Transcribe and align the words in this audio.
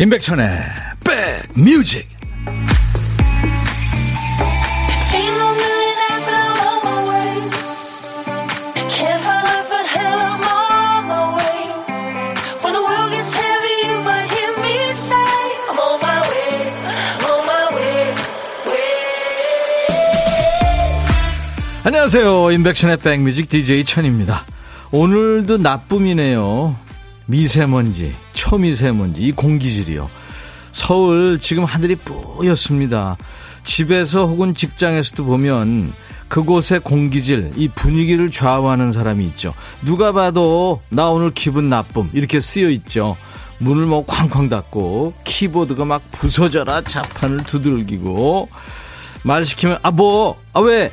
임백천의 0.00 0.46
백뮤직. 1.54 2.08
안녕하세요. 21.84 22.52
임백천의 22.52 22.96
백뮤직 22.96 23.50
DJ 23.50 23.84
천입니다. 23.84 24.46
오늘도 24.92 25.58
나쁨이네요. 25.58 26.74
미세먼지 27.26 28.14
초미세먼지, 28.50 29.22
이 29.22 29.30
공기질이요. 29.30 30.10
서울 30.72 31.38
지금 31.38 31.62
하늘이 31.62 31.94
뿌였습니다. 31.94 33.16
집에서 33.62 34.26
혹은 34.26 34.54
직장에서도 34.54 35.24
보면 35.24 35.92
그곳의 36.26 36.80
공기질, 36.80 37.52
이 37.54 37.68
분위기를 37.68 38.28
좌우하는 38.32 38.90
사람이 38.90 39.24
있죠. 39.26 39.54
누가 39.84 40.10
봐도 40.10 40.82
나 40.88 41.10
오늘 41.10 41.30
기분 41.30 41.68
나쁨 41.68 42.10
이렇게 42.12 42.40
쓰여 42.40 42.70
있죠. 42.70 43.16
문을 43.58 43.86
뭐 43.86 44.04
쾅쾅 44.04 44.48
닫고 44.48 45.14
키보드가 45.22 45.84
막 45.84 46.02
부서져라 46.10 46.82
자판을 46.82 47.38
두들기고 47.44 48.48
말 49.22 49.44
시키면 49.44 49.78
아 49.82 49.92
뭐? 49.92 50.40
아 50.54 50.60
왜? 50.60 50.90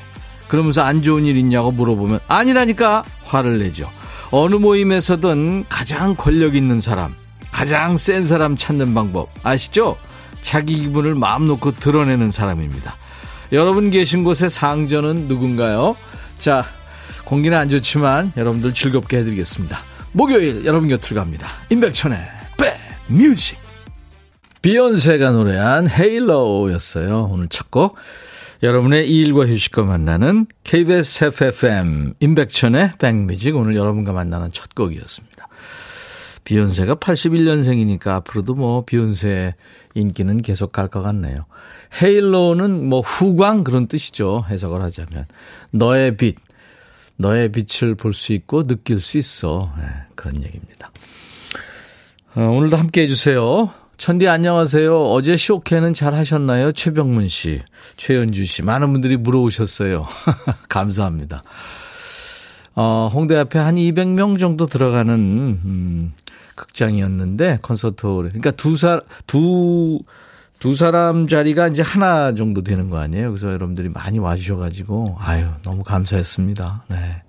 그러면서 0.47 0.83
안 0.83 1.01
좋은 1.01 1.25
일 1.25 1.37
있냐고 1.37 1.71
물어보면 1.71 2.19
아니라니까 2.27 3.03
화를 3.23 3.57
내죠. 3.57 3.89
어느 4.29 4.55
모임에서든 4.55 5.65
가장 5.69 6.15
권력 6.15 6.55
있는 6.55 6.81
사람, 6.81 7.15
가장 7.57 7.97
센 7.97 8.23
사람 8.23 8.55
찾는 8.55 8.93
방법 8.93 9.29
아시죠? 9.41 9.97
자기 10.43 10.75
기분을 10.75 11.15
마음 11.15 11.47
놓고 11.47 11.71
드러내는 11.71 12.29
사람입니다. 12.29 12.93
여러분 13.51 13.89
계신 13.89 14.23
곳의 14.23 14.51
상전은 14.51 15.27
누군가요? 15.27 15.97
자, 16.37 16.63
공기는 17.25 17.57
안 17.57 17.71
좋지만 17.71 18.31
여러분들 18.37 18.75
즐겁게 18.75 19.17
해드리겠습니다. 19.17 19.79
목요일 20.11 20.65
여러분 20.65 20.87
곁으로 20.87 21.15
갑니다. 21.19 21.47
임백천의 21.71 22.19
백뮤직 23.07 23.57
비욘세가 24.61 25.31
노래한 25.31 25.89
헤일로우였어요. 25.89 27.27
오늘 27.31 27.47
첫 27.47 27.71
곡. 27.71 27.95
여러분의 28.61 29.09
일과 29.09 29.47
휴식과 29.47 29.81
만나는 29.81 30.45
KBS 30.63 31.25
FFM 31.25 32.13
임백천의 32.19 32.91
백뮤직 32.99 33.55
오늘 33.55 33.75
여러분과 33.75 34.13
만나는 34.13 34.51
첫 34.51 34.75
곡이었습니다. 34.75 35.36
비욘세가 36.47 36.95
81년생이니까 36.95 38.07
앞으로도 38.07 38.55
뭐 38.55 38.85
비욘세 38.85 39.53
인기는 39.95 40.41
계속 40.41 40.71
갈 40.71 40.87
것 40.87 41.01
같네요. 41.01 41.45
헤일로는 42.01 42.87
뭐 42.87 43.01
후광 43.01 43.65
그런 43.65 43.87
뜻이죠. 43.89 44.45
해석을 44.47 44.81
하자면. 44.81 45.25
너의 45.71 46.15
빛. 46.15 46.37
너의 47.17 47.51
빛을 47.51 47.95
볼 47.95 48.13
수 48.13 48.31
있고 48.31 48.63
느낄 48.63 49.01
수 49.01 49.17
있어. 49.17 49.73
네, 49.77 49.83
그런 50.15 50.41
얘기입니다. 50.41 50.89
어, 52.35 52.43
오늘도 52.43 52.77
함께 52.77 53.01
해주세요. 53.01 53.69
천디 53.97 54.29
안녕하세요. 54.29 55.05
어제 55.11 55.35
쇼케는 55.35 55.91
잘 55.93 56.13
하셨나요? 56.13 56.71
최병문 56.71 57.27
씨, 57.27 57.59
최연주 57.97 58.45
씨. 58.45 58.61
많은 58.61 58.93
분들이 58.93 59.17
물어오셨어요. 59.17 60.07
감사합니다. 60.69 61.43
어, 62.75 63.09
홍대 63.11 63.35
앞에 63.35 63.59
한 63.59 63.75
200명 63.75 64.39
정도 64.39 64.65
들어가는, 64.67 65.13
음, 65.13 66.13
극장이었는데 66.57 67.59
콘서트 67.61 68.05
홀. 68.05 68.25
그러니까 68.25 68.51
두 68.51 68.75
사, 68.75 69.01
두, 69.25 69.99
두 70.59 70.75
사람 70.75 71.29
자리가 71.29 71.69
이제 71.69 71.81
하나 71.81 72.33
정도 72.33 72.63
되는 72.63 72.89
거 72.89 72.97
아니에요. 72.97 73.29
그래서 73.29 73.47
여러분들이 73.47 73.87
많이 73.87 74.19
와주셔가지고, 74.19 75.17
아유, 75.19 75.45
너무 75.63 75.83
감사했습니다. 75.83 76.83
네. 76.89 77.23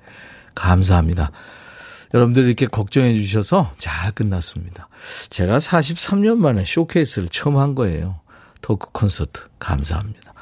감사합니다. 0.57 1.31
여러분들이 2.15 2.47
이렇게 2.47 2.67
걱정해 2.67 3.15
주셔서 3.15 3.73
잘 3.77 4.11
끝났습니다. 4.13 4.89
제가 5.29 5.59
43년 5.59 6.39
만에 6.39 6.65
쇼케이스를 6.65 7.29
처음 7.29 7.59
한 7.59 7.75
거예요. 7.75 8.21
토크 8.63 8.89
콘서트. 8.93 9.43
감사합니다. 9.59 10.33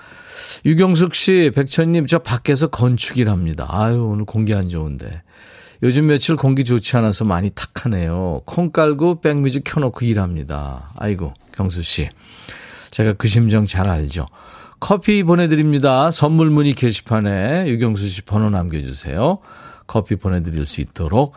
유경숙 0.64 1.14
씨, 1.14 1.50
백천님, 1.54 2.06
저 2.06 2.20
밖에서 2.20 2.68
건축이랍니다. 2.68 3.66
아유, 3.68 4.04
오늘 4.04 4.24
공기 4.24 4.54
안 4.54 4.68
좋은데. 4.68 5.22
요즘 5.82 6.06
며칠 6.06 6.36
공기 6.36 6.64
좋지 6.64 6.96
않아서 6.96 7.24
많이 7.24 7.50
탁하네요. 7.50 8.42
콩 8.44 8.70
깔고 8.70 9.20
백뮤직 9.20 9.62
켜놓고 9.64 10.04
일합니다. 10.04 10.90
아이고, 10.96 11.34
경수 11.52 11.82
씨. 11.82 12.08
제가 12.90 13.14
그 13.14 13.28
심정 13.28 13.66
잘 13.66 13.88
알죠. 13.88 14.26
커피 14.80 15.22
보내드립니다. 15.22 16.10
선물 16.10 16.50
문의 16.50 16.72
게시판에 16.72 17.66
유경수 17.68 18.08
씨 18.08 18.22
번호 18.22 18.50
남겨주세요. 18.50 19.38
커피 19.86 20.16
보내드릴 20.16 20.66
수 20.66 20.80
있도록. 20.80 21.34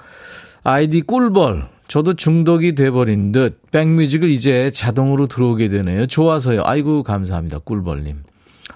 아이디 0.64 1.02
꿀벌. 1.02 1.68
저도 1.88 2.14
중독이 2.14 2.76
돼버린 2.76 3.32
듯 3.32 3.62
백뮤직을 3.72 4.30
이제 4.30 4.72
자동으로 4.72 5.28
들어오게 5.28 5.70
되네요. 5.70 6.06
좋아서요. 6.06 6.62
아이고, 6.64 7.04
감사합니다. 7.04 7.60
꿀벌님. 7.60 8.24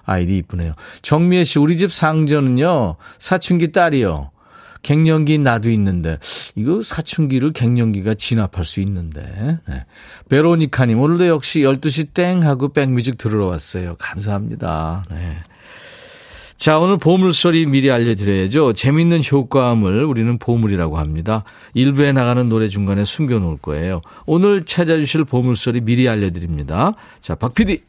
아이디 0.05 0.37
이쁘네요. 0.37 0.73
정미애 1.01 1.43
씨, 1.43 1.59
우리 1.59 1.77
집 1.77 1.93
상전은요, 1.93 2.95
사춘기 3.19 3.71
딸이요. 3.71 4.31
갱년기 4.83 5.39
나도 5.39 5.71
있는데 5.71 6.19
이거 6.55 6.81
사춘기를 6.81 7.53
갱년기가 7.53 8.13
진압할 8.13 8.65
수 8.65 8.79
있는데 8.81 9.59
네. 9.67 9.85
베로니카님 10.29 10.99
오늘도 10.99 11.27
역시 11.27 11.61
12시 11.61 12.13
땡 12.13 12.43
하고 12.43 12.71
백뮤직 12.71 13.17
들으러 13.17 13.47
왔어요. 13.47 13.95
감사합니다. 13.97 15.05
네. 15.09 15.37
자, 16.63 16.79
오늘 16.79 16.97
보물소리 16.97 17.65
미리 17.65 17.91
알려드려야죠. 17.91 18.71
재밌는 18.71 19.21
효과음을 19.29 20.05
우리는 20.05 20.37
보물이라고 20.37 20.97
합니다. 20.97 21.43
일부에 21.73 22.13
나가는 22.13 22.47
노래 22.47 22.69
중간에 22.69 23.03
숨겨놓을 23.03 23.57
거예요. 23.57 24.01
오늘 24.25 24.63
찾아주실 24.63 25.25
보물소리 25.25 25.81
미리 25.81 26.07
알려드립니다. 26.07 26.93
자, 27.19 27.35
박 27.35 27.53
PD. 27.53 27.81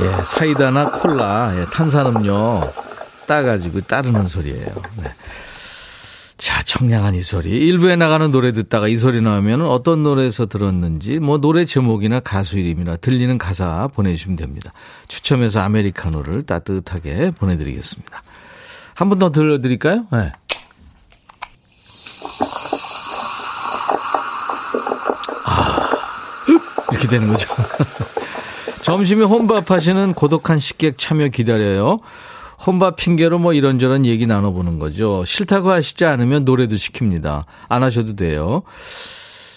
예, 0.00 0.24
사이다나 0.24 0.90
콜라, 0.90 1.52
예, 1.58 1.64
탄산음료 1.66 2.72
따가지고 3.26 3.80
따르는 3.82 4.28
소리예요. 4.28 4.66
네. 5.02 5.10
자, 6.36 6.62
청량한 6.62 7.14
이 7.14 7.22
소리. 7.22 7.50
일부에 7.50 7.96
나가는 7.96 8.30
노래 8.30 8.52
듣다가 8.52 8.88
이 8.88 8.96
소리 8.98 9.22
나오면 9.22 9.62
어떤 9.62 10.02
노래에서 10.02 10.46
들었는지, 10.46 11.18
뭐 11.18 11.38
노래 11.38 11.64
제목이나 11.64 12.20
가수 12.20 12.58
이름이나 12.58 12.96
들리는 12.96 13.38
가사 13.38 13.88
보내주시면 13.94 14.36
됩니다. 14.36 14.72
추첨해서 15.08 15.60
아메리카노를 15.60 16.42
따뜻하게 16.44 17.30
보내드리겠습니다. 17.32 18.22
한 18.94 19.08
번 19.08 19.18
더 19.18 19.30
들려드릴까요? 19.30 20.06
네. 20.12 20.32
아, 25.44 25.88
이렇게 26.90 27.08
되는 27.08 27.28
거죠. 27.28 27.48
점심에 28.86 29.24
혼밥 29.24 29.72
하시는 29.72 30.14
고독한 30.14 30.60
식객 30.60 30.96
참여 30.96 31.26
기다려요. 31.30 31.98
혼밥 32.64 32.94
핑계로 32.94 33.40
뭐 33.40 33.52
이런저런 33.52 34.06
얘기 34.06 34.26
나눠보는 34.26 34.78
거죠. 34.78 35.24
싫다고 35.24 35.72
하시지 35.72 36.04
않으면 36.04 36.44
노래도 36.44 36.76
시킵니다. 36.76 37.46
안 37.68 37.82
하셔도 37.82 38.14
돼요. 38.14 38.62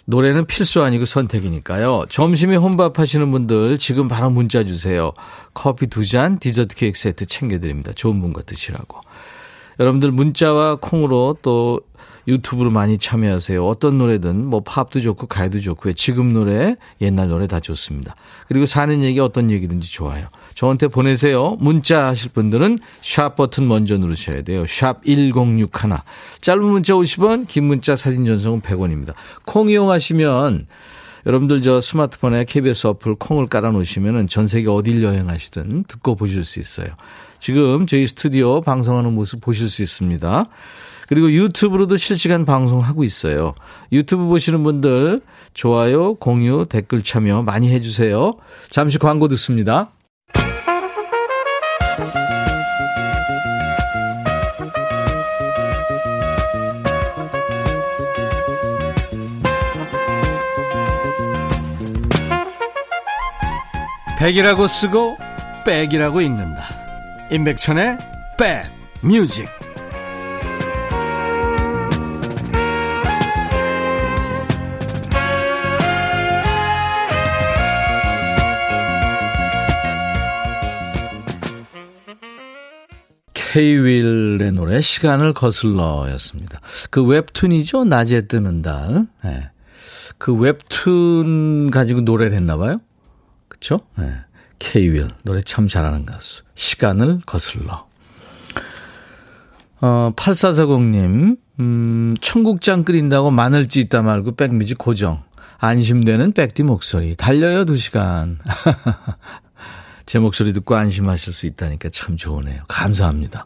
노래는 0.05 0.45
필수 0.47 0.81
아니고 0.81 1.05
선택이니까요. 1.05 2.05
점심에 2.09 2.55
혼밥 2.55 2.97
하시는 2.97 3.29
분들 3.29 3.77
지금 3.77 4.07
바로 4.07 4.31
문자 4.31 4.63
주세요. 4.63 5.13
커피 5.53 5.85
두 5.85 6.07
잔, 6.07 6.39
디저트 6.39 6.75
케이크 6.75 6.97
세트 6.97 7.27
챙겨드립니다. 7.27 7.91
좋은 7.93 8.19
분과 8.21 8.41
드시라고. 8.41 8.97
여러분들 9.79 10.09
문자와 10.09 10.77
콩으로 10.77 11.37
또 11.43 11.81
유튜브로 12.29 12.69
많이 12.69 12.97
참여하세요. 12.97 13.65
어떤 13.65 13.97
노래든 13.97 14.45
뭐 14.45 14.61
팝도 14.61 15.01
좋고 15.01 15.27
가요도 15.27 15.59
좋고요. 15.59 15.93
지금 15.93 16.31
노래, 16.31 16.75
옛날 17.01 17.27
노래 17.27 17.47
다 17.47 17.59
좋습니다. 17.59 18.15
그리고 18.47 18.65
사는 18.65 19.03
얘기 19.03 19.19
어떤 19.19 19.51
얘기든지 19.51 19.91
좋아요. 19.91 20.27
저한테 20.55 20.87
보내세요. 20.87 21.55
문자 21.59 22.07
하실 22.07 22.31
분들은 22.31 22.79
샵 23.01 23.35
버튼 23.35 23.67
먼저 23.67 23.97
누르셔야 23.97 24.41
돼요. 24.41 24.65
샵 24.67 25.03
1061. 25.05 25.69
짧은 26.41 26.63
문자 26.63 26.93
50원, 26.93 27.47
긴 27.47 27.65
문자 27.65 27.95
사진 27.95 28.25
전송은 28.25 28.61
100원입니다. 28.61 29.13
콩 29.45 29.69
이용하시면 29.69 30.67
여러분들 31.25 31.61
저 31.61 31.81
스마트폰에 31.81 32.45
KBS 32.45 32.87
어플 32.87 33.15
콩을 33.15 33.47
깔아 33.47 33.71
놓으시면 33.71 34.27
전 34.27 34.47
세계 34.47 34.69
어딜 34.69 35.03
여행하시든 35.03 35.85
듣고 35.85 36.15
보실 36.15 36.43
수 36.43 36.59
있어요. 36.59 36.87
지금 37.39 37.87
저희 37.87 38.07
스튜디오 38.07 38.61
방송하는 38.61 39.13
모습 39.13 39.41
보실 39.41 39.69
수 39.69 39.81
있습니다. 39.81 40.45
그리고 41.09 41.31
유튜브로도 41.31 41.97
실시간 41.97 42.45
방송하고 42.45 43.03
있어요. 43.03 43.55
유튜브 43.91 44.25
보시는 44.25 44.63
분들 44.63 45.21
좋아요, 45.55 46.13
공유, 46.13 46.67
댓글 46.69 47.01
참여 47.01 47.41
많이 47.41 47.71
해주세요. 47.71 48.33
잠시 48.69 48.99
광고 48.99 49.27
듣습니다. 49.29 49.89
백이라고 64.19 64.67
쓰고 64.67 65.17
백이라고 65.65 66.21
읽는다. 66.21 66.67
임백천의 67.31 67.97
백 68.37 68.65
뮤직. 69.01 69.47
케이윌의 83.51 84.51
노래 84.51 84.79
시간을 84.79 85.33
거슬러였습니다. 85.33 86.61
그 86.91 87.03
웹툰이죠. 87.03 87.85
낮에 87.85 88.27
뜨는 88.27 88.61
달. 88.61 89.07
네. 89.23 89.49
그 90.19 90.33
웹툰 90.35 91.71
가지고 91.71 92.01
노래를 92.01 92.35
했나 92.35 92.57
봐요. 92.57 92.75
그쵸? 93.47 93.79
네. 93.97 94.11
케이윌 94.59 95.07
노래 95.23 95.41
참 95.41 95.67
잘하는 95.67 96.05
가수. 96.05 96.43
시간을 96.53 97.21
거슬러. 97.25 97.87
어, 99.81 100.13
8440님, 100.15 101.37
음, 101.59 102.15
청국장 102.21 102.83
끓인다고 102.83 103.31
마늘 103.31 103.67
찢다 103.67 104.01
말고 104.03 104.35
백뮤직 104.35 104.77
고정. 104.77 105.23
안심되는 105.57 106.33
백디 106.33 106.63
목소리. 106.63 107.15
달려요, 107.15 107.65
두 107.65 107.77
시간. 107.77 108.37
제 110.09 110.17
목소리 110.17 110.53
듣고 110.53 110.75
안심하실 110.75 111.31
수 111.31 111.45
있다니까 111.45 111.89
참 111.89 112.17
좋으네요. 112.17 112.63
감사합니다. 112.67 113.45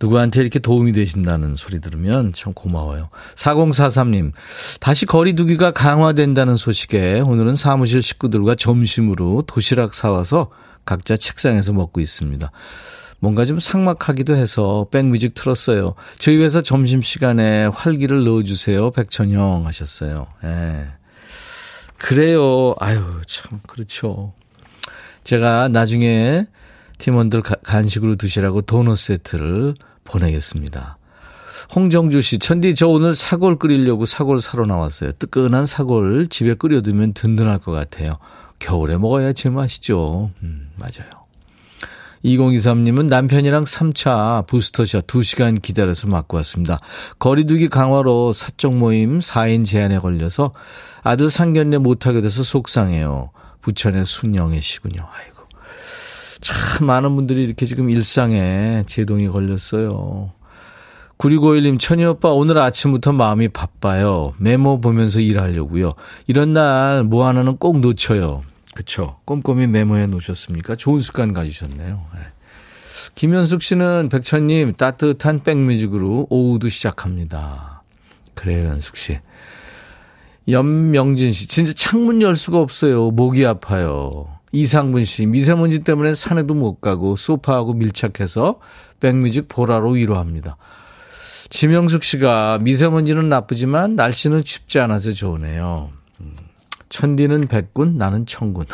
누구한테 0.00 0.40
이렇게 0.40 0.58
도움이 0.58 0.90
되신다는 0.90 1.54
소리 1.54 1.80
들으면 1.80 2.32
참 2.32 2.52
고마워요. 2.52 3.10
4043님, 3.36 4.32
다시 4.80 5.06
거리두기가 5.06 5.70
강화된다는 5.70 6.56
소식에 6.56 7.20
오늘은 7.20 7.54
사무실 7.54 8.02
식구들과 8.02 8.56
점심으로 8.56 9.44
도시락 9.46 9.94
사와서 9.94 10.50
각자 10.84 11.16
책상에서 11.16 11.72
먹고 11.72 12.00
있습니다. 12.00 12.50
뭔가 13.20 13.44
좀 13.44 13.60
삭막하기도 13.60 14.34
해서 14.34 14.88
백뮤직 14.90 15.34
틀었어요. 15.34 15.94
저희 16.18 16.38
회사 16.38 16.60
점심시간에 16.60 17.66
활기를 17.66 18.24
넣어주세요. 18.24 18.90
백천영 18.90 19.64
하셨어요. 19.68 20.26
예. 20.42 20.88
그래요. 21.98 22.74
아유, 22.80 23.20
참, 23.28 23.60
그렇죠. 23.68 24.32
제가 25.24 25.68
나중에 25.68 26.46
팀원들 26.98 27.42
간식으로 27.42 28.14
드시라고 28.16 28.62
도넛 28.62 28.96
세트를 28.98 29.74
보내겠습니다. 30.04 30.98
홍정주 31.74 32.20
씨, 32.22 32.38
천디, 32.38 32.74
저 32.74 32.88
오늘 32.88 33.14
사골 33.14 33.58
끓이려고 33.58 34.04
사골 34.04 34.40
사러 34.40 34.66
나왔어요. 34.66 35.12
뜨끈한 35.12 35.66
사골 35.66 36.26
집에 36.28 36.54
끓여두면 36.54 37.14
든든할 37.14 37.58
것 37.58 37.72
같아요. 37.72 38.18
겨울에 38.58 38.96
먹어야 38.96 39.32
제맛이죠. 39.32 40.30
음, 40.42 40.70
맞아요. 40.76 41.22
2023님은 42.24 43.06
남편이랑 43.06 43.64
3차 43.64 44.46
부스터샷 44.46 45.06
2시간 45.06 45.60
기다려서 45.60 46.06
맞고 46.06 46.36
왔습니다. 46.38 46.78
거리두기 47.18 47.68
강화로 47.68 48.32
사적 48.32 48.74
모임 48.74 49.18
4인 49.18 49.64
제한에 49.64 49.98
걸려서 49.98 50.52
아들 51.02 51.30
상견례 51.30 51.78
못하게 51.78 52.20
돼서 52.20 52.44
속상해요. 52.44 53.30
부천의 53.62 54.04
순영애 54.04 54.60
씨군요. 54.60 55.06
아이고. 55.10 55.42
참 56.40 56.86
많은 56.86 57.14
분들이 57.14 57.44
이렇게 57.44 57.66
지금 57.66 57.88
일상에 57.88 58.84
제동이 58.86 59.28
걸렸어요. 59.28 60.32
9651님, 61.18 61.78
천희 61.78 62.04
오빠, 62.04 62.30
오늘 62.30 62.58
아침부터 62.58 63.12
마음이 63.12 63.48
바빠요. 63.48 64.34
메모 64.38 64.80
보면서 64.80 65.20
일하려고요. 65.20 65.92
이런 66.26 66.52
날 66.52 67.04
뭐 67.04 67.26
하나는 67.26 67.56
꼭 67.58 67.78
놓쳐요. 67.80 68.42
그쵸. 68.74 69.18
꼼꼼히 69.24 69.66
메모해 69.68 70.06
놓으셨습니까? 70.06 70.74
좋은 70.76 71.00
습관 71.00 71.32
가지셨네요. 71.32 72.04
네. 72.14 72.20
김현숙 73.14 73.62
씨는 73.62 74.08
백천님, 74.08 74.74
따뜻한 74.74 75.42
백뮤직으로 75.42 76.26
오후도 76.30 76.68
시작합니다. 76.68 77.82
그래요, 78.34 78.68
현숙 78.70 78.96
씨. 78.96 79.18
연명진 80.48 81.30
씨, 81.30 81.46
진짜 81.46 81.72
창문 81.72 82.22
열 82.22 82.36
수가 82.36 82.58
없어요. 82.58 83.10
목이 83.10 83.46
아파요. 83.46 84.28
이상분 84.52 85.04
씨, 85.04 85.26
미세먼지 85.26 85.80
때문에 85.80 86.14
산에도 86.14 86.54
못 86.54 86.80
가고 86.80 87.16
소파하고 87.16 87.72
밀착해서 87.74 88.58
백뮤직 89.00 89.48
보라로 89.48 89.92
위로합니다. 89.92 90.56
지명숙 91.48 92.02
씨가 92.02 92.58
미세먼지는 92.62 93.28
나쁘지만 93.28 93.96
날씨는 93.96 94.44
춥지 94.44 94.80
않아서 94.80 95.12
좋으네요. 95.12 95.90
음, 96.20 96.36
천디는 96.88 97.48
백군, 97.48 97.96
나는 97.96 98.26
천군. 98.26 98.66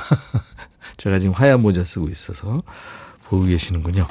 제가 0.96 1.18
지금 1.18 1.34
하얀 1.34 1.60
모자 1.62 1.84
쓰고 1.84 2.08
있어서 2.08 2.62
보고 3.24 3.44
계시는군요. 3.44 4.06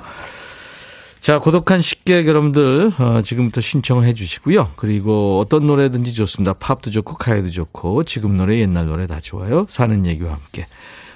자, 1.27 1.39
고독한 1.39 1.81
식객 1.81 2.25
여러분들, 2.25 2.94
어, 3.00 3.21
지금부터 3.21 3.59
신청해 3.59 4.13
주시고요. 4.13 4.69
그리고 4.77 5.39
어떤 5.39 5.68
노래든지 5.68 6.13
좋습니다. 6.13 6.53
팝도 6.53 6.89
좋고, 6.89 7.15
가요도 7.15 7.50
좋고, 7.50 8.06
지금 8.06 8.38
노래, 8.38 8.57
옛날 8.59 8.85
노래 8.85 9.07
다 9.07 9.19
좋아요. 9.21 9.65
사는 9.68 10.06
얘기와 10.06 10.31
함께. 10.31 10.65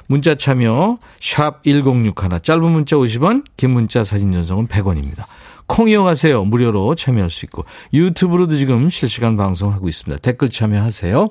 문자 0.07 0.35
참여, 0.35 0.97
샵 1.21 1.63
1061, 1.63 2.41
짧은 2.41 2.61
문자 2.61 2.97
50원, 2.97 3.45
긴 3.55 3.69
문자 3.69 4.03
사진 4.03 4.33
전송은 4.33 4.67
100원입니다. 4.67 5.23
콩 5.65 5.87
이용하세요. 5.87 6.43
무료로 6.43 6.95
참여할 6.95 7.29
수 7.29 7.45
있고, 7.45 7.63
유튜브로도 7.93 8.57
지금 8.57 8.89
실시간 8.89 9.37
방송하고 9.37 9.87
있습니다. 9.87 10.19
댓글 10.21 10.49
참여하세요. 10.49 11.29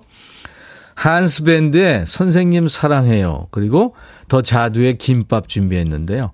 한스밴드의 0.95 2.07
선생님 2.07 2.69
사랑해요. 2.69 3.49
그리고 3.51 3.95
더 4.29 4.41
자두의 4.41 4.97
김밥 4.97 5.49
준비했는데요. 5.49 6.33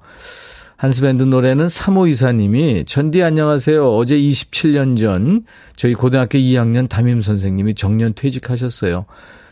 한스밴드 0.76 1.22
노래는 1.22 1.66
3호 1.66 2.08
이사님이 2.10 2.84
전디 2.84 3.22
안녕하세요. 3.22 3.96
어제 3.96 4.18
27년 4.18 4.98
전 4.98 5.42
저희 5.74 5.94
고등학교 5.94 6.36
2학년 6.36 6.86
담임 6.86 7.22
선생님이 7.22 7.74
정년 7.74 8.12
퇴직하셨어요. 8.14 9.06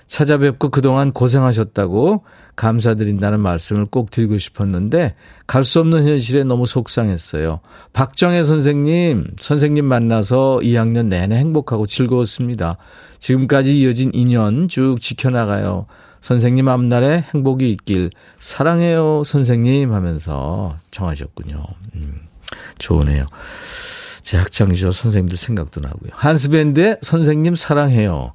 찾아뵙고 0.07 0.69
그동안 0.69 1.13
고생하셨다고 1.13 2.25
감사드린다는 2.57 3.41
말씀을 3.41 3.87
꼭 3.87 4.11
드리고 4.11 4.37
싶었는데 4.37 5.15
갈 5.47 5.65
수 5.65 5.81
없는 5.81 6.07
현실에 6.07 6.45
너무 6.45 6.67
속상했어요. 6.67 7.61
박정혜 7.95 8.45
선생님, 8.45 9.29
선생님 9.41 9.87
만나서 9.87 10.61
2학년 10.63 11.07
내내 11.07 11.37
행복하고 11.37 11.87
즐거웠습니다. 11.87 12.77
지금까지 13.19 13.81
이어진 13.81 14.11
인연 14.13 14.69
쭉 14.69 15.01
지켜나가요. 15.01 15.87
선생님 16.25 16.69
앞날에 16.69 17.27
행복이 17.35 17.71
있길 17.73 18.09
사랑해요 18.39 19.25
선생님 19.25 19.93
하면서 19.93 20.75
청하셨군요. 20.91 21.63
음, 21.97 22.29
좋으네요. 22.79 23.27
제 24.23 24.39
학창시절 24.39 24.95
선생님들 24.95 25.37
생각도 25.37 25.83
나고요. 25.83 26.13
한스밴드의 26.15 26.97
선생님 27.03 27.57
사랑해요. 27.57 28.33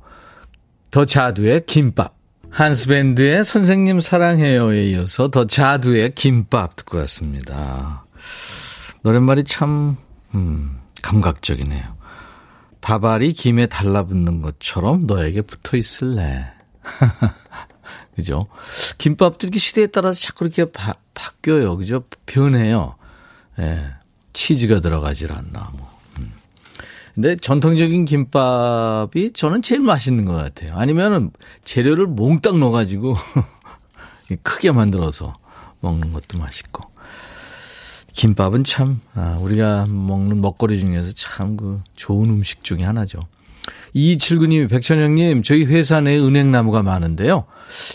더 0.91 1.03
자두의 1.03 1.65
김밥. 1.65 2.13
한스밴드의 2.51 3.43
선생님 3.43 4.01
사랑해요에 4.01 4.89
이어서 4.89 5.27
더 5.27 5.47
자두의 5.47 6.13
김밥 6.13 6.75
듣고 6.75 6.99
왔습니다. 6.99 8.05
노랫말이 9.01 9.45
참, 9.45 9.97
음, 10.35 10.77
감각적이네요. 11.01 11.97
밥알이 12.81 13.33
김에 13.33 13.65
달라붙는 13.65 14.43
것처럼 14.43 15.07
너에게 15.07 15.41
붙어 15.41 15.75
있을래. 15.75 16.53
그죠? 18.15 18.47
김밥도 18.97 19.47
이렇게 19.47 19.59
시대에 19.59 19.87
따라서 19.87 20.19
자꾸 20.19 20.45
이렇게 20.45 20.65
바, 20.71 20.95
바뀌어요. 21.13 21.77
그죠? 21.77 22.03
변해요. 22.25 22.95
예. 23.59 23.79
치즈가 24.33 24.79
들어가질 24.79 25.31
않나, 25.31 25.71
뭐. 25.77 25.89
음. 26.19 26.31
근데 27.15 27.35
전통적인 27.35 28.05
김밥이 28.05 29.33
저는 29.33 29.61
제일 29.61 29.81
맛있는 29.81 30.25
것 30.25 30.33
같아요. 30.33 30.75
아니면은 30.75 31.31
재료를 31.63 32.07
몽땅 32.07 32.59
넣어가지고 32.59 33.15
크게 34.43 34.71
만들어서 34.71 35.35
먹는 35.81 36.11
것도 36.13 36.37
맛있고. 36.39 36.87
김밥은 38.13 38.63
참, 38.65 38.99
아, 39.15 39.37
우리가 39.39 39.85
먹는 39.87 40.41
먹거리 40.41 40.79
중에서 40.79 41.11
참 41.13 41.55
그 41.57 41.81
좋은 41.95 42.29
음식 42.29 42.63
중에 42.63 42.83
하나죠. 42.83 43.19
이칠구님, 43.93 44.67
백천영님, 44.67 45.43
저희 45.43 45.65
회사 45.65 46.01
내에 46.01 46.19
은행나무가 46.19 46.83
많은데요. 46.83 47.45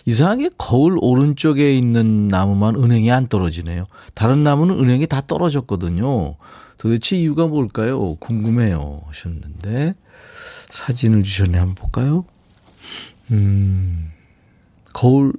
이상하게 0.07 0.51
거울 0.59 0.97
오른쪽에 1.01 1.77
있는 1.77 2.29
나무만 2.29 2.77
은행이 2.77 3.11
안 3.11 3.29
떨어지네요. 3.29 3.87
다른 4.15 4.43
나무는 4.43 4.79
은행이 4.79 5.07
다 5.07 5.23
떨어졌거든요. 5.27 6.37
도대체 6.79 7.17
이유가 7.17 7.47
뭘까요? 7.47 8.15
궁금해요. 8.17 9.03
하셨는데, 9.07 9.95
사진을 10.69 11.23
주셨네. 11.23 11.59
한번 11.59 11.75
볼까요? 11.75 12.25
음, 13.33 14.11
거울, 14.93 15.33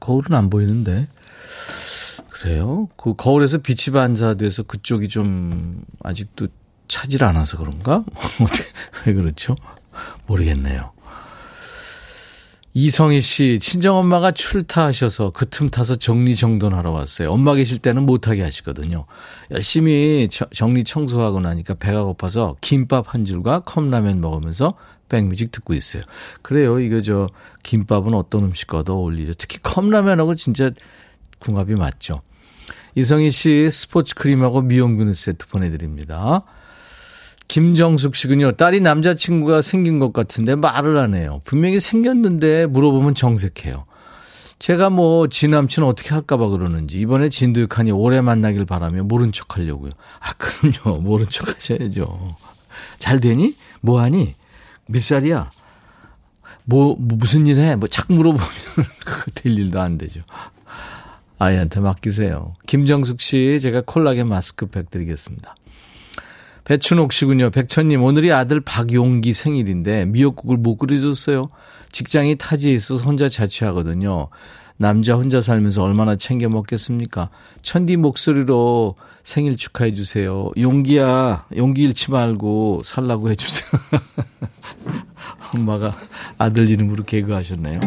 거울은 0.00 0.34
안 0.34 0.50
보이는데. 0.50 1.08
그래요? 2.28 2.88
그 2.96 3.14
거울에서 3.14 3.58
빛이 3.58 3.92
반사돼서 3.92 4.64
그쪽이 4.64 5.08
좀 5.08 5.84
아직도 6.02 6.48
차질 6.88 7.24
않아서 7.24 7.56
그런가? 7.56 8.04
어떻게, 8.42 8.64
왜 9.06 9.12
그렇죠? 9.14 9.56
모르겠네요. 10.26 10.92
이성희 12.74 13.20
씨, 13.20 13.58
친정엄마가 13.58 14.30
출타하셔서 14.30 15.30
그 15.32 15.44
틈 15.44 15.68
타서 15.68 15.96
정리정돈하러 15.96 16.90
왔어요. 16.90 17.30
엄마 17.30 17.54
계실 17.54 17.78
때는 17.78 18.04
못하게 18.06 18.42
하시거든요. 18.42 19.04
열심히 19.50 20.28
정리 20.54 20.82
청소하고 20.82 21.40
나니까 21.40 21.74
배가 21.74 22.04
고파서 22.04 22.56
김밥 22.62 23.12
한 23.12 23.26
줄과 23.26 23.60
컵라면 23.60 24.22
먹으면서 24.22 24.74
백뮤직 25.10 25.52
듣고 25.52 25.74
있어요. 25.74 26.02
그래요. 26.40 26.80
이거 26.80 27.02
저 27.02 27.28
김밥은 27.62 28.14
어떤 28.14 28.44
음식과도 28.44 28.94
어울리죠. 28.94 29.34
특히 29.36 29.58
컵라면하고 29.62 30.34
진짜 30.34 30.70
궁합이 31.40 31.74
맞죠. 31.74 32.22
이성희 32.94 33.30
씨 33.30 33.68
스포츠 33.70 34.14
크림하고 34.14 34.62
미용 34.62 34.96
비누 34.96 35.12
세트 35.12 35.48
보내드립니다. 35.48 36.44
김정숙 37.52 38.16
씨군요. 38.16 38.52
딸이 38.52 38.80
남자친구가 38.80 39.60
생긴 39.60 39.98
것 39.98 40.14
같은데 40.14 40.56
말을 40.56 40.96
안 40.96 41.14
해요. 41.14 41.42
분명히 41.44 41.80
생겼는데 41.80 42.64
물어보면 42.64 43.14
정색해요. 43.14 43.84
제가 44.58 44.88
뭐, 44.88 45.28
지 45.28 45.48
남친 45.48 45.84
어떻게 45.84 46.14
할까봐 46.14 46.48
그러는지, 46.48 46.98
이번에 46.98 47.28
진득하니 47.28 47.92
오래 47.92 48.22
만나길 48.22 48.64
바라며 48.64 49.04
모른 49.04 49.32
척 49.32 49.58
하려고요. 49.58 49.90
아, 50.20 50.32
그럼요. 50.38 51.02
모른 51.04 51.26
척 51.28 51.46
하셔야죠. 51.54 52.36
잘 52.98 53.20
되니? 53.20 53.54
뭐 53.82 54.00
하니? 54.00 54.34
몇 54.86 55.02
살이야? 55.02 55.50
뭐, 56.64 56.96
뭐 56.98 57.18
무슨 57.18 57.46
일 57.46 57.58
해? 57.58 57.76
뭐, 57.76 57.86
착 57.86 58.10
물어보면, 58.10 58.48
그거 59.04 59.30
될 59.34 59.58
일도 59.58 59.78
안 59.78 59.98
되죠. 59.98 60.22
아이한테 61.38 61.80
맡기세요. 61.80 62.54
김정숙 62.66 63.20
씨, 63.20 63.58
제가 63.60 63.82
콜라겐 63.84 64.26
마스크팩 64.26 64.88
드리겠습니다. 64.88 65.54
배춘옥 66.64 67.12
씨군요. 67.12 67.50
백천님, 67.50 68.02
오늘이 68.02 68.32
아들 68.32 68.60
박용기 68.60 69.32
생일인데 69.32 70.06
미역국을 70.06 70.56
못 70.56 70.76
끓여줬어요. 70.76 71.50
직장이 71.90 72.36
타지에 72.36 72.72
있어서 72.72 73.04
혼자 73.04 73.28
자취하거든요. 73.28 74.28
남자 74.76 75.14
혼자 75.14 75.40
살면서 75.40 75.82
얼마나 75.82 76.16
챙겨 76.16 76.48
먹겠습니까? 76.48 77.30
천디 77.62 77.96
목소리로 77.96 78.96
생일 79.22 79.56
축하해 79.56 79.94
주세요. 79.94 80.50
용기야, 80.58 81.46
용기 81.56 81.84
잃지 81.84 82.10
말고 82.10 82.82
살라고 82.84 83.30
해 83.30 83.36
주세요. 83.36 83.70
엄마가 85.54 85.92
아들 86.38 86.68
이름으로 86.68 87.04
개그하셨네요. 87.04 87.80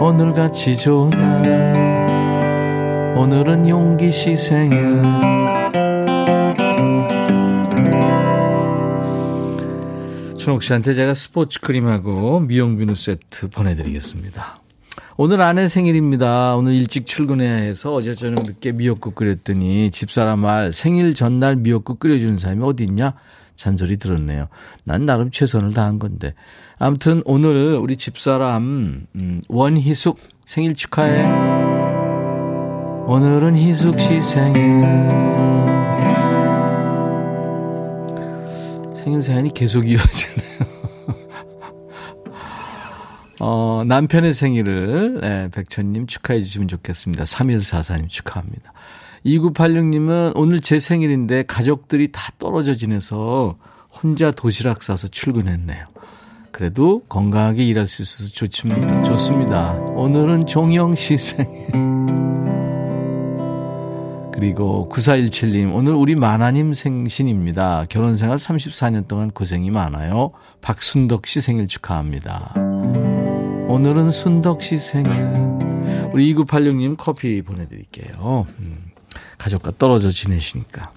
오늘같이 0.00 0.76
좋은 0.76 1.10
날, 1.10 3.14
오늘은 3.16 3.68
용기 3.68 4.12
씨 4.12 4.36
생일. 4.36 5.37
천옥 10.48 10.62
씨한테 10.62 10.94
제가 10.94 11.12
스포츠 11.12 11.60
크림하고 11.60 12.40
미용 12.40 12.78
비누 12.78 12.94
세트 12.94 13.50
보내드리겠습니다. 13.50 14.56
오늘 15.18 15.42
아내 15.42 15.68
생일입니다. 15.68 16.56
오늘 16.56 16.72
일찍 16.72 17.04
출근해야 17.04 17.52
해서 17.52 17.92
어제 17.92 18.14
저녁 18.14 18.44
늦게 18.46 18.72
미역국 18.72 19.14
끓였더니 19.14 19.90
집사람 19.90 20.38
말 20.38 20.72
생일 20.72 21.12
전날 21.12 21.56
미역국 21.56 22.00
끓여주는 22.00 22.38
사람이 22.38 22.64
어디 22.64 22.84
있냐? 22.84 23.12
잔소리 23.56 23.98
들었네요. 23.98 24.48
난 24.84 25.04
나름 25.04 25.30
최선을 25.30 25.74
다한 25.74 25.98
건데. 25.98 26.32
아무튼 26.78 27.20
오늘 27.26 27.74
우리 27.74 27.98
집사람 27.98 29.06
음, 29.16 29.42
원희숙 29.48 30.18
생일 30.46 30.74
축하해. 30.74 31.26
오늘은 33.06 33.54
희숙 33.54 34.00
씨 34.00 34.22
생일. 34.22 35.47
생일 39.08 39.22
사연이 39.22 39.54
계속 39.54 39.88
이어지네요. 39.88 40.68
어, 43.40 43.82
남편의 43.86 44.34
생일을, 44.34 45.20
네, 45.22 45.48
백천님 45.48 46.06
축하해 46.06 46.42
주시면 46.42 46.68
좋겠습니다. 46.68 47.24
3144님 47.24 48.10
축하합니다. 48.10 48.70
2986님은 49.24 50.32
오늘 50.34 50.60
제 50.60 50.78
생일인데 50.78 51.44
가족들이 51.44 52.12
다 52.12 52.32
떨어져 52.38 52.74
지내서 52.74 53.56
혼자 53.90 54.30
도시락 54.30 54.82
싸서 54.82 55.08
출근했네요. 55.08 55.86
그래도 56.52 57.00
건강하게 57.08 57.64
일할 57.64 57.86
수 57.86 58.02
있어서 58.02 58.30
좋습니다. 58.30 59.02
좋습니다. 59.04 59.72
오늘은 59.72 60.46
종영 60.46 60.94
씨 60.96 61.16
생일. 61.16 62.17
그리고 64.38 64.88
9417님, 64.92 65.74
오늘 65.74 65.94
우리 65.94 66.14
마나님 66.14 66.72
생신입니다. 66.72 67.86
결혼 67.88 68.16
생활 68.16 68.36
34년 68.36 69.08
동안 69.08 69.32
고생이 69.32 69.72
많아요. 69.72 70.30
박순덕 70.60 71.26
씨 71.26 71.40
생일 71.40 71.66
축하합니다. 71.66 72.54
오늘은 73.66 74.12
순덕 74.12 74.62
씨 74.62 74.78
생일. 74.78 75.10
우리 76.12 76.32
2986님 76.32 76.94
커피 76.96 77.42
보내드릴게요. 77.42 78.46
음, 78.60 78.92
가족과 79.38 79.72
떨어져 79.76 80.12
지내시니까. 80.12 80.92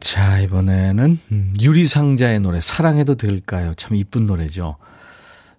자, 0.00 0.38
이번에는 0.40 1.18
음, 1.32 1.54
유리상자의 1.58 2.40
노래, 2.40 2.60
사랑해도 2.60 3.14
될까요? 3.14 3.72
참 3.78 3.96
이쁜 3.96 4.26
노래죠. 4.26 4.76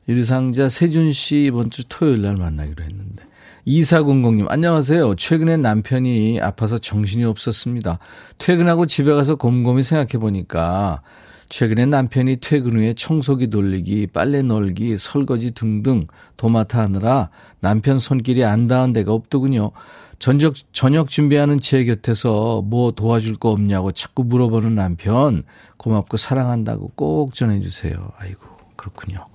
유리상자 0.08 0.70
세준 0.70 1.12
씨 1.14 1.46
이번 1.46 1.72
주 1.72 1.88
토요일 1.90 2.22
날 2.22 2.36
만나기로 2.36 2.84
했는데. 2.84 3.31
2400님, 3.68 4.48
안녕하세요. 4.50 5.16
최근에 5.16 5.58
남편이 5.58 6.40
아파서 6.42 6.78
정신이 6.78 7.26
없었습니다. 7.26 8.00
퇴근하고 8.40 8.88
집에 8.88 9.14
가서 9.14 9.36
곰곰이 9.36 9.84
생각해 9.84 10.20
보니까 10.20 11.02
최근에 11.50 11.86
남편이 11.86 12.38
퇴근 12.38 12.80
후에 12.80 12.94
청소기 12.96 13.48
돌리기, 13.48 14.08
빨래 14.08 14.42
널기, 14.42 14.98
설거지 14.98 15.54
등등 15.54 16.08
도맡아 16.38 16.80
하느라 16.82 17.30
남편 17.60 18.00
손길이 18.00 18.44
안 18.44 18.68
닿은 18.68 18.94
데가 18.94 19.14
없더군요. 19.14 19.72
전적, 20.18 20.56
저녁 20.72 21.10
준비하는 21.10 21.60
제 21.60 21.84
곁에서 21.84 22.62
뭐 22.64 22.92
도와줄 22.92 23.36
거 23.36 23.50
없냐고 23.50 23.92
자꾸 23.92 24.24
물어보는 24.24 24.76
남편 24.76 25.44
고맙고 25.78 26.18
사랑한다고 26.18 26.92
꼭 26.96 27.36
전해주세요. 27.36 28.12
아이고, 28.18 28.42
그렇군요. 28.76 29.31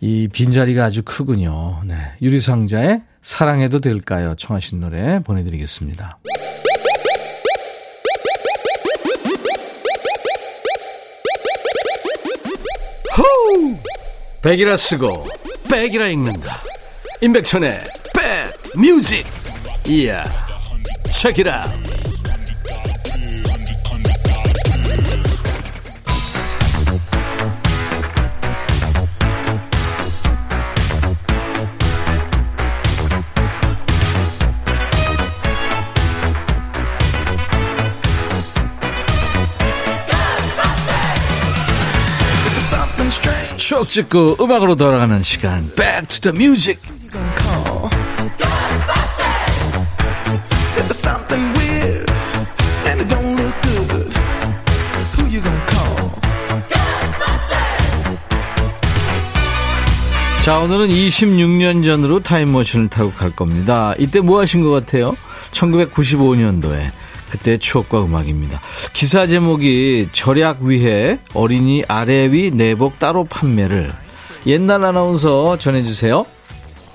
이 0.00 0.28
빈자리가 0.28 0.84
아주 0.84 1.02
크군요. 1.02 1.82
네. 1.84 1.94
유리상자의 2.22 3.02
사랑해도 3.20 3.80
될까요? 3.80 4.34
청하신 4.38 4.80
노래 4.80 5.20
보내드리겠습니다. 5.22 6.18
호우! 13.18 13.76
백이라 14.42 14.78
쓰고 14.78 15.26
백이라 15.70 16.08
읽는다. 16.08 16.62
임백천의 17.20 17.80
백 18.14 18.80
뮤직. 18.80 19.26
이야. 19.86 20.24
책이라. 21.12 21.66
추억 43.70 43.88
찍고 43.88 44.38
음악으로 44.40 44.74
돌아가는 44.74 45.22
시간. 45.22 45.64
Back 45.76 46.08
to 46.08 46.32
the 46.32 46.36
Music. 46.36 46.80
자 60.42 60.58
오늘은 60.58 60.88
26년 60.88 61.84
전으로 61.84 62.18
타임머신을 62.18 62.88
타고 62.88 63.12
갈 63.12 63.30
겁니다. 63.30 63.94
이때 64.00 64.18
뭐 64.18 64.40
하신 64.40 64.64
것 64.64 64.70
같아요? 64.70 65.16
1995년도에 65.52 66.90
그때 67.30 67.56
추억과 67.56 68.04
음악입니다. 68.04 68.60
기사 68.92 69.26
제목이 69.26 70.08
절약 70.12 70.62
위해 70.62 71.18
어린이 71.32 71.84
아래 71.88 72.30
위 72.30 72.50
내복 72.50 72.98
따로 72.98 73.24
판매를 73.24 73.92
옛날 74.46 74.84
아나운서 74.84 75.56
전해주세요. 75.58 76.26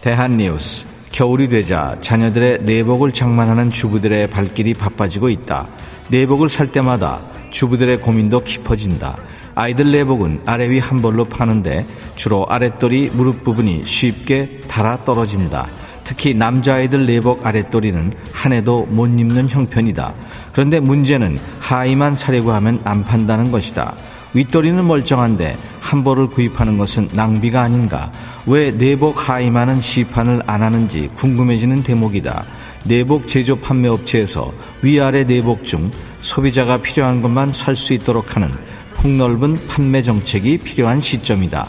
대한뉴스 0.01 0.86
겨울이 1.12 1.48
되자 1.48 1.96
자녀들의 2.01 2.63
내복을 2.63 3.13
장만하는 3.13 3.72
주부들의 3.72 4.30
발길이 4.30 4.74
바빠지고 4.74 5.30
있다. 5.30 5.68
내복을 6.10 6.50
살 6.50 6.72
때마다 6.72 7.20
주부들의 7.51 7.98
고민도 8.01 8.42
깊어진다. 8.44 9.18
아이들 9.56 9.89
내복은 9.92 10.42
아래 10.46 10.70
위 10.70 10.80
한 10.80 11.01
벌로 11.01 11.24
파는데 11.24 11.86
주로 12.18 12.46
아랫돌이 12.50 13.12
무릎 13.13 13.46
부분이 13.46 13.84
쉽게 13.86 14.62
달아 14.68 15.06
떨어진다. 15.06 15.65
특히 16.05 16.33
남자아이들 16.33 17.05
내복 17.05 17.45
아랫도리는 17.45 18.13
한 18.31 18.53
해도 18.53 18.88
못 18.89 19.07
입는 19.07 19.50
형편이다. 19.50 20.13
그런데 20.53 20.79
문제는 20.79 21.38
하의만 21.59 22.15
사려고 22.15 22.53
하면 22.53 22.79
안 22.85 23.03
판다는 23.03 23.51
것이다. 23.51 23.93
윗도리는 24.33 24.85
멀쩡한데 24.85 25.57
한 25.81 26.03
벌을 26.03 26.27
구입하는 26.27 26.77
것은 26.77 27.09
낭비가 27.13 27.62
아닌가? 27.62 28.12
왜 28.45 28.71
내복 28.71 29.29
하이마는 29.29 29.81
시판을 29.81 30.43
안 30.45 30.62
하는지 30.62 31.09
궁금해지는 31.15 31.83
대목이다. 31.83 32.45
내복 32.83 33.27
제조 33.27 33.55
판매 33.55 33.88
업체에서 33.88 34.51
위아래 34.81 35.24
내복 35.24 35.65
중 35.65 35.91
소비자가 36.21 36.77
필요한 36.77 37.21
것만 37.21 37.51
살 37.53 37.75
수 37.75 37.93
있도록 37.93 38.35
하는 38.35 38.51
폭넓은 38.95 39.67
판매 39.67 40.01
정책이 40.01 40.59
필요한 40.59 41.01
시점이다. 41.01 41.67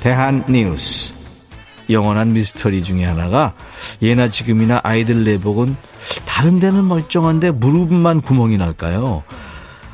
대한 0.00 0.44
뉴스. 0.48 1.14
영원한 1.90 2.32
미스터리 2.32 2.82
중에 2.82 3.04
하나가 3.04 3.54
예나 4.02 4.28
지금이나 4.28 4.80
아이들 4.82 5.24
내복은 5.24 5.76
다른 6.26 6.60
데는 6.60 6.86
멀쩡한데 6.88 7.50
무릎만 7.52 8.20
구멍이 8.22 8.56
날까요? 8.58 9.22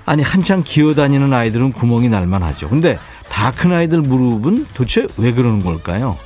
아니 0.06 0.22
한창 0.22 0.62
기어다니는 0.64 1.32
아이들은 1.32 1.72
구멍이 1.72 2.08
날만 2.08 2.42
하죠. 2.42 2.68
근데 2.68 2.98
다 3.28 3.52
큰 3.52 3.72
아이들 3.72 4.00
무릎은 4.00 4.66
도대체 4.74 5.06
왜 5.16 5.32
그러는 5.32 5.60
걸까요? 5.62 6.16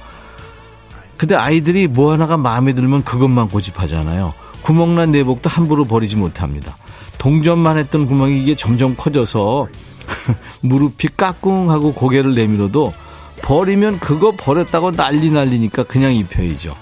근데 1.16 1.35
아이들이 1.37 1.87
뭐 1.87 2.12
하나가 2.12 2.37
마음에 2.37 2.73
들면 2.73 3.04
그것만 3.04 3.49
고집하잖아요. 3.49 4.35
구멍난 4.62 5.11
내복도 5.12 5.49
함부로 5.50 5.85
버리지 5.85 6.16
못합니다. 6.16 6.76
동전만 7.18 7.78
했던 7.78 8.06
구멍이 8.06 8.42
이게 8.42 8.56
점점 8.56 8.97
커져서 8.97 9.68
무릎이 10.64 11.09
까꿍하고 11.16 11.94
고개를 11.94 12.35
내밀어도 12.35 12.92
버리면 13.45 14.01
그거 14.01 14.33
버렸다고 14.35 14.93
난리 14.93 15.29
날리니까 15.31 15.85
그냥 15.85 16.15
입혀야죠. 16.15 16.75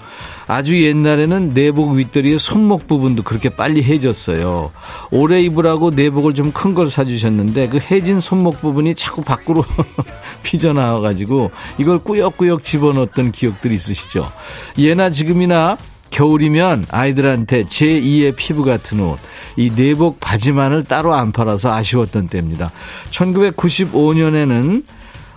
아주 0.47 0.81
옛날에는 0.81 1.53
내복 1.53 1.91
윗다리의 1.91 2.39
손목 2.39 2.87
부분도 2.87 3.23
그렇게 3.23 3.49
빨리 3.49 3.83
해졌어요. 3.83 4.71
오래 5.11 5.41
입으라고 5.41 5.91
내복을 5.91 6.33
좀 6.33 6.51
큰 6.53 6.73
걸 6.73 6.89
사주셨는데 6.89 7.67
그 7.69 7.79
해진 7.79 8.19
손목 8.19 8.61
부분이 8.61 8.95
자꾸 8.95 9.21
밖으로 9.23 9.65
피져나와가지고 10.43 11.51
이걸 11.79 11.99
꾸역꾸역 11.99 12.63
집어넣었던 12.63 13.31
기억들이 13.31 13.75
있으시죠? 13.75 14.31
예나 14.77 15.09
지금이나 15.09 15.77
겨울이면 16.11 16.85
아이들한테 16.91 17.63
제2의 17.63 18.35
피부 18.35 18.63
같은 18.63 18.99
옷, 18.99 19.17
이 19.57 19.71
내복 19.75 20.19
바지만을 20.19 20.83
따로 20.83 21.13
안 21.13 21.31
팔아서 21.31 21.73
아쉬웠던 21.73 22.27
때입니다. 22.27 22.71
1995년에는 23.09 24.83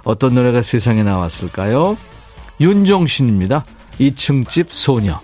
어떤 0.07 0.35
노래가 0.35 0.63
세상에 0.63 1.03
나왔을까요? 1.03 1.99
윤종신입니다. 2.61 3.65
2층 3.99 4.49
집 4.49 4.73
소녀. 4.73 5.21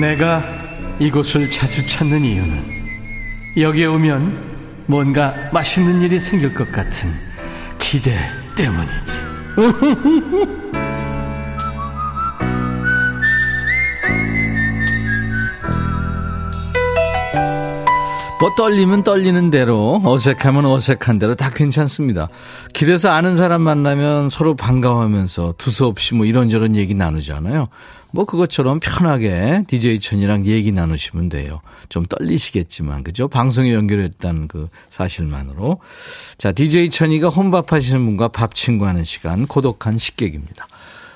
내가 0.00 0.42
이곳을 0.98 1.48
자주 1.48 1.86
찾는 1.86 2.24
이유는 2.24 2.64
여기에 3.58 3.86
오면 3.86 4.84
뭔가 4.86 5.34
맛있는 5.52 6.02
일이 6.02 6.18
생길 6.18 6.52
것 6.52 6.70
같은 6.72 7.33
기대 7.94 8.10
때문이지. 8.56 9.20
뭐 18.44 18.54
떨리면 18.54 19.04
떨리는 19.04 19.48
대로 19.48 20.02
어색하면 20.04 20.66
어색한 20.66 21.18
대로 21.18 21.34
다 21.34 21.48
괜찮습니다. 21.48 22.28
길에서 22.74 23.08
아는 23.08 23.36
사람 23.36 23.62
만나면 23.62 24.28
서로 24.28 24.54
반가워하면서 24.54 25.54
두서없이 25.56 26.14
뭐 26.14 26.26
이런저런 26.26 26.76
얘기 26.76 26.94
나누잖아요. 26.94 27.68
뭐 28.10 28.26
그것처럼 28.26 28.80
편하게 28.80 29.64
DJ 29.66 29.98
천이랑 29.98 30.44
얘기 30.44 30.72
나누시면 30.72 31.30
돼요. 31.30 31.62
좀 31.88 32.04
떨리시겠지만 32.04 33.02
그죠? 33.02 33.28
방송에 33.28 33.72
연결했다는 33.72 34.48
그 34.48 34.68
사실만으로. 34.90 35.78
자, 36.36 36.52
DJ 36.52 36.90
천이가 36.90 37.30
혼밥 37.30 37.72
하시는 37.72 38.04
분과 38.04 38.28
밥 38.28 38.54
친구하는 38.54 39.04
시간 39.04 39.46
고독한 39.46 39.96
식객입니다. 39.96 40.68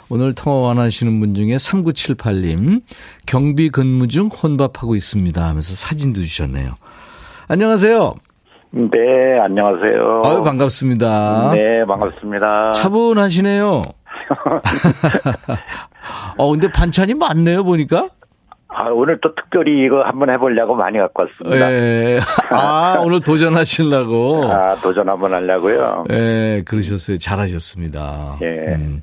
오늘 0.09 0.33
통화 0.33 0.69
원하시는 0.69 1.21
분 1.21 1.35
중에 1.35 1.57
3978님 1.57 2.81
경비 3.27 3.69
근무 3.69 4.09
중 4.09 4.29
혼밥하고 4.29 4.97
있습니다 4.97 5.47
하면서 5.47 5.75
사진도 5.75 6.23
주셨네요. 6.23 6.75
안녕하세요. 7.51 8.13
네, 8.73 9.39
안녕하세요. 9.41 10.23
아유, 10.27 10.43
반갑습니다. 10.43 11.53
네, 11.55 11.83
반갑습니다. 11.87 12.73
차분하시네요. 12.73 13.83
어, 16.37 16.51
근데 16.51 16.71
반찬이 16.71 17.15
많네요, 17.15 17.65
보니까. 17.65 18.09
아, 18.69 18.91
오늘 18.91 19.19
또 19.23 19.35
특별히 19.35 19.83
이거 19.83 20.03
한번 20.03 20.29
해보려고 20.29 20.75
많이 20.75 20.99
갖고 20.99 21.23
왔습니다. 21.23 21.73
예. 21.73 22.21
아, 22.51 22.99
오늘 23.03 23.21
도전하시려고. 23.21 24.45
아, 24.45 24.75
도전 24.77 25.09
한번 25.09 25.33
하려고요. 25.33 26.05
예, 26.11 26.63
그러셨어요. 26.67 27.17
잘하셨습니다. 27.17 28.37
예. 28.43 28.75
음, 28.75 29.01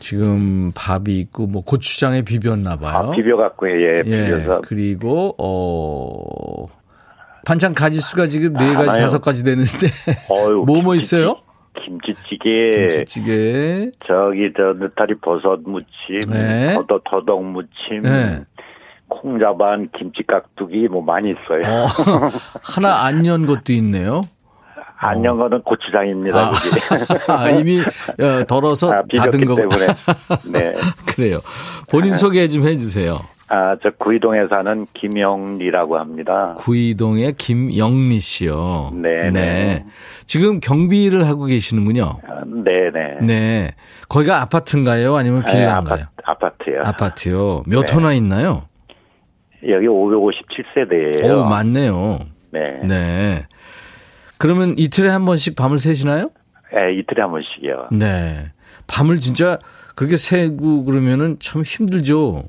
지금 0.00 0.70
밥이 0.74 1.18
있고, 1.18 1.46
뭐, 1.46 1.64
고추장에 1.64 2.20
비볐나봐요. 2.22 2.94
아, 2.94 3.10
비벼갖고, 3.10 3.70
예, 3.70 4.02
비벼서. 4.02 4.56
예, 4.56 4.60
그리고, 4.64 5.34
어, 5.38 6.66
반찬 7.44 7.74
가지수가 7.74 8.26
지금 8.28 8.52
네 8.54 8.74
가지. 8.74 8.88
다섯 9.00 9.20
가지 9.20 9.42
되는데. 9.44 9.88
어휴, 10.28 10.64
뭐, 10.66 10.82
뭐 10.82 10.94
있어요? 10.94 11.36
김치찌개, 11.84 12.70
김치찌개. 12.72 13.90
저기, 14.06 14.52
저, 14.56 14.74
느타리 14.78 15.14
버섯 15.20 15.60
무침, 15.64 16.20
네. 16.30 16.74
더덕, 16.74 17.02
더덕 17.04 17.42
무침, 17.44 18.02
네. 18.02 18.42
콩자반, 19.08 19.88
김치 19.96 20.22
깍두기, 20.26 20.88
뭐 20.88 21.02
많이 21.02 21.30
있어요. 21.30 21.62
어, 21.66 21.86
하나 22.62 23.04
안 23.04 23.24
연 23.26 23.46
것도 23.46 23.72
있네요. 23.74 24.22
안녕거는 25.02 25.62
고추장입니다, 25.62 26.50
아. 26.50 26.52
아, 27.32 27.48
이미 27.50 27.80
어, 27.80 28.44
덜어서 28.46 28.88
아, 28.90 29.02
닫은 29.16 29.30
비볐기 29.30 29.44
거 29.46 29.54
때문에. 29.56 29.86
네. 30.52 30.74
그래요. 31.06 31.40
본인 31.88 32.12
소개 32.12 32.46
좀 32.48 32.68
해주세요. 32.68 33.18
아, 33.52 33.76
저 33.82 33.90
구이동에 33.90 34.46
사는 34.48 34.86
김영리라고 34.94 35.98
합니다. 35.98 36.54
구이동의 36.58 37.34
김영미 37.34 38.20
씨요. 38.20 38.92
네, 38.94 39.30
네. 39.32 39.84
지금 40.24 40.60
경비를 40.60 41.26
하고 41.26 41.46
계시는군요. 41.46 42.20
아, 42.28 42.44
네네. 42.44 43.26
네. 43.26 43.70
거기가 44.08 44.40
아파트인가요? 44.42 45.16
아니면 45.16 45.42
네, 45.44 45.50
빌라인가요? 45.50 46.04
아파트, 46.04 46.06
아파트 46.24 46.70
요. 46.70 46.82
아파트요. 46.84 47.62
몇 47.66 47.86
네. 47.86 47.92
호나 47.92 48.12
있나요? 48.12 48.68
여기 49.68 49.86
557세대예요. 49.86 51.40
오, 51.40 51.44
많네요. 51.44 52.20
네. 52.52 52.80
네. 52.84 53.46
그러면 54.38 54.74
이틀에 54.78 55.08
한 55.08 55.24
번씩 55.24 55.56
밤을 55.56 55.80
새시나요? 55.80 56.30
네, 56.72 56.94
이틀에 56.94 57.20
한 57.20 57.32
번씩이요. 57.32 57.88
네. 57.90 58.52
밤을 58.86 59.18
진짜 59.18 59.58
그렇게 59.96 60.16
새고 60.16 60.84
그러면은 60.84 61.36
참 61.40 61.62
힘들죠. 61.62 62.44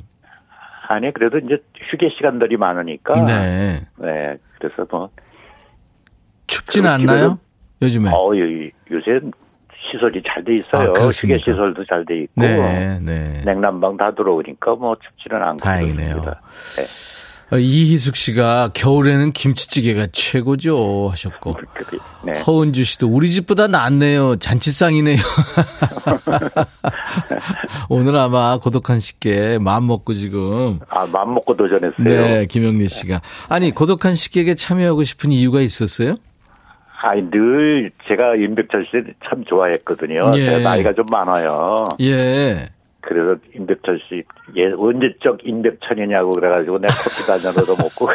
아니 0.92 1.14
그래도 1.14 1.38
이제 1.38 1.58
휴게 1.90 2.10
시간들이 2.10 2.58
많으니까. 2.58 3.26
네. 3.26 3.80
네, 3.98 4.38
그래서 4.60 4.86
뭐 4.90 5.10
춥진 6.48 6.84
그 6.84 6.90
않나요? 6.90 7.40
요즘에. 7.82 8.10
어, 8.10 8.38
요, 8.38 8.70
요새 8.92 9.20
시설이 9.90 10.22
잘 10.28 10.44
돼 10.44 10.58
있어요. 10.58 10.94
아? 10.96 11.08
휴게 11.08 11.40
시설도 11.40 11.86
잘 11.86 12.06
돼 12.06 12.24
있고. 12.24 12.42
네, 12.42 13.00
네. 13.00 13.42
냉난방 13.46 13.96
다 13.98 14.14
들어오니까 14.14 14.76
뭐 14.76 14.96
춥지는 14.98 15.42
않고 15.42 15.64
다행이네요. 15.64 16.16
네. 16.16 16.84
어, 17.52 17.58
이희숙 17.58 18.16
씨가 18.16 18.72
겨울에는 18.74 19.34
김치찌개가 19.34 20.08
최고죠 20.14 21.10
하셨고 21.12 21.58
네. 22.26 22.40
허은주 22.40 22.86
씨도 22.86 23.10
우리 23.10 23.30
집보다 23.30 23.68
낫네요 23.68 24.38
잔치상이네요 24.38 25.18
오늘 27.90 28.16
아마 28.16 28.58
고독한 28.58 29.00
식객 29.00 29.62
마음 29.62 29.88
먹고 29.88 30.14
지금 30.14 30.80
아, 30.90 31.06
마음 31.06 31.34
먹고 31.34 31.56
도전했어요. 31.56 32.04
네 32.04 32.46
김영리 32.46 32.88
씨가 32.88 33.22
아니 33.50 33.72
고독한 33.72 34.14
식객에 34.14 34.56
참여하고 34.56 35.04
싶은 35.04 35.32
이유가 35.32 35.62
있었어요? 35.62 36.16
아니 37.02 37.24
늘 37.32 37.92
제가 38.08 38.36
임백철 38.36 38.86
씨참 38.86 39.44
좋아했거든요. 39.46 40.32
예. 40.36 40.46
제가 40.46 40.60
나이가 40.60 40.94
좀 40.94 41.06
많아요. 41.10 41.90
예 42.00 42.70
그래서 43.02 43.40
임백철 43.56 44.00
씨, 44.08 44.24
예, 44.56 44.72
언제적 44.78 45.40
임백천이냐고 45.44 46.32
그래가지고 46.32 46.80
내가 46.80 46.94
커피 46.94 47.28
다녀도 47.28 47.76
먹고. 47.76 48.10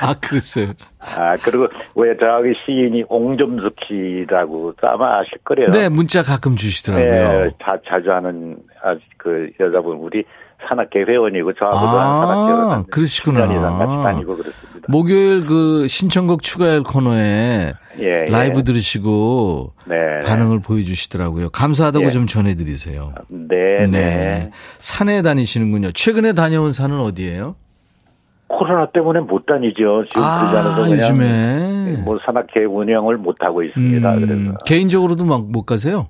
아, 0.00 0.14
그랬어요. 0.20 0.70
아, 0.98 1.36
그리고 1.42 1.68
왜 1.94 2.16
저기 2.16 2.54
시인이 2.64 3.04
옹점숙 3.08 3.76
씨라고 3.86 4.74
또 4.80 4.88
아마 4.88 5.18
아실 5.18 5.38
거래요. 5.44 5.70
네, 5.70 5.88
문자 5.88 6.22
가끔 6.22 6.56
주시더라고요. 6.56 7.44
네, 7.44 7.50
자, 7.62 7.78
자주 7.86 8.10
하는 8.10 8.56
아, 8.82 8.96
그 9.16 9.50
여자분, 9.60 9.96
우리 9.98 10.24
산악회 10.68 11.04
회원이고 11.08 11.52
저하고도 11.54 11.86
아, 11.86 12.20
산악회로 12.26 12.84
그러시구나. 12.90 13.46
10년 13.46 13.50
이상 13.56 13.78
같이 13.78 14.02
다니고 14.02 14.36
그렇습니다. 14.36 14.86
목요일 14.88 15.46
그 15.46 15.86
신청곡 15.88 16.42
추가열 16.42 16.82
코너에 16.82 17.72
예, 17.98 18.24
라이브 18.26 18.58
예. 18.58 18.62
들으시고 18.62 19.72
네. 19.86 19.96
반응을 20.26 20.60
보여주시더라고요. 20.60 21.48
감사하다고 21.50 22.04
예. 22.06 22.10
좀 22.10 22.26
전해드리세요. 22.26 23.12
네, 23.28 23.86
네. 23.90 24.50
산에 24.78 25.22
다니시는군요. 25.22 25.92
최근에 25.92 26.34
다녀온 26.34 26.72
산은 26.72 27.00
어디예요? 27.00 27.56
코로나 28.48 28.86
때문에 28.90 29.20
못 29.20 29.44
다니죠. 29.46 30.04
지금 30.04 30.22
아, 30.22 30.44
그자라서 30.46 30.82
그냥 30.84 30.98
요즘에. 31.00 32.02
뭐 32.04 32.18
산악회 32.24 32.64
운영을 32.64 33.16
못 33.16 33.36
하고 33.40 33.62
있습니다. 33.64 34.14
음, 34.14 34.20
그래서 34.20 34.58
개인적으로도 34.64 35.24
막 35.24 35.40
못 35.42 35.64
가세요? 35.64 36.08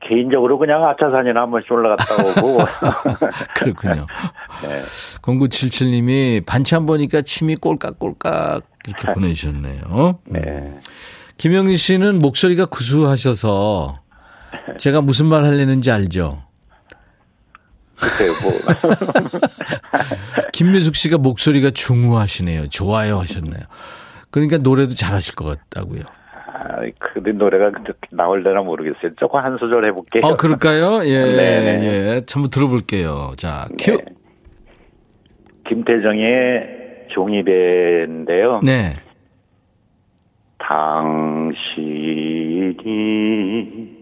개인적으로 0.00 0.58
그냥 0.58 0.84
아차산이나 0.88 1.42
한 1.42 1.50
번씩 1.50 1.70
올라갔다 1.70 2.14
오고. 2.22 2.58
그렇군요. 3.54 4.06
네. 4.62 4.80
0977님이 5.22 6.44
반찬 6.44 6.86
보니까 6.86 7.22
침이 7.22 7.56
꼴깍꼴깍 7.56 8.64
이렇게 8.88 9.06
보내주셨네요. 9.12 10.18
네. 10.26 10.80
김영희 11.36 11.76
씨는 11.76 12.18
목소리가 12.18 12.66
구수하셔서 12.66 14.00
제가 14.78 15.00
무슨 15.00 15.26
말 15.26 15.44
하려는지 15.44 15.90
알죠? 15.90 16.42
글쎄요, 17.96 18.32
뭐. 18.42 18.52
김미숙 20.52 20.96
씨가 20.96 21.18
목소리가 21.18 21.70
중후하시네요. 21.70 22.68
좋아요 22.68 23.20
하셨네요. 23.20 23.62
그러니까 24.30 24.56
노래도 24.58 24.94
잘하실 24.94 25.34
것 25.34 25.44
같다고요. 25.44 26.02
아, 26.62 26.80
근데 26.98 27.32
노래가 27.32 27.70
나올려나 28.10 28.60
모르겠어요. 28.60 29.14
조금 29.18 29.40
한 29.40 29.56
소절 29.56 29.86
해볼게요. 29.86 30.20
어, 30.24 30.36
그럴까요? 30.36 31.02
예, 31.04 31.18
네네. 31.24 31.84
예. 31.86 32.20
한번 32.30 32.50
들어볼게요. 32.50 33.32
자, 33.38 33.66
큐. 33.80 33.96
네. 33.96 34.04
김태정의 35.66 37.06
종이배인데요. 37.08 38.60
네. 38.62 38.92
당신이 42.70 43.96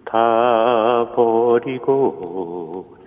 다 0.05 1.07
버리고 1.79 2.97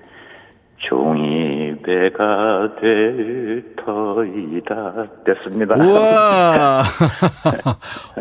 종이 0.89 1.75
배가 1.83 2.77
될 2.81 3.75
터이다 3.77 5.07
됐습니다. 5.25 5.75
우와. 5.75 6.83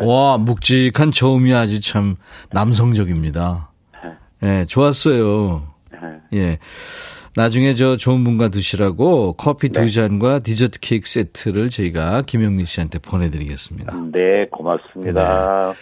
와, 0.02 0.38
묵직한 0.38 1.10
저음이 1.10 1.54
아주 1.54 1.80
참 1.80 2.16
남성적입니다. 2.52 3.70
예, 4.42 4.64
좋았어요. 4.66 5.62
예. 6.34 6.58
나중에 7.36 7.74
저 7.74 7.98
좋은 7.98 8.24
분과 8.24 8.48
드시라고 8.48 9.34
커피 9.34 9.68
두 9.68 9.82
네. 9.82 9.88
잔과 9.88 10.38
디저트 10.38 10.80
케이크 10.80 11.06
세트를 11.06 11.68
저희가 11.68 12.22
김영민 12.22 12.64
씨한테 12.64 12.98
보내드리겠습니다. 12.98 13.94
네, 14.12 14.46
고맙습니다. 14.50 15.74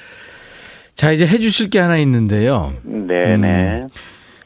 자, 0.96 1.12
이제 1.12 1.26
해주실 1.26 1.70
게 1.70 1.78
하나 1.78 1.96
있는데요. 1.98 2.74
네네. 2.82 3.82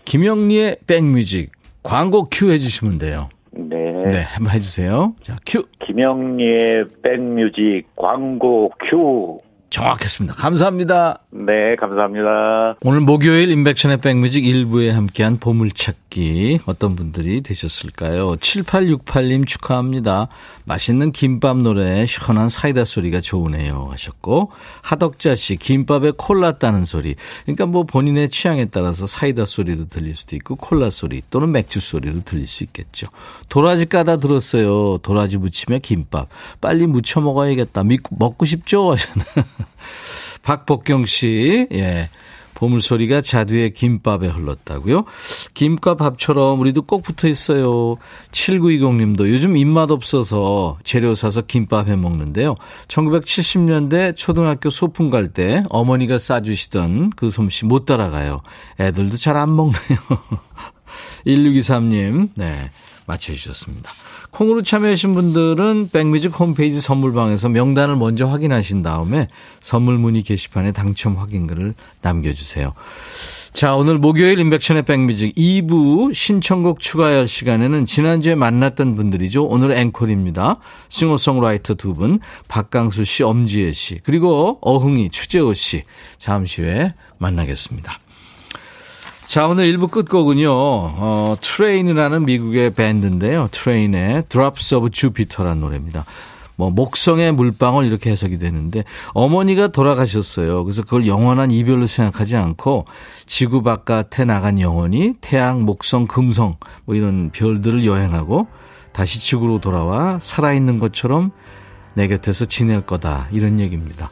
김영리의 0.09 0.79
백뮤직 0.87 1.53
광고 1.83 2.25
큐 2.31 2.51
해주시면 2.51 2.97
돼요. 2.97 3.29
네. 3.51 3.77
네, 4.11 4.23
한번 4.23 4.55
해주세요. 4.55 5.14
자, 5.21 5.37
큐. 5.47 5.64
김영리의 5.85 6.87
백뮤직 7.03 7.85
광고 7.94 8.71
큐. 8.88 9.37
정확했습니다. 9.70 10.35
감사합니다. 10.37 11.18
네, 11.31 11.76
감사합니다. 11.76 12.76
오늘 12.81 13.00
목요일 13.00 13.50
인백션의 13.50 13.98
백뮤직 13.98 14.42
1부에 14.44 14.90
함께한 14.90 15.38
보물찾기 15.38 16.61
어떤 16.66 16.96
분들이 16.96 17.42
되셨을까요? 17.42 18.37
7868님 18.37 19.46
축하합니다. 19.46 20.28
맛있는 20.64 21.12
김밥 21.12 21.59
노래 21.59 22.07
시원한 22.07 22.48
사이다 22.48 22.85
소리가 22.85 23.20
좋으네요 23.20 23.88
하셨고 23.90 24.52
하덕자 24.83 25.35
씨 25.35 25.57
김밥에 25.57 26.12
콜라 26.16 26.59
따는 26.59 26.85
소리 26.85 27.14
그러니까 27.44 27.64
뭐 27.66 27.85
본인의 27.85 28.28
취향에 28.31 28.66
따라서 28.66 29.07
사이다 29.07 29.46
소리로 29.46 29.88
들릴 29.88 30.14
수도 30.14 30.37
있고 30.37 30.57
콜라 30.57 30.90
소리 30.90 31.22
또는 31.31 31.52
맥주 31.52 31.81
소리로 31.81 32.20
들릴 32.20 32.46
수 32.46 32.64
있겠죠. 32.64 33.07
도라지 33.48 33.87
까다 33.87 34.16
들었어요. 34.18 34.98
도라지 34.98 35.38
무침에 35.38 35.78
김밥 35.78 36.28
빨리 36.61 36.87
무쳐 36.87 37.20
먹어야겠다. 37.20 37.85
믿- 37.85 38.02
먹고 38.11 38.44
싶죠? 38.46 38.92
하셨나. 38.92 39.24
박복경 40.42 41.07
씨, 41.07 41.66
예. 41.73 42.09
보물소리가 42.55 43.21
자두의 43.21 43.73
김밥에 43.73 44.27
흘렀다고요? 44.27 45.05
김과 45.55 45.94
밥처럼 45.94 46.59
우리도 46.59 46.83
꼭 46.83 47.03
붙어 47.03 47.29
있어요. 47.29 47.97
7920님도 48.33 49.29
요즘 49.33 49.57
입맛 49.57 49.92
없어서 49.92 50.77
재료 50.83 51.14
사서 51.14 51.42
김밥 51.42 51.87
해 51.87 51.94
먹는데요. 51.94 52.57
1970년대 52.88 54.16
초등학교 54.16 54.71
소풍 54.71 55.09
갈 55.11 55.29
때 55.29 55.62
어머니가 55.68 56.18
싸주시던 56.18 57.11
그 57.11 57.31
솜씨 57.31 57.64
못 57.64 57.85
따라가요. 57.87 58.42
애들도 58.81 59.16
잘 59.18 59.37
안 59.37 59.55
먹네요. 59.55 59.79
1623님, 61.27 62.31
네. 62.35 62.71
맞춰주셨습니다. 63.09 63.90
콩으로 64.31 64.62
참여하신 64.62 65.14
분들은 65.14 65.88
백뮤직 65.92 66.38
홈페이지 66.38 66.81
선물방에서 66.81 67.49
명단을 67.49 67.97
먼저 67.97 68.27
확인하신 68.27 68.83
다음에 68.83 69.29
선물 69.61 69.99
문의 69.99 70.23
게시판에 70.23 70.73
당첨 70.73 71.16
확인글을 71.16 71.75
남겨주세요. 72.03 72.75
자, 73.53 73.75
오늘 73.75 73.99
목요일 73.99 74.38
인백션의 74.38 74.83
백뮤직 74.83 75.35
2부 75.35 76.14
신청곡 76.14 76.81
추가할 76.81 77.27
시간에는 77.27 77.87
지난주에 77.87 78.35
만났던 78.35 78.94
분들이죠. 78.94 79.44
오늘 79.44 79.73
앵콜입니다. 79.73 80.59
싱어송라이터 80.88 81.75
두 81.75 81.94
분, 81.94 82.21
박강수 82.47 83.05
씨, 83.05 83.25
엄지혜 83.25 83.73
씨, 83.73 83.99
그리고 84.05 84.59
어흥이, 84.61 85.11
추재호 85.11 85.55
씨. 85.55 85.83
잠시 86.18 86.61
후에 86.61 86.94
만나겠습니다. 87.18 87.99
자, 89.28 89.46
오늘 89.46 89.70
1부 89.70 89.90
끝곡은요, 89.90 90.50
어, 90.50 91.36
Train이라는 91.42 92.24
미국의 92.24 92.70
밴드인데요. 92.70 93.48
Train의 93.50 94.22
Drops 94.30 94.74
of 94.74 94.88
Jupiter라는 94.88 95.60
노래입니다. 95.60 96.06
뭐, 96.56 96.70
목성의 96.70 97.32
물방울 97.32 97.84
이렇게 97.84 98.10
해석이 98.10 98.38
되는데, 98.38 98.84
어머니가 99.12 99.68
돌아가셨어요. 99.68 100.64
그래서 100.64 100.80
그걸 100.80 101.06
영원한 101.06 101.50
이별로 101.50 101.84
생각하지 101.84 102.36
않고, 102.36 102.86
지구 103.26 103.62
바깥에 103.62 104.24
나간 104.24 104.58
영혼이 104.58 105.16
태양, 105.20 105.62
목성, 105.66 106.06
금성, 106.06 106.56
뭐 106.86 106.94
이런 106.94 107.28
별들을 107.28 107.84
여행하고, 107.84 108.48
다시 108.92 109.20
지구로 109.20 109.60
돌아와 109.60 110.18
살아있는 110.22 110.78
것처럼 110.78 111.32
내 111.92 112.08
곁에서 112.08 112.46
지낼 112.46 112.80
거다. 112.80 113.28
이런 113.30 113.60
얘기입니다. 113.60 114.10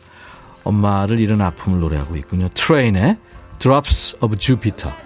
엄마를 0.62 1.20
잃은 1.20 1.40
아픔을 1.40 1.80
노래하고 1.80 2.16
있군요. 2.16 2.50
트레인의 2.52 3.16
Drops 3.58 4.18
of 4.20 4.36
Jupiter. 4.36 5.05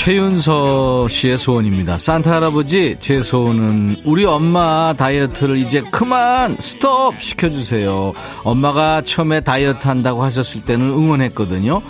최윤서 0.00 1.08
씨의 1.08 1.38
소원입니다. 1.38 1.98
산타 1.98 2.36
할아버지, 2.36 2.96
제 3.00 3.20
소원은 3.22 3.96
우리 4.06 4.24
엄마 4.24 4.94
다이어트를 4.96 5.58
이제 5.58 5.82
그만 5.90 6.56
스톱 6.58 7.22
시켜주세요. 7.22 8.14
엄마가 8.42 9.02
처음에 9.02 9.40
다이어트 9.40 9.86
한다고 9.86 10.22
하셨을 10.22 10.62
때는 10.62 10.88
응원했거든요. 10.88 11.82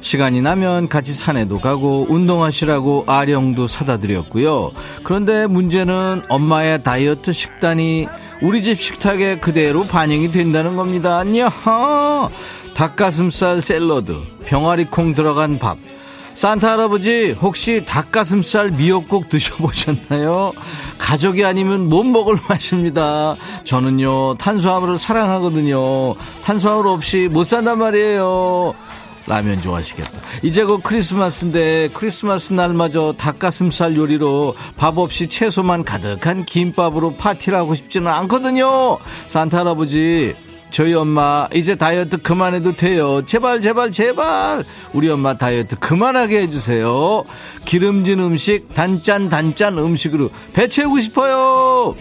시간이 0.00 0.40
나면 0.40 0.88
같이 0.88 1.12
산에도 1.12 1.60
가고 1.60 2.06
운동하시라고 2.08 3.04
아령도 3.06 3.66
사다 3.66 3.98
드렸고요. 3.98 4.70
그런데 5.04 5.46
문제는 5.46 6.22
엄마의 6.30 6.82
다이어트 6.82 7.34
식단이 7.34 8.08
우리 8.40 8.62
집 8.62 8.80
식탁에 8.80 9.40
그대로 9.40 9.82
반영이 9.84 10.30
된다는 10.30 10.74
겁니다. 10.74 11.22
야하! 11.36 12.30
닭가슴살 12.72 13.60
샐러드, 13.60 14.16
병아리콩 14.46 15.12
들어간 15.12 15.58
밥. 15.58 15.76
산타 16.38 16.74
할아버지 16.74 17.32
혹시 17.32 17.84
닭가슴살 17.84 18.70
미역국 18.70 19.28
드셔보셨나요? 19.28 20.52
가족이 20.96 21.44
아니면 21.44 21.88
못 21.88 22.04
먹을 22.04 22.38
맛입니다. 22.48 23.34
저는요 23.64 24.36
탄수화물을 24.36 24.98
사랑하거든요. 24.98 26.14
탄수화물 26.44 26.86
없이 26.86 27.28
못 27.28 27.42
산단 27.42 27.80
말이에요. 27.80 28.72
라면 29.26 29.60
좋아하시겠다. 29.60 30.12
이제 30.44 30.62
곧 30.62 30.80
크리스마스인데 30.80 31.90
크리스마스 31.92 32.52
날마저 32.52 33.16
닭가슴살 33.18 33.96
요리로 33.96 34.54
밥 34.76 34.96
없이 34.96 35.26
채소만 35.26 35.82
가득한 35.82 36.44
김밥으로 36.44 37.16
파티를 37.16 37.58
하고 37.58 37.74
싶지는 37.74 38.12
않거든요. 38.12 38.96
산타 39.26 39.58
할아버지 39.58 40.36
저희 40.70 40.94
엄마 40.94 41.48
이제 41.54 41.74
다이어트 41.74 42.18
그만해도 42.18 42.76
돼요. 42.76 43.24
제발 43.24 43.60
제발 43.60 43.90
제발 43.90 44.62
우리 44.92 45.08
엄마 45.08 45.36
다이어트 45.36 45.78
그만하게 45.78 46.42
해주세요. 46.42 47.24
기름진 47.64 48.20
음식 48.20 48.74
단짠 48.74 49.28
단짠 49.28 49.78
음식으로 49.78 50.30
배 50.52 50.68
채우고 50.68 51.00
싶어요. 51.00 51.96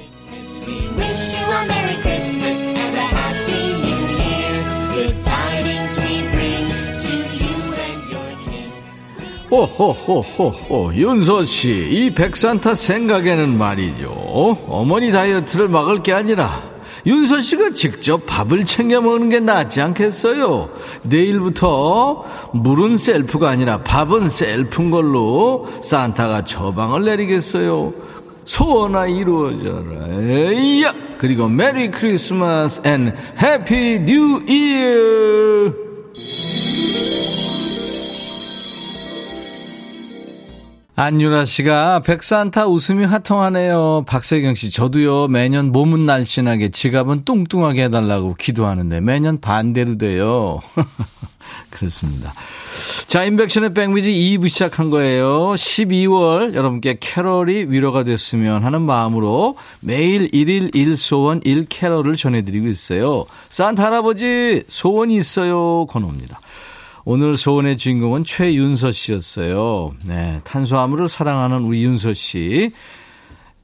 호호호호호 9.50 10.94
윤서씨 10.94 11.88
이 11.90 12.10
백산타 12.14 12.76
생각에는 12.76 13.58
말이죠 13.58 14.58
어머니 14.68 15.10
다이어트를 15.12 15.70
막을 15.70 16.04
게 16.04 16.12
아니라 16.12 16.62
윤서 17.08 17.40
씨가 17.40 17.70
직접 17.72 18.26
밥을 18.26 18.66
챙겨 18.66 19.00
먹는 19.00 19.30
게 19.30 19.40
낫지 19.40 19.80
않겠어요? 19.80 20.70
내일부터 21.04 22.26
물은 22.52 22.98
셀프가 22.98 23.50
아니라 23.50 23.78
밥은 23.78 24.28
셀프인 24.28 24.92
걸로 24.92 25.70
산타가 25.84 26.44
처방을 26.44 27.06
내리겠어요. 27.06 27.94
소원아 28.44 29.08
이루어져라. 29.08 30.08
에이야! 30.20 30.94
그리고 31.18 31.48
Merry 31.48 31.92
Christmas 31.92 32.82
and 32.84 33.16
Happy 33.42 34.02
New 34.02 34.44
Year! 34.46 35.74
안유라 41.00 41.46
씨가 41.46 42.00
백산타 42.00 42.66
웃음이 42.66 43.06
화통하네요. 43.06 44.06
박세경 44.08 44.56
씨, 44.56 44.72
저도요, 44.72 45.28
매년 45.28 45.72
몸은 45.72 46.08
날씬하게 46.08 46.70
지갑은 46.70 47.24
뚱뚱하게 47.24 47.84
해달라고 47.84 48.34
기도하는데 48.34 49.02
매년 49.02 49.40
반대로 49.40 50.00
돼요. 50.00 50.60
그렇습니다. 51.70 52.34
자, 53.06 53.24
인백션의 53.26 53.76
백미지 53.76 54.12
2부 54.12 54.50
시작한 54.50 54.90
거예요. 54.90 55.54
12월 55.54 56.56
여러분께 56.56 56.98
캐럴이 57.00 57.68
위로가 57.70 58.04
됐으면 58.04 58.64
하는 58.64 58.82
마음으로 58.82 59.56
매일 59.82 60.28
1일 60.32 60.74
1소원 60.74 61.46
1캐럴을 61.46 62.18
전해드리고 62.18 62.66
있어요. 62.70 63.28
산타 63.50 63.84
할아버지, 63.84 64.64
소원이 64.68 65.16
있어요. 65.16 65.86
건호입니다. 65.86 66.42
오늘 67.10 67.38
소원의 67.38 67.78
주인공은 67.78 68.26
최윤서 68.26 68.92
씨였어요. 68.92 69.92
네, 70.04 70.42
탄수화물을 70.44 71.08
사랑하는 71.08 71.62
우리 71.62 71.86
윤서 71.86 72.14
씨. 72.14 72.72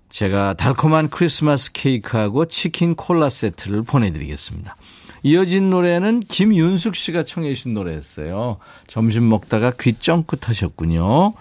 제가 0.07 0.53
달콤한 0.53 1.09
크리스마스 1.09 1.73
케이크하고 1.73 2.45
치킨 2.45 2.95
콜라 2.95 3.29
세트를 3.29 3.83
보내드리겠습니다. 3.83 4.77
이어진 5.23 5.69
노래는 5.69 6.21
김윤숙 6.21 6.95
씨가 6.95 7.25
청해 7.25 7.53
주신 7.53 7.73
노래였어요. 7.73 8.59
점심 8.87 9.27
먹다가 9.27 9.73
귀 9.77 9.91
쫑긋 9.91 10.47
하셨군요. 10.47 11.33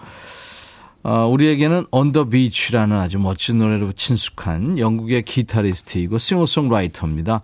어, 1.03 1.27
우리에게는 1.27 1.85
On 1.89 2.03
the 2.03 2.25
Beach라는 2.25 2.97
아주 2.97 3.17
멋진 3.17 3.59
노래로 3.59 3.93
친숙한 3.93 4.77
영국의 4.77 5.23
기타리스트이고 5.23 6.17
싱어송라이터입니다. 6.17 7.39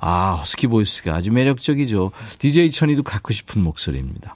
아, 0.00 0.36
husky 0.40 0.66
voice가 0.66 1.14
아주 1.14 1.30
매력적이죠. 1.30 2.10
DJ 2.38 2.70
천이도 2.70 3.02
갖고 3.02 3.32
싶은 3.32 3.62
목소리입니다. 3.62 4.34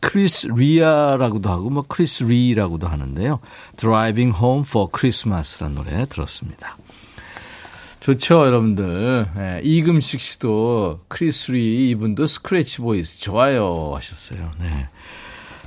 크리스 0.00 0.46
리아라고도 0.46 1.50
하고 1.50 1.68
뭐 1.68 1.84
크리스 1.86 2.24
리라고도 2.24 2.86
하는데요. 2.86 3.40
Driving 3.76 4.36
Home 4.38 4.64
for 4.66 4.88
Christmas라는 4.96 5.74
노래 5.74 6.06
들었습니다. 6.06 6.76
좋죠, 8.00 8.46
여러분들. 8.46 9.26
네, 9.36 9.60
이금식 9.62 10.20
씨도 10.20 11.00
크리스 11.08 11.52
리 11.52 11.90
이분도 11.90 12.26
scratch 12.26 12.78
voice 12.78 13.20
좋아요 13.20 13.92
하셨어요. 13.94 14.52
네. 14.58 14.88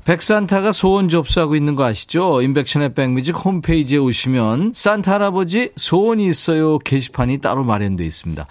백산타가 0.06 0.71
소원 0.71 1.08
접수하고 1.08 1.56
있는 1.56 1.75
거 1.75 1.86
아시죠? 1.86 2.41
인백션의 2.41 2.93
백뮤직 2.93 3.36
홈페이지에 3.38 3.99
오시면 3.99 4.73
산타 4.75 5.13
할아버지 5.13 5.71
소원이 5.77 6.27
있어요 6.27 6.77
게시판이 6.79 7.38
따로 7.38 7.63
마련되어 7.63 8.06
있습니다. 8.06 8.45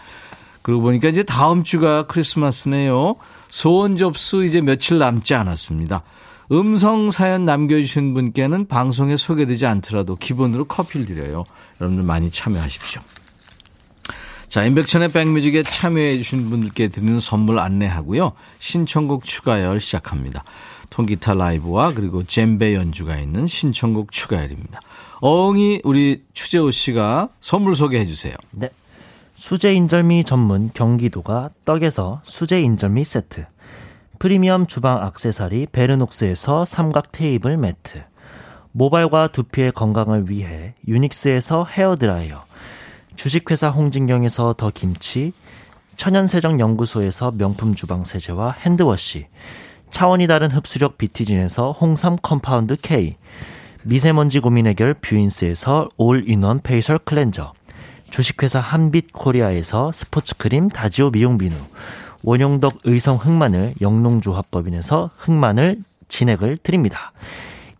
그러고 0.63 0.83
보니까 0.83 1.09
이제 1.09 1.23
다음 1.23 1.65
주가 1.65 2.05
크리스마스네요. 2.07 3.17
소원 3.49 3.97
접수 3.97 4.45
이제 4.45 4.61
며칠 4.61 4.99
남지 4.99 5.35
않았습니다. 5.35 6.03
음성 6.51 7.11
사연 7.11 7.45
남겨주신 7.45 8.15
분께는 8.15 8.69
방송에 8.69 9.17
소개되지 9.17 9.67
않더라도 9.67 10.17
기본으로 10.17 10.67
커피를 10.67 11.07
드려요. 11.07 11.45
여러분들 11.81 12.05
많이 12.05 12.31
참여하십시오. 12.31 13.01
자, 14.49 14.65
인백천의 14.67 15.09
백뮤직에 15.09 15.63
참여해주신 15.63 16.51
분들께 16.51 16.89
드리는 16.89 17.21
선물 17.21 17.59
안내하고요. 17.59 18.33
신청곡 18.59 19.25
추가열 19.25 19.81
시작합니다. 19.81 20.45
통기타 20.91 21.33
라이브와 21.33 21.95
그리고 21.95 22.23
젬베 22.23 22.75
연주가 22.75 23.19
있는 23.19 23.47
신청곡 23.47 24.13
추가열입니다. 24.13 24.81
어흥이 25.23 25.81
우리 25.85 26.23
추재호 26.35 26.71
씨가 26.71 27.31
선물 27.41 27.75
소개해 27.75 28.05
주세요. 28.05 28.35
네. 28.51 28.69
수제 29.43 29.75
인절미 29.75 30.23
전문 30.23 30.71
경기도가 30.73 31.51
떡에서 31.65 32.21
수제 32.23 32.61
인절미 32.61 33.03
세트. 33.03 33.45
프리미엄 34.21 34.69
주방 34.69 35.03
악세사리 35.03 35.67
베르녹스에서 35.73 36.65
삼각 36.65 37.11
테이블 37.11 37.57
매트. 37.57 38.05
모발과 38.71 39.33
두피의 39.33 39.73
건강을 39.73 40.31
위해 40.31 40.75
유닉스에서 40.87 41.65
헤어드라이어. 41.65 42.45
주식회사 43.17 43.71
홍진경에서 43.71 44.55
더 44.57 44.71
김치. 44.73 45.33
천연세정연구소에서 45.97 47.33
명품 47.33 47.75
주방 47.75 48.05
세제와 48.05 48.53
hand 48.53 48.85
wash. 48.85 49.27
차원이 49.91 50.29
다른 50.29 50.53
흡수력 50.53 50.99
비티진에서 50.99 51.73
홍삼 51.73 52.17
compound 52.23 52.77
K. 52.81 53.17
미세먼지 53.83 54.39
고민 54.39 54.69
해결 54.69 54.95
뷰인스에서 54.95 55.89
all-in-one 55.97 56.61
facial 56.61 56.99
cleanser. 56.99 57.55
주식회사 58.13 58.61
한빛코리아에서 58.61 59.91
스포츠크림 59.91 60.69
다지오 60.69 61.11
미용 61.11 61.39
비누, 61.39 61.55
원용덕 62.23 62.81
의성 62.85 63.17
흑마늘 63.17 63.73
영농조합법인에서 63.81 65.11
흑마늘 65.17 65.79
진액을 66.09 66.59
드립니다. 66.59 67.13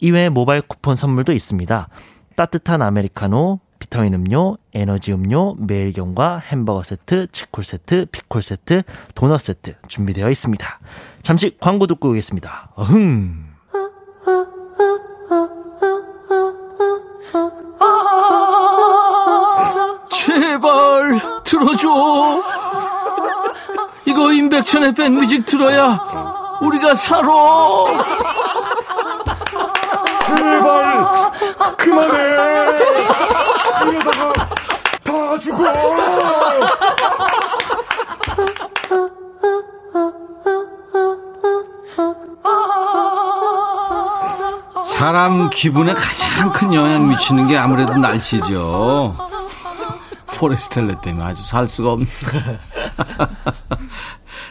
이외에 0.01 0.31
모바일 0.31 0.63
쿠폰 0.63 0.97
선물도 0.97 1.35
있습니다. 1.35 1.87
따뜻한 2.35 2.81
아메리카노, 2.81 3.61
비타민 3.79 4.15
음료, 4.15 4.57
에너지 4.73 5.13
음료, 5.13 5.55
매일경과 5.57 6.39
햄버거 6.39 6.83
세트, 6.83 7.27
치콜 7.31 7.63
세트, 7.63 8.07
피콜 8.11 8.43
세트, 8.43 8.85
도넛 9.15 9.39
세트 9.39 9.75
준비되어 9.87 10.31
있습니다. 10.31 10.81
잠시 11.23 11.57
광고 11.61 11.87
듣고 11.87 12.09
오겠습니다. 12.09 12.71
어흥! 12.77 13.52
제발 20.23 21.21
들어줘. 21.43 21.89
이거 24.05 24.33
임백천의 24.33 24.95
백뮤직 24.95 25.45
들어야 25.47 25.99
우리가 26.61 26.95
살아. 26.95 27.27
제발 30.37 31.33
그만해. 31.77 32.19
이러다가 33.91 34.33
다 35.03 35.39
죽어. 35.41 35.65
사람 44.85 45.51
기분에 45.51 45.95
가장 45.95 46.53
큰 46.53 46.73
영향 46.73 47.09
미치는 47.09 47.49
게 47.49 47.59
아무래도 47.59 47.97
날씨죠. 47.97 49.17
포레스텔레 50.43 50.97
때문에 51.03 51.25
아주 51.25 51.47
살 51.47 51.69
수가 51.69 51.93
없네. 51.93 52.07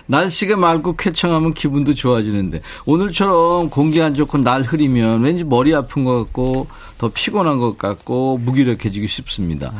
날씨가 0.07 0.55
맑고 0.55 0.95
쾌청하면 0.95 1.53
기분도 1.53 1.93
좋아지는데 1.93 2.61
오늘처럼 2.85 3.69
공기 3.69 4.01
안 4.01 4.15
좋고 4.15 4.37
날 4.39 4.63
흐리면 4.63 5.21
왠지 5.21 5.43
머리 5.43 5.75
아픈 5.75 6.05
것 6.05 6.17
같고 6.23 6.67
더 6.97 7.09
피곤한 7.09 7.59
것 7.59 7.77
같고 7.77 8.37
무기력해지기 8.37 9.05
쉽습니다. 9.07 9.73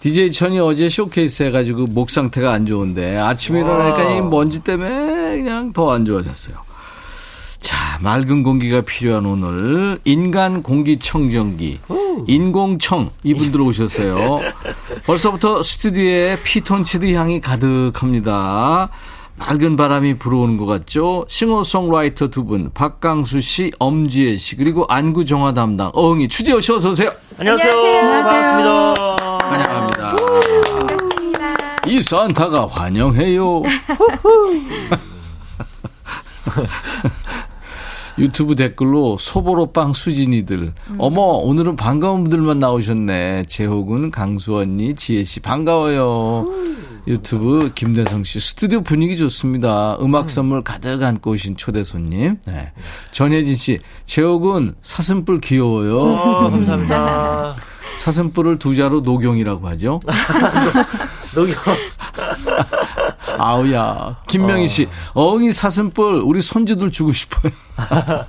DJ 0.00 0.32
천이 0.32 0.58
어제 0.58 0.88
쇼케이스 0.88 1.44
해가지고 1.44 1.86
목 1.86 2.10
상태가 2.10 2.52
안 2.52 2.66
좋은데 2.66 3.16
아침에 3.18 3.60
일어나니까 3.60 4.16
이 4.16 4.20
먼지 4.20 4.58
때문에 4.60 5.36
그냥 5.36 5.72
더 5.72 5.92
안 5.92 6.04
좋아졌어요. 6.04 6.56
자, 8.02 8.08
맑은 8.08 8.42
공기가 8.42 8.80
필요한 8.80 9.26
오늘 9.26 9.98
인간 10.04 10.62
공기청정기 10.62 11.78
인공청 12.26 13.10
이분들 13.22 13.60
오셨어요. 13.60 14.40
벌써부터 15.06 15.62
스튜디오에 15.62 16.42
피톤치드 16.42 17.12
향이 17.12 17.40
가득합니다. 17.40 18.90
맑은 19.36 19.76
바람이 19.76 20.18
불어오는 20.18 20.56
것 20.56 20.66
같죠? 20.66 21.24
싱어송라이터 21.28 22.28
두 22.28 22.44
분, 22.44 22.70
박강수 22.74 23.40
씨, 23.40 23.70
엄지혜 23.78 24.36
씨, 24.36 24.56
그리고 24.56 24.84
안구 24.88 25.24
정화 25.24 25.54
담당 25.54 25.90
어흥이 25.94 26.28
추재호 26.28 26.60
씨 26.60 26.72
어서 26.72 26.90
오세요. 26.90 27.10
안녕하세요. 27.38 27.72
안녕하세요. 27.72 28.94
반갑습니다. 28.94 29.48
환영합니다. 29.48 30.16
반갑습니다. 30.76 31.54
이 31.86 32.02
산타가 32.02 32.68
환영해요. 32.68 33.62
유튜브 38.18 38.56
댓글로 38.56 39.16
소보로빵 39.18 39.92
수진이들. 39.92 40.72
어머, 40.98 41.20
오늘은 41.20 41.76
반가운 41.76 42.24
분들만 42.24 42.58
나오셨네. 42.58 43.44
재호군, 43.48 44.10
강수 44.10 44.56
언니, 44.56 44.94
지혜 44.94 45.24
씨, 45.24 45.40
반가워요. 45.40 46.46
유튜브 47.06 47.70
김대성 47.74 48.22
씨, 48.22 48.38
스튜디오 48.38 48.80
분위기 48.80 49.16
좋습니다. 49.16 49.96
음악 50.00 50.30
선물 50.30 50.62
가득 50.62 51.02
안고 51.02 51.32
오신 51.32 51.56
초대 51.56 51.82
손님. 51.82 52.36
네. 52.46 52.72
전혜진 53.10 53.56
씨, 53.56 53.80
재호군, 54.06 54.76
사슴뿔 54.82 55.40
귀여워요. 55.40 55.98
어, 55.98 56.50
감사합니다. 56.50 57.56
사슴뿔을 57.98 58.58
두 58.58 58.74
자로 58.74 59.00
노경이라고 59.00 59.68
하죠. 59.68 60.00
녹여. 61.34 61.54
아우야. 63.38 64.16
김명희 64.28 64.68
씨, 64.68 64.88
어흥이 65.14 65.52
사슴뿔 65.52 66.22
우리 66.24 66.42
손주들 66.42 66.90
주고 66.90 67.12
싶어요. 67.12 67.52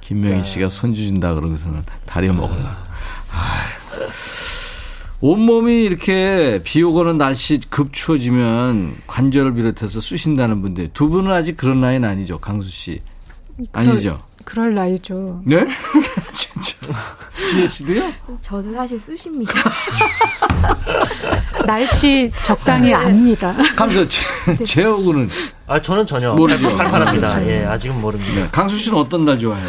김명희 0.00 0.44
씨가 0.44 0.68
손주 0.68 1.06
준다 1.06 1.34
그러고서는 1.34 1.84
다리 2.04 2.30
먹으려. 2.32 2.62
온몸이 5.20 5.84
이렇게 5.84 6.60
비 6.62 6.82
오거나 6.82 7.14
날씨 7.14 7.60
급 7.70 7.92
추워지면 7.92 8.96
관절을 9.06 9.54
비롯해서 9.54 10.00
쑤신다는 10.00 10.60
분들 10.60 10.90
두 10.92 11.08
분은 11.08 11.30
아직 11.32 11.56
그런 11.56 11.80
나이는 11.80 12.08
아니죠, 12.08 12.38
강수 12.38 12.70
씨. 12.70 13.00
아니죠? 13.72 14.22
그럴 14.46 14.74
나이죠. 14.76 15.42
네? 15.44 15.66
진짜. 16.32 16.76
지혜 17.50 17.66
씨도요? 17.66 18.12
저도 18.40 18.72
사실 18.72 18.96
쑤십니다. 18.96 19.52
날씨 21.66 22.30
적당히 22.44 22.94
압니다. 22.94 23.52
강수, 23.74 24.06
제, 24.08 24.22
재호군은. 24.64 25.28
아, 25.66 25.82
저는 25.82 26.06
전혀 26.06 26.32
모르죠. 26.32 26.76
팔팔합니다. 26.76 27.44
예, 27.48 27.64
아직은 27.66 28.00
모릅니다. 28.00 28.34
네. 28.34 28.48
강수 28.52 28.76
씨는 28.76 28.96
어떤 28.96 29.24
날 29.24 29.36
좋아해요? 29.36 29.68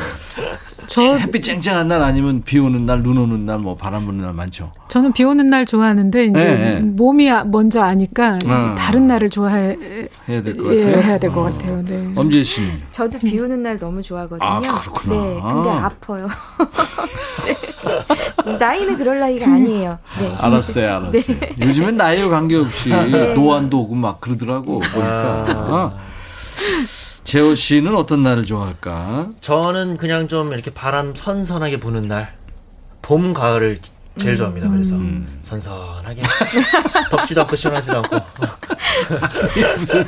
저 0.87 1.15
햇빛 1.15 1.43
쨍쨍한 1.43 1.87
날 1.89 2.01
아니면 2.01 2.41
비 2.43 2.59
오는 2.59 2.85
날, 2.85 3.03
눈 3.03 3.17
오는 3.17 3.45
날, 3.45 3.59
뭐 3.59 3.75
바람 3.75 4.05
부는 4.05 4.21
날 4.23 4.33
많죠. 4.33 4.71
저는 4.87 5.11
비 5.13 5.23
오는 5.23 5.47
날 5.49 5.65
좋아하는데 5.65 6.25
이제 6.25 6.31
네, 6.33 6.55
네. 6.55 6.79
몸이 6.81 7.29
아- 7.29 7.43
먼저 7.43 7.81
아니까 7.81 8.39
아. 8.45 8.75
다른 8.77 9.05
날을 9.07 9.29
좋아해 9.29 9.75
해야 10.29 10.41
될것 10.41 10.73
예, 10.75 10.81
같아요. 10.83 11.03
해야 11.03 11.17
될것 11.17 11.53
같아요. 11.57 11.83
네. 11.85 12.05
엄지혜 12.15 12.43
씨는. 12.43 12.81
저도 12.91 13.19
비 13.19 13.37
오는 13.39 13.61
날 13.61 13.77
너무 13.77 14.01
좋아하거든요. 14.01 14.47
아, 14.47 14.59
그렇구나. 14.61 15.15
네, 15.15 15.41
근데 15.41 15.69
아파요. 15.69 16.27
네. 18.45 18.57
나이는 18.57 18.97
그럴 18.97 19.19
나이가 19.19 19.45
아니에요. 19.45 19.97
네. 20.19 20.33
알았어요, 20.37 20.95
알았어요. 20.95 21.37
요즘엔 21.61 21.97
나이와 21.97 22.29
관계없이 22.29 22.89
노안도 23.35 23.79
오고 23.81 23.95
막 23.95 24.21
그러더라고. 24.21 24.79
보니까. 24.79 25.45
어. 25.49 26.16
재호 27.27 27.55
씨는 27.55 27.93
어떤 27.93 28.23
날을 28.23 28.45
좋아할까? 28.45 29.27
저는 29.41 29.97
그냥 29.97 30.29
좀 30.29 30.53
이렇게 30.53 30.73
바람 30.73 31.13
선선하게 31.13 31.81
부는 31.81 32.07
날, 32.07 32.33
봄, 33.01 33.33
가을을 33.33 33.79
제일 34.17 34.37
좋아합니다. 34.37 34.69
그래서 34.69 34.95
선선하게 35.41 36.21
덥지도 37.11 37.41
않고 37.41 37.57
시원하지도 37.57 37.97
않고 37.97 38.17
무슨 39.77 40.05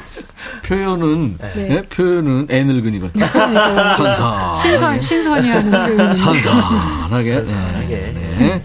표현은, 0.63 1.37
예? 1.57 1.81
표현은 1.89 2.47
애늙은이거든요. 2.49 3.27
그러니까 3.27 3.89
선선. 3.97 4.53
신선 4.55 5.01
신선이 5.01 5.49
하는 5.49 5.97
그 5.97 6.13
선선하게. 6.13 7.33
선선하게. 7.33 7.95
네, 7.97 8.35
네. 8.39 8.63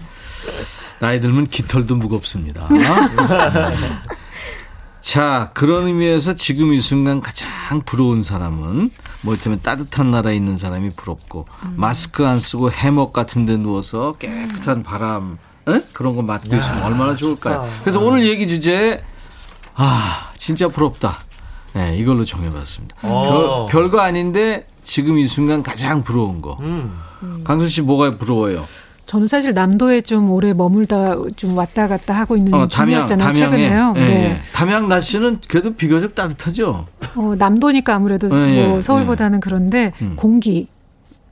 나이 0.99 1.19
들면 1.19 1.47
깃털도 1.47 1.97
무겁습니다. 1.97 2.69
자, 5.05 5.51
그런 5.53 5.85
의미에서 5.85 6.33
지금 6.33 6.73
이 6.73 6.81
순간 6.81 7.21
가장 7.21 7.47
부러운 7.85 8.23
사람은 8.23 8.89
뭐 9.21 9.37
때문에 9.37 9.61
따뜻한 9.61 10.09
나라에 10.09 10.35
있는 10.35 10.57
사람이 10.57 10.93
부럽고 10.95 11.45
마스크 11.75 12.25
안 12.25 12.39
쓰고 12.39 12.71
해먹 12.71 13.13
같은 13.13 13.45
데 13.45 13.55
누워서 13.55 14.13
깨끗한 14.13 14.81
바람 14.81 15.37
에? 15.67 15.79
그런 15.93 16.15
거 16.15 16.23
맞고 16.23 16.55
있으면 16.55 16.81
얼마나 16.81 17.15
좋을까요? 17.15 17.71
그래서 17.81 17.99
오늘 17.99 18.27
얘기 18.27 18.47
주제 18.47 19.03
아, 19.75 20.31
진짜 20.37 20.67
부럽다. 20.69 21.19
네, 21.75 21.95
이걸로 21.97 22.25
정해봤습니다. 22.25 22.95
어. 23.03 23.67
별, 23.69 23.83
별거 23.83 23.99
아닌데 23.99 24.65
지금 24.83 25.19
이 25.19 25.27
순간 25.27 25.61
가장 25.61 26.01
부러운 26.01 26.41
거. 26.41 26.57
음. 26.61 26.99
강수 27.43 27.67
씨 27.67 27.83
뭐가 27.83 28.17
부러워요? 28.17 28.65
저는 29.05 29.27
사실 29.27 29.53
남도에 29.53 30.01
좀 30.01 30.31
오래 30.31 30.53
머물다 30.53 31.15
좀 31.35 31.55
왔다 31.57 31.87
갔다 31.87 32.13
하고 32.13 32.35
있는 32.35 32.53
어, 32.53 32.67
담양, 32.67 33.07
중이었잖아요. 33.07 33.33
최근에요. 33.33 33.93
예, 33.97 33.99
네. 33.99 34.23
예. 34.23 34.39
담양 34.53 34.87
날씨는 34.87 35.39
그래도 35.47 35.73
비교적 35.75 36.15
따뜻하죠. 36.15 36.85
어, 37.15 37.35
남도니까 37.37 37.93
아무래도 37.93 38.29
예, 38.33 38.55
예, 38.55 38.67
뭐 38.67 38.81
서울보다는 38.81 39.39
그런데 39.41 39.93
음. 40.01 40.13
공기 40.15 40.67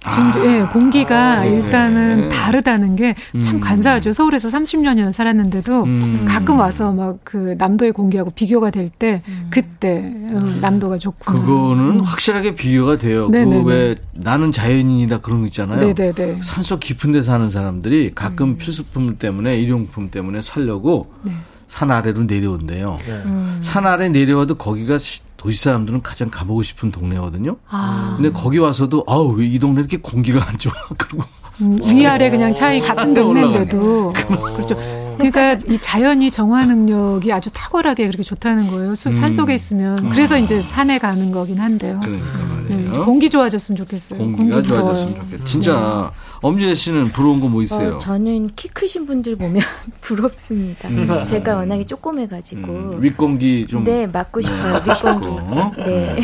아, 0.03 0.31
지금 0.31 0.45
예, 0.45 0.61
공기가 0.71 1.39
그래. 1.41 1.51
일단은 1.53 2.29
다르다는 2.29 2.95
게참 2.95 3.55
음. 3.55 3.59
간사하죠. 3.61 4.11
서울에서 4.11 4.49
30년이나 4.49 5.13
살았는데도 5.13 5.83
음. 5.83 6.25
가끔 6.27 6.59
와서 6.59 6.91
막 6.91 7.13
그 7.23 7.55
남도의 7.57 7.91
공기하고 7.93 8.31
비교가 8.31 8.69
될 8.69 8.89
때 8.99 9.21
그때 9.49 10.03
어, 10.31 10.39
남도가 10.61 10.97
좋구나. 10.97 11.39
그거는 11.39 11.99
확실하게 12.01 12.53
비교가 12.55 12.97
돼요. 12.97 13.27
음. 13.27 13.31
네네네. 13.31 13.63
그왜 13.63 13.95
나는 14.13 14.51
자연인이다 14.51 15.19
그런 15.21 15.41
거 15.41 15.45
있잖아요. 15.47 15.79
네네네. 15.93 16.39
산속 16.41 16.79
깊은 16.81 17.11
데 17.13 17.21
사는 17.21 17.49
사람들이 17.49 18.11
가끔 18.13 18.49
음. 18.49 18.57
필수품 18.57 19.17
때문에 19.17 19.57
일용품 19.57 20.09
때문에 20.11 20.41
살려고 20.41 21.11
네. 21.23 21.31
산 21.67 21.89
아래로 21.91 22.23
내려온대요. 22.23 22.97
음. 23.25 23.57
산 23.61 23.87
아래 23.87 24.09
내려와도 24.09 24.55
거기가 24.55 24.97
시- 24.97 25.21
도시 25.43 25.61
사람들은 25.61 26.01
가장 26.01 26.29
가보고 26.31 26.63
싶은 26.63 26.89
동네거든요. 26.91 27.57
아, 27.69 28.13
근데 28.15 28.31
거기 28.31 28.57
와서도 28.59 29.03
아우 29.07 29.33
왜 29.37 29.43
이 29.45 29.59
동네 29.59 29.81
이렇게 29.81 29.97
공기가 29.97 30.47
안 30.47 30.57
좋아 30.57 30.73
그러고 30.97 31.25
음, 31.61 31.77
위아래 31.93 32.31
그냥 32.31 32.55
차이 32.55 32.79
같은 32.79 32.95
산에 32.95 33.13
동네인데도 33.13 34.13
그렇죠. 34.55 34.75
그러니까 35.17 35.53
이 35.67 35.77
자연이 35.79 36.31
정화 36.31 36.65
능력이 36.65 37.31
아주 37.33 37.49
탁월하게 37.53 38.05
그렇게 38.07 38.23
좋다는 38.23 38.67
거예요. 38.67 38.95
수- 38.95 39.11
산 39.11 39.31
속에 39.33 39.53
있으면 39.53 40.09
그래서 40.09 40.39
이제 40.39 40.61
산에 40.61 40.97
가는 40.97 41.31
거긴 41.31 41.59
한데요. 41.59 41.99
그러니까 42.01 42.27
네, 42.69 42.75
말이에요. 42.75 43.05
공기 43.05 43.29
좋아졌으면 43.29 43.77
좋겠어요. 43.77 44.17
공기가 44.19 44.55
공기. 44.55 44.67
좋아졌으면 44.69 45.15
좋겠다. 45.15 45.45
진짜 45.45 46.11
엄지혜 46.43 46.73
씨는 46.75 47.05
부러운 47.05 47.39
거 47.39 47.47
뭐 47.47 47.61
있어요? 47.63 47.95
어, 47.95 47.97
저는 47.97 48.49
키 48.55 48.67
크신 48.67 49.05
분들 49.05 49.35
보면 49.37 49.61
부럽습니다. 50.01 50.87
음. 50.89 51.23
제가 51.25 51.55
워낙에 51.55 51.85
조그매가지고. 51.87 52.67
음, 52.71 52.97
윗공기 53.03 53.67
좀 53.67 53.83
네, 53.83 54.05
맞고 54.07 54.41
싶어요. 54.41 54.75
윗공기. 54.85 55.27
싶고. 55.27 55.83
네. 55.85 56.15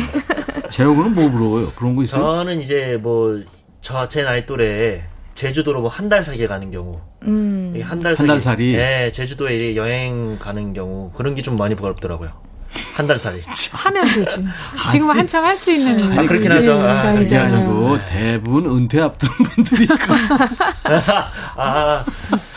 재호군은 0.70 1.14
뭐 1.14 1.28
부러워요? 1.30 1.68
그런 1.76 1.96
거 1.96 2.02
있어요? 2.04 2.22
저는 2.22 2.60
이제 2.60 2.98
뭐 3.02 3.42
저 3.82 4.06
제 4.08 4.22
나이 4.22 4.44
또래 4.44 5.04
제주도로 5.34 5.80
뭐 5.80 5.88
한 5.90 6.08
달 6.10 6.22
살게 6.22 6.46
가는 6.46 6.70
경우 6.70 7.00
음. 7.22 7.74
한달 7.82 8.14
한달 8.14 8.38
살이? 8.40 8.72
네, 8.76 9.10
제주도에 9.10 9.74
여행 9.74 10.36
가는 10.38 10.74
경우 10.74 11.10
그런 11.14 11.34
게 11.34 11.40
좀 11.40 11.56
많이 11.56 11.74
부럽더라고요. 11.74 12.30
한 12.94 13.06
달 13.06 13.18
살이. 13.18 13.40
하면 13.72 14.04
되지. 14.14 14.44
지금 14.92 15.10
한참 15.10 15.44
할 15.44 15.56
수 15.56 15.70
있는 15.72 16.16
아니, 16.18 16.26
그렇긴 16.28 16.50
예, 16.52 16.56
하죠. 16.56 16.72
아, 16.74 17.02
그게 17.02 17.14
나이잖아요. 17.14 17.54
아니고 17.56 17.98
대부분 18.06 18.66
은퇴 18.66 19.00
앞둔 19.02 19.28
분들이 19.30 19.84
있고 19.84 19.96
아, 21.56 22.04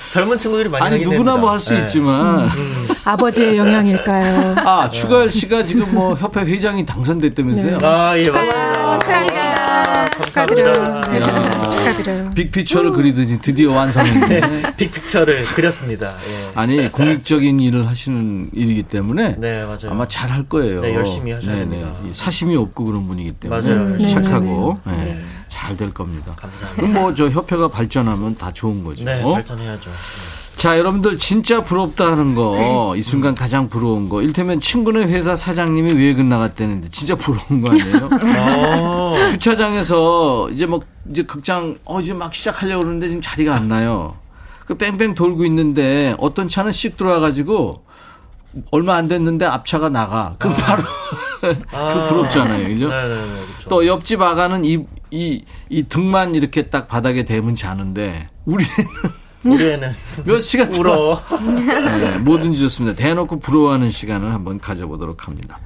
젊은 0.10 0.38
친구들이 0.38 0.70
많이 0.70 0.86
아니 0.86 1.04
누구나. 1.04 1.36
뭐 1.38 1.52
할수 1.52 1.74
네. 1.74 1.82
있지만 1.82 2.50
아버지의 3.04 3.58
영향일까요? 3.58 4.56
아 4.60 4.90
추가열 4.90 5.32
씨가 5.32 5.64
지금 5.64 5.94
뭐 5.94 6.14
협회 6.16 6.42
회장이 6.42 6.86
당선됐다면서요? 6.86 7.78
네. 7.80 7.86
아, 7.86 8.18
예. 8.18 8.30
감사합니다. 8.30 10.06
축하드려요. 10.12 11.02
네. 11.84 11.90
야, 11.90 11.92
축하드려요. 11.98 12.30
빅피처를 12.32 12.92
그리더니 12.92 13.40
드디어 13.40 13.72
완성했네. 13.74 14.40
네, 14.40 14.76
빅픽처를 14.78 15.44
그렸습니다. 15.46 16.14
예. 16.30 16.52
아니 16.56 16.92
공익적인 16.92 17.60
일을 17.60 17.88
하시는 17.88 18.50
일이기 18.54 18.84
때문에 18.84 19.36
네, 19.38 19.64
맞아요. 19.64 19.90
아마 19.92 20.08
잘 20.08 20.30
할 20.34 20.44
거예요. 20.50 20.82
네, 20.82 20.96
열심히 20.96 21.32
하셔야 21.32 21.58
됩니다. 21.58 21.94
사심이 22.14 22.56
없고 22.56 22.86
그런 22.86 23.08
분이기 23.08 23.32
때문에 23.34 23.62
맞아요. 23.62 23.82
음, 23.86 24.00
착하고 24.00 24.80
네, 24.86 24.92
네, 24.92 24.98
네. 24.98 25.14
네, 25.16 25.22
잘될 25.50 25.94
겁니다. 25.94 26.34
감사합니다. 26.36 27.00
뭐 27.00 27.14
저 27.14 27.30
협회가 27.30 27.68
발전하면 27.68 28.36
다 28.38 28.52
좋은 28.52 28.84
거죠. 28.84 29.04
네, 29.06 29.22
어? 29.22 29.34
발전해야죠. 29.34 29.92
자, 30.64 30.78
여러분들 30.80 31.18
진짜 31.18 31.62
부럽다 31.62 32.10
하는 32.10 32.36
거, 32.36 32.94
이 32.96 33.02
순간 33.02 33.36
가장 33.36 33.68
부러운 33.68 34.08
거. 34.08 34.22
일테면 34.22 34.62
친구네 34.62 35.04
회사 35.08 35.36
사장님이 35.36 35.92
외근 35.92 36.30
나갔다는데 36.30 36.88
진짜 36.90 37.16
부러운 37.16 37.60
거 37.60 37.72
아니에요? 37.72 38.08
어. 38.48 39.14
주차장에서 39.26 40.50
이제 40.52 40.66
막 40.66 40.84
이제 41.10 41.24
극장 41.24 41.78
어 41.84 42.00
이제 42.00 42.14
막 42.14 42.34
시작하려고 42.34 42.80
그러는데 42.80 43.10
지금 43.10 43.22
자리가 43.22 43.54
안 43.54 43.68
나요. 43.68 44.16
그 44.66 44.78
뺑뺑 44.78 45.16
돌고 45.16 45.44
있는데 45.48 46.16
어떤 46.18 46.48
차는 46.48 46.72
씩 46.72 46.96
들어와 46.96 47.20
가지고 47.20 47.84
얼마 48.72 48.96
안 48.96 49.10
됐는데 49.10 49.46
앞차가 49.46 49.90
나가. 49.90 50.36
그럼 50.40 50.56
바로 50.56 50.84
그 51.42 52.08
부럽잖아요. 52.08 52.70
그죠? 52.70 52.88
네네네. 52.88 53.46
그렇죠. 53.48 53.70
또 53.70 53.86
옆집 53.86 54.22
아가는 54.22 54.64
이, 54.64 54.86
이, 55.12 55.44
이 55.68 55.84
등만 55.84 56.36
이렇게 56.36 56.70
딱 56.70 56.88
바닥에 56.88 57.24
대면 57.24 57.54
자는데, 57.54 58.30
우리는 58.46 58.72
우리에는 59.46 59.92
몇 60.26 60.40
시간 60.42 60.74
울어. 60.76 61.22
네, 62.00 62.18
뭐든지 62.18 62.60
좋습니다. 62.62 62.96
대놓고 62.96 63.40
부러워하는 63.40 63.90
시간을 63.90 64.34
한번 64.34 64.60
가져보도록 64.60 65.28
합니다. 65.28 65.60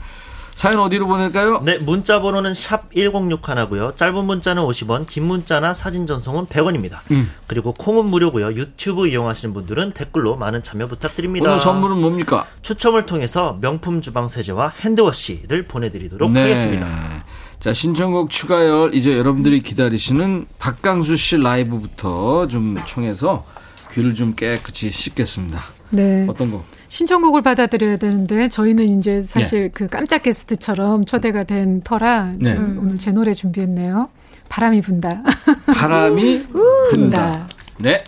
사연 0.57 0.79
어디로 0.79 1.05
보낼까요? 1.05 1.61
네, 1.63 1.77
문자 1.77 2.19
번호는 2.19 2.55
샵 2.55 2.91
1061고요. 2.91 3.95
짧은 3.95 4.25
문자는 4.25 4.63
50원, 4.63 5.05
긴 5.07 5.27
문자나 5.27 5.75
사진 5.75 6.07
전송은 6.07 6.47
100원입니다. 6.47 7.11
음. 7.11 7.29
그리고 7.45 7.73
콩은 7.73 8.05
무료고요. 8.05 8.53
유튜브 8.53 9.07
이용하시는 9.07 9.53
분들은 9.53 9.91
댓글로 9.93 10.35
많은 10.35 10.63
참여 10.63 10.87
부탁드립니다. 10.87 11.47
오늘 11.47 11.59
선물은 11.59 12.01
뭡니까? 12.01 12.47
추첨을 12.63 13.05
통해서 13.05 13.59
명품 13.61 14.01
주방 14.01 14.27
세제와 14.27 14.73
핸드워시를 14.81 15.67
보내드리도록 15.67 16.31
네. 16.31 16.41
하겠습니다. 16.41 17.23
자, 17.59 17.71
신청곡 17.71 18.31
추가열, 18.31 18.95
이제 18.95 19.15
여러분들이 19.15 19.61
기다리시는 19.61 20.47
박강수 20.57 21.17
씨 21.17 21.37
라이브부터 21.37 22.47
좀 22.47 22.79
청해서 22.87 23.45
귀를 23.93 24.13
좀 24.13 24.33
깨끗이 24.35 24.91
씻겠습니다. 24.91 25.59
네. 25.89 26.25
어떤 26.27 26.51
거? 26.51 26.63
신청곡을 26.89 27.41
받아들여야 27.41 27.97
되는데 27.97 28.49
저희는 28.49 28.99
이제 28.99 29.23
사실 29.23 29.71
그 29.73 29.87
깜짝 29.87 30.23
게스트처럼 30.23 31.05
초대가 31.05 31.43
된 31.43 31.81
터라 31.81 32.31
네. 32.37 32.53
음, 32.53 32.79
오늘 32.81 32.97
제 32.97 33.11
노래 33.11 33.33
준비했네요. 33.33 34.09
바람이 34.49 34.81
분다. 34.81 35.23
바람이 35.75 36.47
분다. 36.47 36.87
분다. 36.93 37.47
네. 37.79 38.03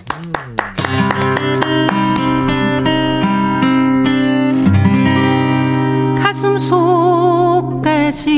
가슴 6.21 6.57
속까지 6.57 8.29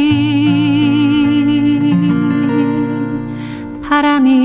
바람이 3.84 4.41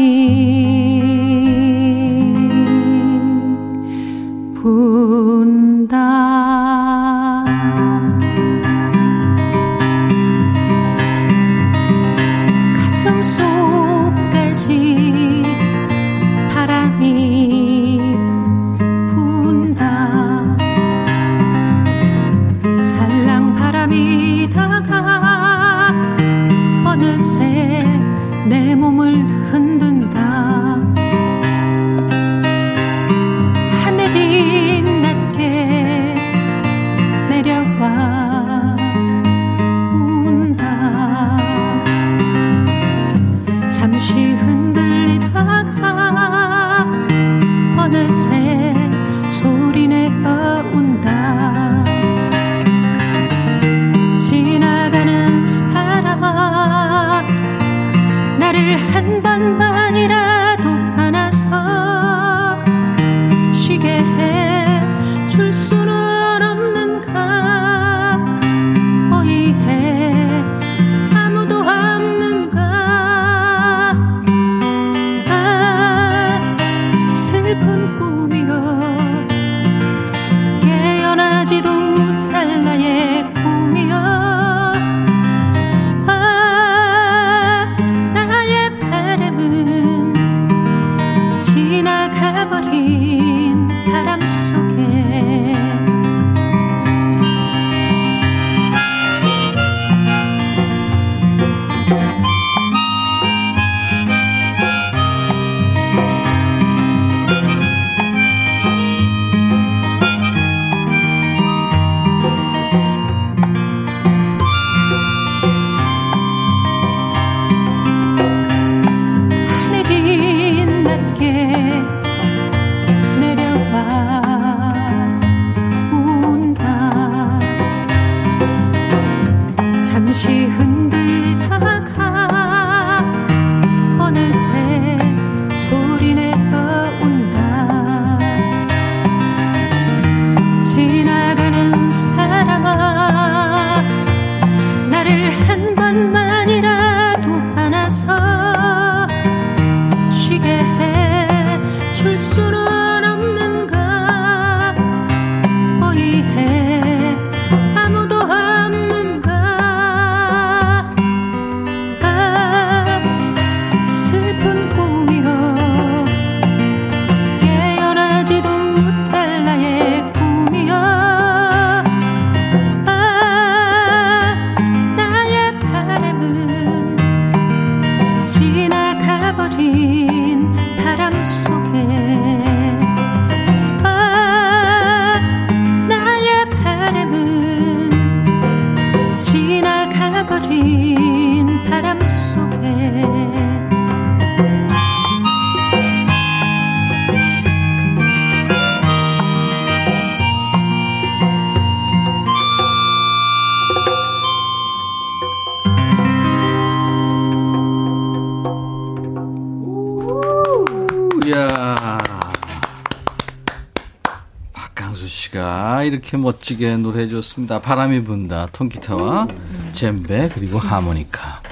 이렇게 216.07 216.19
멋지게 216.19 216.77
노래해 216.77 217.09
줬습니다. 217.09 217.59
바람이 217.59 218.05
분다, 218.05 218.49
통기타와 218.53 219.27
젬베 219.73 220.31
그리고 220.35 220.61
하모니카. 220.61 221.43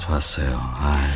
좋았어요. 0.00 0.58
아 0.60 1.06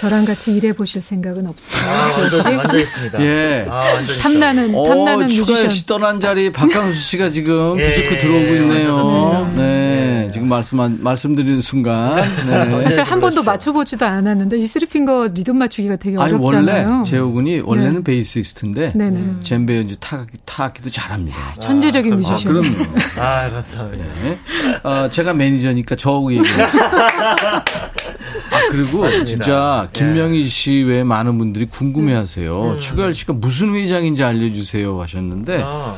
저랑 0.00 0.24
같이 0.24 0.56
일해 0.56 0.72
보실 0.72 1.00
생각은 1.00 1.46
없으세요? 1.46 1.80
아, 1.92 2.10
지호 2.10 2.28
씨? 2.28 2.34
완전, 2.36 2.56
완전 2.56 2.80
있습니다. 2.80 3.22
예. 3.22 3.66
아. 3.70 3.84
탐나는 4.20 4.74
어, 4.74 4.88
탐나는 4.88 5.28
추가열 5.28 5.70
씨. 5.70 5.86
떠난 5.86 6.18
자리 6.18 6.50
박강수 6.50 6.98
씨가 6.98 7.28
지금 7.28 7.78
예, 7.78 7.92
들어오고 7.92 8.44
예, 8.44 8.56
있네요. 8.56 8.94
완전 8.94 9.04
좋습니다. 9.04 9.62
네, 9.62 10.24
예. 10.26 10.30
지금 10.32 10.48
말씀 10.48 10.98
말씀드리는 11.00 11.60
순간. 11.60 12.16
네. 12.48 12.80
사실 12.80 13.02
한 13.02 13.20
번도 13.20 13.42
그렇죠. 13.42 13.44
맞춰 13.44 13.72
보지도 13.72 14.04
않았는데 14.04 14.58
이 14.58 14.66
쓰리핑거 14.66 15.28
리듬 15.34 15.58
맞추기가 15.58 15.96
되게 15.96 16.16
아니 16.18 16.32
어렵잖아요. 16.32 16.90
원래 16.90 17.02
재호군이 17.04 17.60
원래는 17.60 17.96
네. 17.96 18.02
베이시스트인데 18.02 18.94
네네. 18.96 19.36
젬베 19.42 19.76
연주 19.76 19.96
타악기 20.00 20.38
타악기도 20.52 20.90
잘합니다. 20.90 21.54
천재적인 21.54 22.12
아, 22.12 22.14
아, 22.14 22.18
뮤지션. 22.18 22.52
그럼요. 22.52 22.76
아, 23.18 23.50
감사합니다. 23.50 24.04
네. 24.22 24.38
어, 24.82 25.08
제가 25.08 25.32
매니저니까 25.32 25.96
저하고 25.96 26.30
얘기해요. 26.34 26.66
아, 28.52 28.60
그리고 28.70 29.08
진짜 29.24 29.88
김명희 29.94 30.46
씨 30.48 30.82
외에 30.82 31.04
많은 31.04 31.38
분들이 31.38 31.66
궁금해 31.66 32.12
하세요. 32.14 32.78
추가열 32.78 33.14
씨가 33.14 33.32
무슨 33.32 33.74
회장인지 33.74 34.22
알려주세요 34.22 35.00
하셨는데, 35.00 35.62
아, 35.64 35.96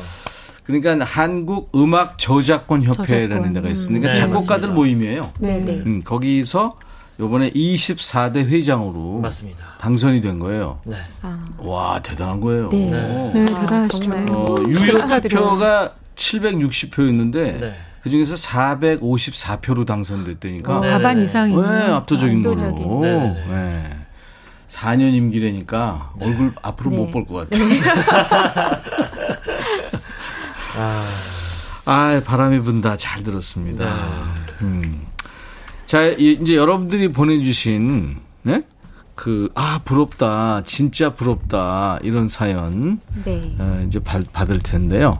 그러니까 0.63 1.03
한국 1.05 1.71
음악 1.75 2.17
저작권 2.17 2.81
협회라는 2.83 3.29
저작권. 3.29 3.53
데가 3.53 3.67
있습니다. 3.69 3.99
그러니까 3.99 4.13
네, 4.13 4.19
작곡가들 4.19 4.69
맞습니다. 4.69 4.73
모임이에요. 4.73 5.31
네 5.39 5.59
네. 5.59 5.73
음, 5.85 6.01
거기서 6.03 6.77
요번에 7.19 7.49
24대 7.51 8.37
회장으로 8.45 9.19
맞습니다. 9.21 9.63
당선이 9.79 10.19
된 10.21 10.37
거예요. 10.39 10.79
네. 10.83 10.97
아, 11.21 11.45
와, 11.57 12.01
대단한 12.01 12.41
거예요. 12.41 12.69
네. 12.69 12.89
네, 13.33 13.41
아, 13.43 13.59
대단하시죠. 13.61 13.99
정말. 13.99 14.25
어, 14.29 14.45
유효. 14.67 15.19
투표가 15.21 15.93
760표였는데 16.15 17.33
네. 17.59 17.75
그 18.01 18.09
중에서 18.09 18.35
454표로 18.35 19.85
당선됐다니까. 19.85 20.77
어, 20.77 20.81
네, 20.81 20.89
과반 20.89 21.15
네, 21.15 21.19
네. 21.21 21.23
이상이. 21.23 21.55
네, 21.55 21.91
압도적인 21.91 22.39
압도적인. 22.39 22.75
걸로. 22.83 23.01
네, 23.01 23.17
네, 23.17 23.45
네, 23.49 23.89
4년 24.67 25.13
임기라니까 25.13 26.13
얼굴 26.19 26.53
앞으로 26.61 26.89
네. 26.91 26.97
못볼 26.97 27.25
것 27.25 27.49
같아요. 27.49 27.65
아, 30.77 31.01
아, 31.85 32.21
바람이 32.25 32.59
분다. 32.59 32.97
잘 32.97 33.23
들었습니다. 33.23 33.85
네. 33.85 34.65
음. 34.65 35.07
자, 35.85 36.03
이- 36.07 36.37
이제 36.41 36.55
여러분들이 36.55 37.09
보내주신, 37.09 38.17
네? 38.43 38.63
그, 39.13 39.49
아, 39.55 39.79
부럽다. 39.85 40.63
진짜 40.65 41.13
부럽다. 41.13 41.99
이런 42.03 42.27
사연. 42.27 42.99
네. 43.23 43.55
어, 43.59 43.83
이제 43.87 43.99
받, 43.99 44.31
받을 44.33 44.59
텐데요. 44.59 45.19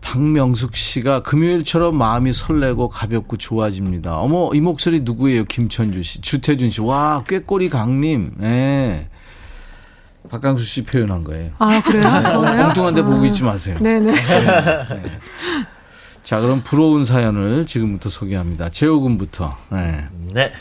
박명숙 0.00 0.76
씨가 0.76 1.22
금요일처럼 1.22 1.96
마음이 1.96 2.32
설레고 2.32 2.88
가볍고 2.88 3.36
좋아집니다. 3.36 4.18
어머, 4.18 4.50
이 4.54 4.60
목소리 4.60 5.00
누구예요? 5.00 5.44
김천주 5.44 6.02
씨, 6.02 6.20
주태준 6.20 6.70
씨. 6.70 6.80
와, 6.80 7.24
꾀꼬리 7.26 7.68
강님. 7.68 8.34
예. 8.42 9.08
박강수 10.30 10.62
씨 10.62 10.84
표현한 10.84 11.24
거예요. 11.24 11.52
아 11.58 11.80
그래요? 11.80 12.02
정말요? 12.02 12.64
엉뚱한 12.66 12.92
데 12.94 13.02
보고 13.02 13.22
아. 13.22 13.26
있지 13.26 13.42
마세요. 13.42 13.78
네네. 13.80 14.12
자, 16.28 16.40
그럼 16.40 16.60
부러운 16.62 17.06
사연을 17.06 17.64
지금부터 17.64 18.10
소개합니다. 18.10 18.68
재호군부터. 18.68 19.56
네. 19.70 20.04
네. 20.34 20.52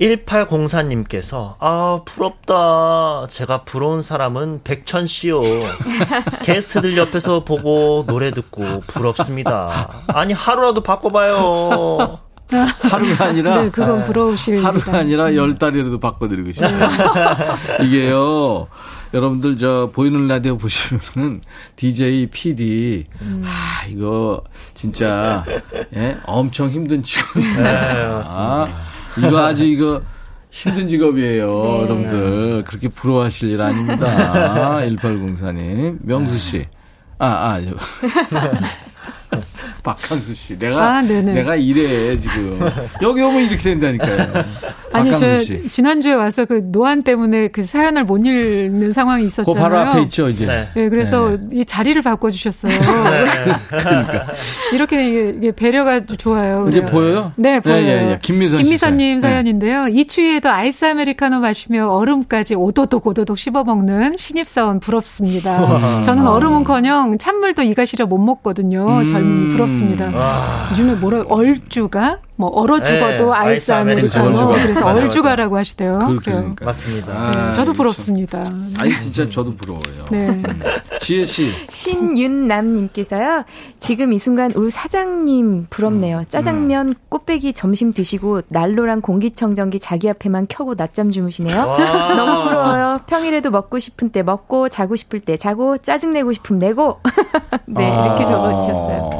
1804님께서, 0.00 1.54
아, 1.60 2.00
부럽다. 2.04 3.28
제가 3.28 3.62
부러운 3.62 4.02
사람은 4.02 4.62
백천 4.64 5.06
씨요. 5.06 5.42
게스트들 6.42 6.96
옆에서 6.96 7.44
보고 7.44 8.02
노래 8.08 8.32
듣고 8.32 8.80
부럽습니다. 8.88 9.90
아니, 10.08 10.32
하루라도 10.32 10.80
바꿔봐요. 10.80 12.18
하루가 12.82 13.26
아니라 13.26 13.62
네, 13.62 13.70
그건 13.70 14.02
부러우실 14.02 14.64
하루가. 14.64 14.98
아니라 14.98 15.36
열 15.36 15.56
달이라도 15.56 15.98
바꿔드리고 15.98 16.50
싶어요. 16.50 16.88
이게요, 17.84 18.66
여러분들 19.14 19.56
저 19.56 19.90
보이는 19.92 20.28
라디오 20.28 20.58
보시면은 20.58 21.40
DJ, 21.76 22.26
PD, 22.26 23.04
아 23.44 23.86
이거 23.88 24.42
진짜 24.74 25.44
예? 25.96 26.16
엄청 26.24 26.70
힘든 26.70 27.02
직업입니다. 27.02 27.62
네, 27.62 28.06
맞습니다. 28.08 28.78
이거 29.18 29.38
아주 29.44 29.64
이거 29.64 30.02
힘든 30.50 30.88
직업이에요, 30.88 31.46
네. 31.46 31.82
여러분들. 31.82 32.64
그렇게 32.66 32.88
부러워하실 32.88 33.50
일 33.50 33.60
아닙니다. 33.60 34.80
1804님. 34.86 35.98
명수 36.02 36.38
씨. 36.38 36.66
아, 37.18 37.26
아, 37.26 37.60
저. 37.60 37.70
박항수 39.82 40.34
씨. 40.34 40.58
내가, 40.58 40.98
아. 40.98 41.02
내가 41.02 41.56
이래, 41.56 42.18
지금. 42.18 42.58
여기 43.02 43.20
오면 43.22 43.42
이렇게 43.42 43.56
된다니까요. 43.56 44.44
아니 44.92 45.10
저 45.16 45.38
씨. 45.38 45.68
지난주에 45.68 46.14
와서 46.14 46.44
그 46.44 46.60
노안 46.64 47.02
때문에 47.02 47.48
그 47.48 47.62
사연을 47.62 48.04
못 48.04 48.24
읽는 48.24 48.92
상황이 48.92 49.22
그 49.22 49.26
있었잖아요. 49.26 49.62
바로 49.62 49.76
앞에 49.78 50.02
있죠, 50.02 50.28
이제. 50.28 50.46
네. 50.46 50.68
네, 50.74 50.88
그래서 50.88 51.30
네. 51.30 51.60
이 51.60 51.64
자리를 51.64 52.00
바꿔주셨어요. 52.02 52.72
그러니까. 53.68 54.26
이렇게 54.72 55.52
배려가 55.52 56.04
좋아요. 56.04 56.66
이제 56.68 56.80
그래요. 56.80 56.92
보여요? 56.92 57.32
네, 57.36 57.60
보여요. 57.60 57.78
예, 57.78 58.10
예. 58.12 58.18
김미선 58.22 58.58
씨 58.58 58.64
김미선님 58.64 59.20
사연. 59.20 59.32
사연인데요. 59.32 59.88
이 59.88 60.06
추위에도 60.06 60.50
아이스 60.50 60.84
아메리카노 60.84 61.40
마시며 61.40 61.88
얼음까지 61.88 62.54
오도독 62.54 63.06
오도독 63.06 63.38
씹어 63.38 63.64
먹는 63.64 64.14
신입사원 64.16 64.80
부럽습니다. 64.80 66.02
저는 66.02 66.26
얼음은커녕 66.26 67.18
찬물도 67.18 67.62
이가 67.62 67.84
시려 67.84 68.06
못 68.06 68.18
먹거든요. 68.18 68.98
음. 69.00 69.06
젊은이 69.06 69.48
부럽 69.50 69.67
습니다. 69.68 70.10
와. 70.10 70.68
요즘에 70.70 70.94
뭐라 70.94 71.24
얼죽아 71.28 72.18
뭐 72.40 72.50
얼어 72.50 72.80
죽어도 72.80 73.32
네, 73.32 73.36
아이스 73.36 73.72
아이스 73.72 73.72
아메리카노 73.72 74.24
아메리카노. 74.38 74.52
그래서 74.62 74.84
맞아, 74.84 75.02
얼죽아라고 75.02 75.56
하시대요. 75.58 75.98
그. 75.98 76.16
그러니까. 76.20 76.64
맞습니다. 76.66 77.12
아, 77.12 77.52
저도 77.54 77.72
이거 77.72 77.78
부럽습니다. 77.78 78.44
참. 78.44 78.72
아니, 78.78 78.96
진짜 78.96 79.28
저도 79.28 79.50
부러워요. 79.50 80.06
네. 80.12 80.28
음. 80.28 80.42
지혜 81.00 81.24
씨. 81.24 81.50
신윤남님께서요. 81.68 83.42
지금 83.80 84.12
이 84.12 84.18
순간 84.20 84.52
우리 84.54 84.70
사장님 84.70 85.66
부럽네요. 85.68 86.26
짜장면 86.28 86.94
꽃배기 87.08 87.54
점심 87.54 87.92
드시고 87.92 88.42
난로랑 88.48 89.00
공기청정기 89.00 89.80
자기 89.80 90.08
앞에만 90.08 90.46
켜고 90.48 90.74
낮잠 90.76 91.10
주무시네요. 91.10 91.58
와. 91.58 92.14
너무 92.14 92.44
부러워요. 92.44 93.00
평일에도 93.08 93.50
먹고 93.50 93.80
싶은 93.80 94.10
때 94.10 94.22
먹고 94.22 94.68
자고 94.68 94.94
싶을 94.94 95.18
때 95.18 95.36
자고 95.36 95.76
짜증 95.78 96.12
내고 96.12 96.32
싶으면 96.32 96.60
내고. 96.68 97.00
네 97.66 97.88
이렇게 97.88 98.24
적어주셨어요. 98.24 99.10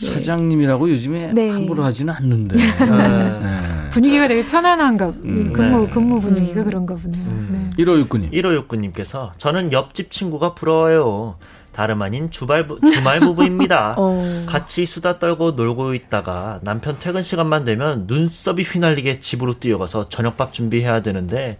어, 0.00 0.10
사장님이라고 0.12 0.90
요즘에 0.90 1.32
네. 1.34 1.50
함부로 1.50 1.82
하지는 1.82 2.14
않는데. 2.14 2.56
네. 2.56 2.86
네. 2.86 3.90
분위기가 3.90 4.28
되게 4.28 4.46
편안한가 4.46 5.08
음. 5.24 5.52
근무 5.52 5.84
네. 5.84 5.90
근무 5.90 6.20
분위기가 6.20 6.60
음. 6.60 6.64
그런가 6.64 6.94
보네요. 6.94 7.24
음. 7.24 7.70
네. 7.76 7.84
1569님. 7.84 8.32
1569님께서 8.32 9.30
저는 9.38 9.72
옆집 9.72 10.10
친구가 10.10 10.54
부러워요. 10.54 11.36
다름 11.72 12.02
아닌 12.02 12.28
주말, 12.30 12.66
부, 12.66 12.80
주말 12.80 13.20
부부입니다. 13.20 13.94
어. 13.98 14.44
같이 14.48 14.84
수다 14.84 15.20
떨고 15.20 15.52
놀고 15.52 15.94
있다가 15.94 16.58
남편 16.62 16.96
퇴근 16.98 17.22
시간만 17.22 17.64
되면 17.64 18.04
눈썹이 18.08 18.62
휘날리게 18.62 19.20
집으로 19.20 19.60
뛰어가서 19.60 20.08
저녁밥 20.08 20.52
준비해야 20.52 21.02
되는데 21.02 21.58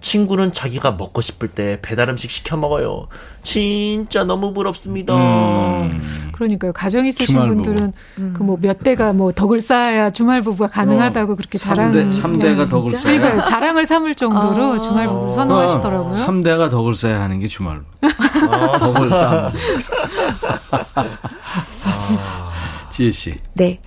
친구는 0.00 0.52
자기가 0.52 0.92
먹고 0.92 1.20
싶을 1.20 1.48
때 1.48 1.78
배달 1.82 2.08
음식 2.08 2.30
시켜 2.30 2.56
먹어요. 2.56 3.08
진짜 3.42 4.24
너무 4.24 4.52
부럽습니다. 4.52 5.14
음. 5.14 6.30
그러니까요. 6.32 6.72
가정 6.72 7.06
있으신 7.06 7.26
주말부부. 7.34 7.62
분들은 7.62 7.92
음. 8.18 8.34
그뭐 8.36 8.58
몇 8.60 8.82
대가 8.82 9.12
뭐 9.12 9.30
덕을 9.32 9.60
쌓아야 9.60 10.10
주말 10.10 10.40
부부가 10.42 10.68
가능하다고 10.70 11.36
그렇게 11.36 11.58
자랑. 11.58 11.94
어, 11.94 12.10
삼대가 12.10 12.64
네. 12.64 12.70
덕을 12.70 12.88
진짜? 12.90 13.02
쌓아야. 13.02 13.20
그러니까 13.20 13.42
자랑을 13.44 13.86
삼을 13.86 14.14
정도로 14.14 14.74
아. 14.74 14.80
주말 14.80 15.06
부부를 15.06 15.28
어. 15.28 15.32
선호하시더라고요. 15.32 16.10
3대가 16.10 16.70
덕을 16.70 16.94
쌓아야 16.94 17.20
하는 17.20 17.40
게 17.40 17.48
주말. 17.48 17.78
어. 17.78 17.80
덕을 18.78 19.08
쌓는. 19.10 19.50
지혜 22.90 23.10
씨. 23.10 23.34
네. 23.54 23.80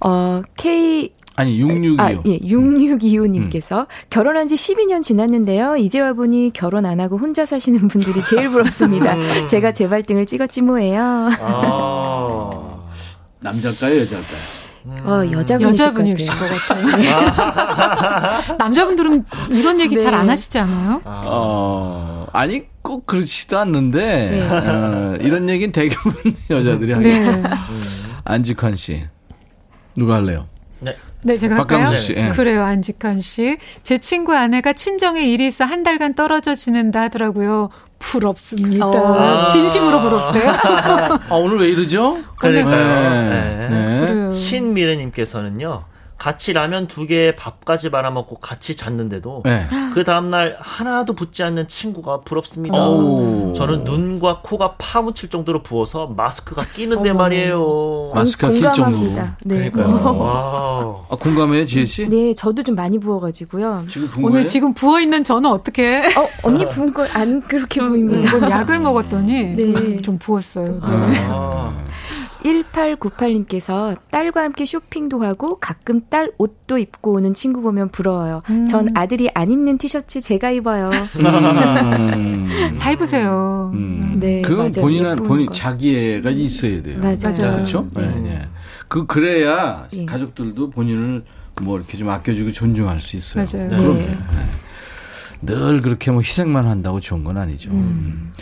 어, 0.00 0.42
K 0.56 1.10
아니, 1.36 1.60
6625. 1.60 2.02
아, 2.02 2.22
예, 2.26 2.38
6625님께서 2.38 3.86
결혼한 4.08 4.48
지 4.48 4.54
12년 4.54 5.02
지났는데요. 5.02 5.76
이제 5.76 6.00
와 6.00 6.14
보니 6.14 6.50
결혼 6.54 6.86
안 6.86 6.98
하고 6.98 7.18
혼자 7.18 7.44
사시는 7.44 7.88
분들이 7.88 8.24
제일 8.24 8.48
부럽습니다. 8.48 9.16
제가 9.46 9.72
제 9.72 9.88
발등을 9.88 10.26
찍었지 10.26 10.62
뭐예요. 10.62 11.28
아. 11.40 12.84
남자일까요, 13.40 14.00
여자일까요? 14.00 14.66
어, 15.04 15.30
여자분이실 15.30 15.84
여자분이실 15.84 16.28
것것 16.28 16.48
같아요. 16.68 18.56
남자분들은 18.58 19.24
이런 19.50 19.80
얘기 19.80 19.96
네. 19.96 20.02
잘안 20.02 20.30
하시지 20.30 20.58
않아요? 20.60 21.02
어, 21.04 22.24
아니, 22.32 22.62
꼭 22.82 23.04
그렇지도 23.04 23.58
않는데, 23.58 24.30
네. 24.30 24.48
어, 24.48 25.16
이런 25.20 25.48
얘기는 25.48 25.72
대부분 25.72 26.34
여자들이 26.48 26.94
네. 26.96 27.18
하겠죠. 27.24 27.42
안직환 28.24 28.76
씨. 28.76 29.02
누가 29.96 30.14
할래요? 30.16 30.46
네, 31.26 31.36
제가 31.36 31.56
할까요? 31.56 31.88
예. 32.16 32.28
그래요, 32.28 32.62
안직환 32.62 33.20
씨. 33.20 33.58
제 33.82 33.98
친구 33.98 34.32
아내가 34.32 34.72
친정에 34.72 35.22
일이 35.22 35.48
있어 35.48 35.64
한 35.64 35.82
달간 35.82 36.14
떨어져 36.14 36.54
지낸다 36.54 37.00
하더라고요. 37.02 37.70
부럽습니다. 37.98 38.86
어. 38.86 39.48
진심으로 39.48 40.00
부럽대요. 40.00 40.50
아, 41.28 41.34
오늘 41.34 41.58
왜 41.58 41.68
이러죠? 41.68 42.18
그러니까요. 42.38 43.10
네. 43.10 43.28
네. 43.28 43.68
네. 43.68 44.00
그래요. 44.06 44.30
신미래님께서는요. 44.30 45.84
같이 46.18 46.52
라면 46.54 46.86
두 46.86 47.06
개에 47.06 47.36
밥까지 47.36 47.90
말아먹고 47.90 48.36
같이 48.36 48.74
잤는데도 48.74 49.42
네. 49.44 49.66
그 49.92 50.02
다음날 50.02 50.56
하나도 50.60 51.12
붙지 51.14 51.42
않는 51.42 51.68
친구가 51.68 52.20
부럽습니다. 52.20 52.88
오. 52.88 53.52
저는 53.52 53.84
눈과 53.84 54.40
코가 54.42 54.76
파묻힐 54.78 55.28
정도로 55.28 55.62
부어서 55.62 56.06
마스크가 56.06 56.62
끼는데 56.72 57.10
어머. 57.10 57.20
말이에요. 57.24 58.12
마스크가 58.14 58.52
낄 58.52 58.62
정도로. 58.62 58.84
공감합니다. 58.86 59.36
네. 59.44 59.70
그러니까요. 59.70 60.18
와우. 60.18 61.02
아, 61.10 61.16
공감해요, 61.16 61.66
지혜 61.66 61.84
씨? 61.84 62.08
네, 62.08 62.34
저도 62.34 62.62
좀 62.62 62.74
많이 62.74 62.98
부어가지고요. 62.98 63.84
지금 63.88 64.08
본 64.08 64.24
오늘? 64.24 64.46
지금 64.46 64.72
부어 64.72 65.00
있는 65.00 65.22
저는 65.22 65.50
어떻게? 65.50 65.98
어, 66.16 66.28
언니 66.42 66.66
부은 66.68 66.94
거안 66.94 67.42
그렇게 67.42 67.80
보입니다. 67.80 68.38
뭐 68.38 68.48
약을 68.50 68.78
먹었더니 68.80 69.42
네. 69.42 70.02
좀 70.02 70.18
부었어요. 70.18 70.66
네. 70.72 71.26
아. 71.28 71.72
1898님께서 72.46 73.96
딸과 74.10 74.42
함께 74.42 74.64
쇼핑도 74.64 75.22
하고 75.22 75.58
가끔 75.58 76.00
딸 76.08 76.30
옷도 76.38 76.78
입고 76.78 77.12
오는 77.14 77.34
친구 77.34 77.60
보면 77.62 77.88
부러워요. 77.90 78.42
전 78.68 78.88
아들이 78.94 79.28
안 79.34 79.50
입는 79.50 79.78
티셔츠 79.78 80.20
제가 80.20 80.50
입어요. 80.50 80.90
음. 81.16 82.48
사 82.74 82.90
입으세요. 82.92 83.70
음. 83.74 84.18
네, 84.20 84.42
그건 84.42 84.70
맞아요. 84.70 84.82
본인은 84.82 85.16
본인 85.16 85.46
거. 85.46 85.52
자기애가 85.52 86.30
있어야 86.30 86.82
돼요. 86.82 86.98
맞아요. 87.00 87.54
그렇죠? 87.54 87.86
네. 87.94 88.06
네. 88.20 88.42
그 88.88 89.06
그래야 89.06 89.88
예. 89.92 90.04
가족들도 90.06 90.70
본인을 90.70 91.24
뭐 91.62 91.76
이렇게 91.78 91.96
좀 91.96 92.08
아껴주고 92.08 92.52
존중할 92.52 93.00
수 93.00 93.16
있어요. 93.16 93.44
맞아요. 93.44 93.68
네. 93.68 93.76
그럼요. 93.76 93.98
네. 93.98 94.16
늘 95.42 95.80
그렇게 95.80 96.10
뭐 96.10 96.20
희생만 96.20 96.66
한다고 96.66 97.00
좋은 97.00 97.24
건 97.24 97.36
아니죠. 97.36 97.70
음. 97.70 98.32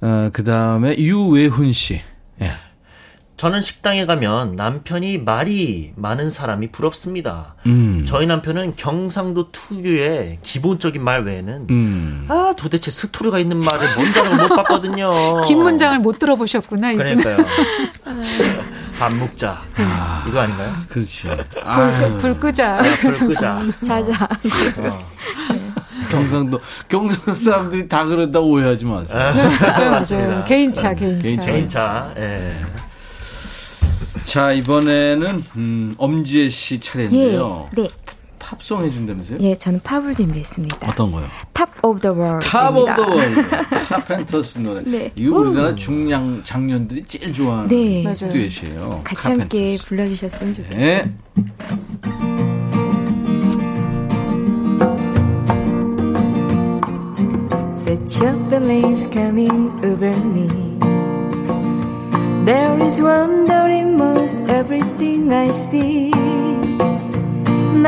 어, 0.00 0.30
그 0.32 0.44
다음에 0.44 0.96
유외훈 0.96 1.72
씨. 1.72 2.00
예. 2.40 2.52
저는 3.38 3.60
식당에 3.62 4.04
가면 4.04 4.56
남편이 4.56 5.18
말이 5.18 5.92
많은 5.94 6.28
사람이 6.28 6.72
부럽습니다. 6.72 7.54
음. 7.66 8.04
저희 8.04 8.26
남편은 8.26 8.74
경상도 8.74 9.52
특유의 9.52 10.40
기본적인 10.42 11.00
말 11.02 11.22
외에는 11.24 11.66
음. 11.70 12.24
아 12.26 12.52
도대체 12.58 12.90
스토리가 12.90 13.38
있는 13.38 13.58
말을 13.58 13.86
뭔지는 13.96 14.36
못 14.38 14.48
봤거든요. 14.56 15.42
긴 15.46 15.62
문장을 15.62 16.00
못 16.00 16.18
들어보셨구나. 16.18 16.90
이분. 16.92 17.04
그러니까요. 17.22 17.36
밥 18.98 19.14
먹자. 19.14 19.60
이거 20.28 20.40
아닌가요? 20.40 20.72
그렇죠. 20.88 21.28
불, 21.30 21.62
아, 21.62 21.98
끄- 22.00 22.18
불 22.18 22.40
끄자. 22.40 22.78
아, 22.78 22.82
불 23.00 23.18
끄자. 23.28 23.62
자자. 23.86 24.28
어. 24.78 25.08
경상도 26.10 26.58
경상도 26.88 27.36
사람들이 27.36 27.86
다 27.86 28.04
그런다고 28.04 28.48
오해하지 28.48 28.84
마세요. 28.84 29.16
맞아요, 29.60 29.90
맞습니다. 29.92 30.28
맞아요. 30.28 30.44
개인차, 30.44 30.92
개인차. 30.94 31.22
개인차. 31.22 31.50
개인차. 31.52 32.12
예. 32.16 32.56
자 34.28 34.52
이번에는 34.52 35.42
음, 35.56 35.94
엄지혜 35.96 36.50
씨 36.50 36.74
예, 36.74 36.78
차례인데요. 36.80 37.70
네. 37.74 37.88
팝송 38.38 38.84
해준다면서요? 38.84 39.38
예, 39.40 39.56
저는 39.56 39.80
팝을 39.82 40.14
준비했습니다. 40.14 40.86
어떤 40.86 41.10
거요? 41.12 41.24
Top 41.54 41.70
of 41.82 41.98
the 41.98 42.12
World. 42.12 42.46
Top 42.46 42.76
of 42.76 42.94
the 42.94 43.08
World. 43.08 43.48
카펜터스 43.88 44.58
노래. 44.58 44.82
네. 44.82 45.10
이거 45.16 45.38
우리나라 45.38 45.74
중량 45.74 46.42
장년들이 46.44 47.04
제일 47.06 47.32
좋아하는 47.32 47.68
네. 47.68 48.04
듀엣이에요. 48.12 49.00
같이 49.02 49.28
함께 49.28 49.76
카펜터스. 49.78 49.86
불러주셨으면 49.86 50.54
좋겠어요. 50.54 50.78
네. 50.78 51.14
Such 57.72 58.20
a 58.22 58.32
feeling's 58.50 59.06
coming 59.10 59.72
over 59.82 60.12
me. 60.34 60.48
There 62.44 62.78
is 62.86 63.00
most 63.00 63.46
everything 64.58 65.32
I 65.32 65.52
see. 65.52 66.10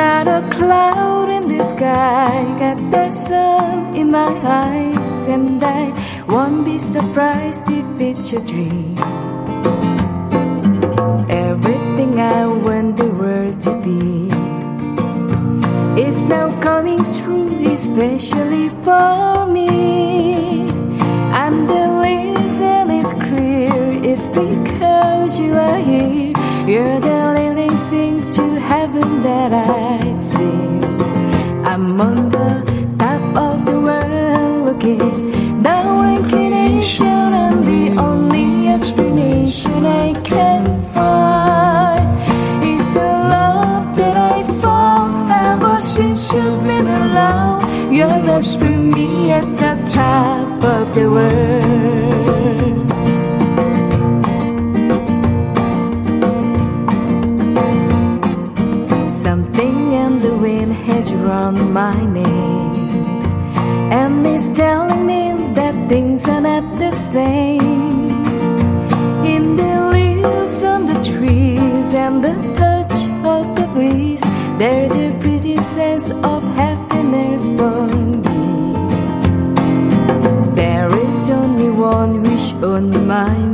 Not 0.00 0.28
a 0.28 0.40
cloud 0.54 1.28
in 1.28 1.48
the 1.48 1.64
sky, 1.64 2.44
got 2.60 2.78
the 2.92 3.10
sun 3.10 3.96
in 3.96 4.12
my 4.12 4.30
eyes, 4.44 5.10
and 5.34 5.62
I 5.64 5.82
won't 6.28 6.64
be 6.64 6.78
surprised 6.78 7.64
if 7.68 7.86
it's 8.08 8.32
a 8.32 8.40
dream. 8.50 8.94
Everything 11.28 12.20
I 12.20 12.46
want 12.46 12.96
the 12.98 13.10
world 13.20 13.60
to 13.66 13.72
be 13.86 14.30
is 16.00 16.22
now 16.22 16.48
coming 16.60 17.02
true, 17.18 17.50
especially 17.66 18.68
for 18.86 19.44
me. 19.56 20.70
And 21.42 21.68
the 21.68 21.84
reason 22.06 22.90
is 23.02 23.10
clear, 23.26 23.74
it's 24.10 24.30
because 24.30 25.40
you 25.40 25.52
are 25.54 25.80
here. 25.90 26.29
You're 26.70 27.00
the 27.00 27.34
leading 27.34 27.76
thing 27.76 28.30
to 28.30 28.44
heaven 28.60 29.24
that 29.24 29.52
I've 29.52 30.22
seen. 30.22 30.78
I'm 31.64 32.00
on 32.00 32.28
the 32.28 32.62
top 32.96 33.36
of 33.36 33.66
the 33.66 33.80
world 33.80 34.66
looking 34.66 35.62
down 35.64 36.14
in 36.14 36.22
creation, 36.30 37.34
and 37.42 37.64
the 37.66 38.00
only 38.00 38.68
explanation 38.68 39.84
I 39.84 40.12
can 40.22 40.64
find 40.94 42.06
is 42.62 42.86
the 42.94 43.10
love 43.34 43.96
that 43.96 44.16
I 44.16 44.44
found 44.62 45.28
ever 45.28 45.76
since 45.80 46.32
you've 46.32 46.62
been 46.62 46.86
around. 46.86 47.92
Your 47.92 48.16
love's 48.22 48.54
put 48.54 48.78
me 48.96 49.32
at 49.32 49.48
the 49.58 49.74
top 49.92 50.62
of 50.62 50.94
the 50.94 51.10
world. 51.10 52.79
The. 67.08 67.58
In 69.24 69.56
the 69.56 69.88
leaves 69.92 70.62
on 70.62 70.84
the 70.84 71.00
trees 71.02 71.94
and 71.94 72.22
the 72.22 72.34
touch 72.58 73.08
of 73.24 73.56
the 73.56 73.66
breeze, 73.72 74.22
there's 74.58 74.94
a 74.96 75.10
pretty 75.18 75.56
sense 75.62 76.10
of 76.10 76.42
happiness 76.54 77.48
for 77.48 77.86
me. 77.86 78.74
There 80.54 80.90
is 81.08 81.30
only 81.30 81.70
one 81.70 82.22
wish 82.22 82.52
on 82.54 83.06
my 83.06 83.49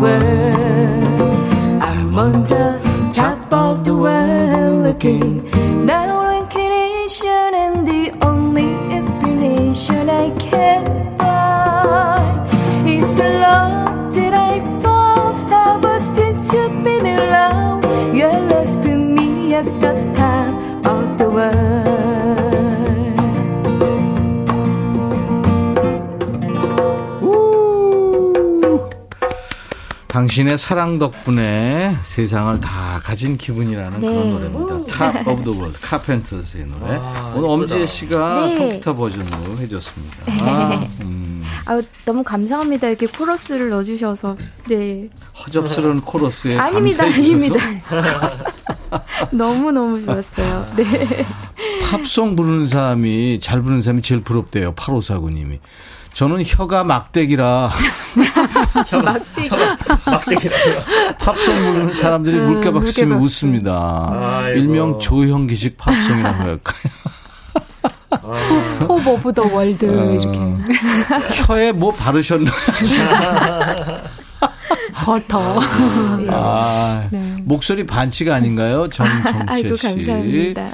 world. 0.00 0.22
I'm 1.82 2.18
on 2.18 2.42
the 2.44 2.80
top 3.12 3.52
of 3.52 3.84
the 3.84 3.94
world 3.94 4.84
looking 4.84 5.48
당신의 30.30 30.58
사랑 30.58 31.00
덕분에 31.00 31.96
세상을 32.04 32.60
다 32.60 33.00
가진 33.02 33.36
기분이라는 33.36 34.00
네. 34.00 34.06
그런 34.06 34.30
노래입니다. 34.30 34.86
Top 34.86 35.26
of 35.26 35.42
the 35.42 35.60
World 35.60 35.78
카펜터스의 35.80 36.66
노래. 36.66 36.96
와, 36.98 37.32
오늘 37.34 37.64
이쁘다. 37.64 37.74
엄지혜 37.74 37.86
씨가 37.88 38.46
네. 38.46 38.58
통기타 38.58 38.94
버전으로 38.94 39.58
해줬습니다. 39.58 40.16
아, 40.44 40.86
음. 41.00 41.42
아, 41.66 41.80
너무 42.04 42.22
감사합니다. 42.22 42.88
이렇게 42.88 43.06
코러스를 43.06 43.70
넣어주셔서. 43.70 44.36
네. 44.68 45.08
허접스러운 45.36 46.00
코러스에 46.00 46.56
아닙니다, 46.56 47.04
아닙니다. 47.04 47.56
너무 49.32 49.72
너무 49.72 50.00
좋았어요. 50.00 50.74
네. 50.76 51.26
팝송 51.90 52.36
부르는 52.36 52.68
사람이 52.68 53.40
잘 53.40 53.62
부르는 53.62 53.82
사람이 53.82 54.02
제일 54.02 54.20
부럽대요. 54.20 54.74
8549님이. 54.76 55.58
저는 56.12 56.42
혀가 56.44 56.84
막대기라 56.84 57.70
막대기라고요. 60.06 60.82
팝송 61.18 61.54
부르는 61.72 61.92
사람들이 61.92 62.36
음, 62.38 62.52
물개박수 62.52 62.92
치면. 62.92 63.18
웃습니다. 63.20 64.40
아이고. 64.44 64.58
일명 64.58 64.98
조형기식 64.98 65.76
팝송이라고 65.78 66.42
할까요? 66.42 66.92
Top 68.80 69.06
of 69.06 69.32
the 69.32 69.42
World 69.52 69.84
이렇게 69.86 70.38
어, 70.38 70.56
혀에 71.46 71.72
뭐 71.72 71.92
바르셨나요? 71.92 72.52
버터. 75.04 75.58
아, 76.28 77.06
네. 77.10 77.36
목소리 77.44 77.86
반칙 77.86 78.34
아닌가요? 78.34 78.88
정정채 78.92 79.44
아이고, 79.46 79.76
씨. 79.76 79.82
감사합니다. 79.86 80.68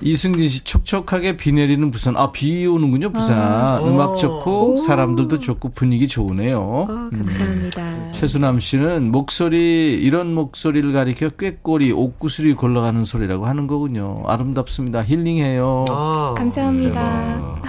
이승진 0.00 0.48
씨 0.48 0.64
촉촉하게 0.64 1.36
비 1.36 1.52
내리는 1.52 1.90
부산. 1.90 2.16
아, 2.16 2.30
비 2.32 2.66
오는군요, 2.66 3.10
부산. 3.10 3.86
음악 3.86 4.16
좋고 4.18 4.74
오. 4.74 4.76
사람들도 4.78 5.38
좋고 5.38 5.70
분위기 5.70 6.08
좋으네요. 6.08 6.60
어, 6.60 6.86
음. 6.90 7.10
감사합니다. 7.10 8.04
최수남 8.12 8.60
씨는 8.60 9.10
목소리 9.10 9.94
이런 9.94 10.34
목소리를 10.34 10.92
가리켜 10.92 11.30
꾀꼬리 11.30 11.92
옥구슬이 11.92 12.54
골라가는 12.54 13.04
소리라고 13.04 13.46
하는 13.46 13.66
거군요. 13.66 14.22
아름답습니다. 14.26 15.04
힐링해요. 15.04 15.84
아, 15.88 16.34
감사합니다. 16.36 17.62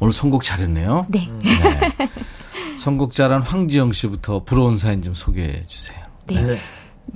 오늘 0.00 0.12
선곡 0.12 0.42
잘했네요. 0.42 1.06
네. 1.08 1.28
네. 1.42 2.08
선곡자란 2.78 3.42
황지영 3.42 3.92
씨부터 3.92 4.44
부러운 4.44 4.78
사연 4.78 5.02
좀 5.02 5.12
소개해 5.14 5.64
주세요. 5.66 5.98
네. 6.26 6.42
네. 6.42 6.58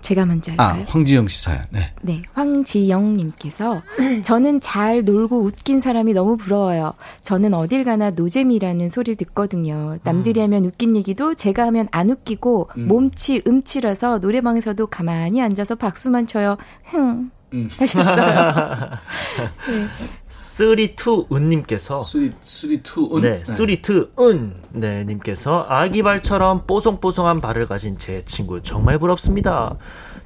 제가 0.01 0.27
먼저 0.27 0.53
아, 0.57 0.65
할까요? 0.69 0.85
황지영 0.89 1.29
씨 1.29 1.43
사연. 1.43 1.65
네. 1.71 1.93
네, 2.03 2.23
황지영 2.33 3.17
님께서 3.17 3.81
저는 4.23 4.61
잘 4.61 5.05
놀고 5.05 5.41
웃긴 5.43 5.81
사람이 5.81 6.13
너무 6.13 6.37
부러워요. 6.37 6.93
저는 7.23 7.55
어딜 7.55 7.85
가나 7.85 8.11
노잼이라는 8.11 8.89
소리를 8.89 9.17
듣거든요. 9.17 9.99
남들이 10.03 10.41
하면 10.41 10.65
웃긴 10.65 10.97
얘기도 10.97 11.35
제가 11.35 11.67
하면 11.67 11.89
안 11.91 12.11
웃기고 12.11 12.71
몸치 12.77 13.43
음치라서 13.47 14.19
노래방에서도 14.19 14.87
가만히 14.87 15.41
앉아서 15.43 15.75
박수만 15.75 16.27
쳐요. 16.27 16.57
흥 16.85 17.31
음. 17.55 17.71
하셨어요. 17.79 18.99
three 20.55 21.00
two 21.00 21.27
one님께서 21.33 22.05
three 22.05 22.31
three 22.41 22.81
two 22.81 23.21
네, 23.21 23.43
three 23.43 23.85
two 23.85 24.11
one 24.21 24.55
네, 24.71 25.05
님께서 25.05 25.67
아기발처럼 25.69 26.63
뽀송뽀송한 26.69 27.41
발을 27.41 27.67
가진 27.67 27.99
제 27.99 28.23
친구 28.25 28.63
정말 28.63 29.01
부럽습니다. 29.01 29.75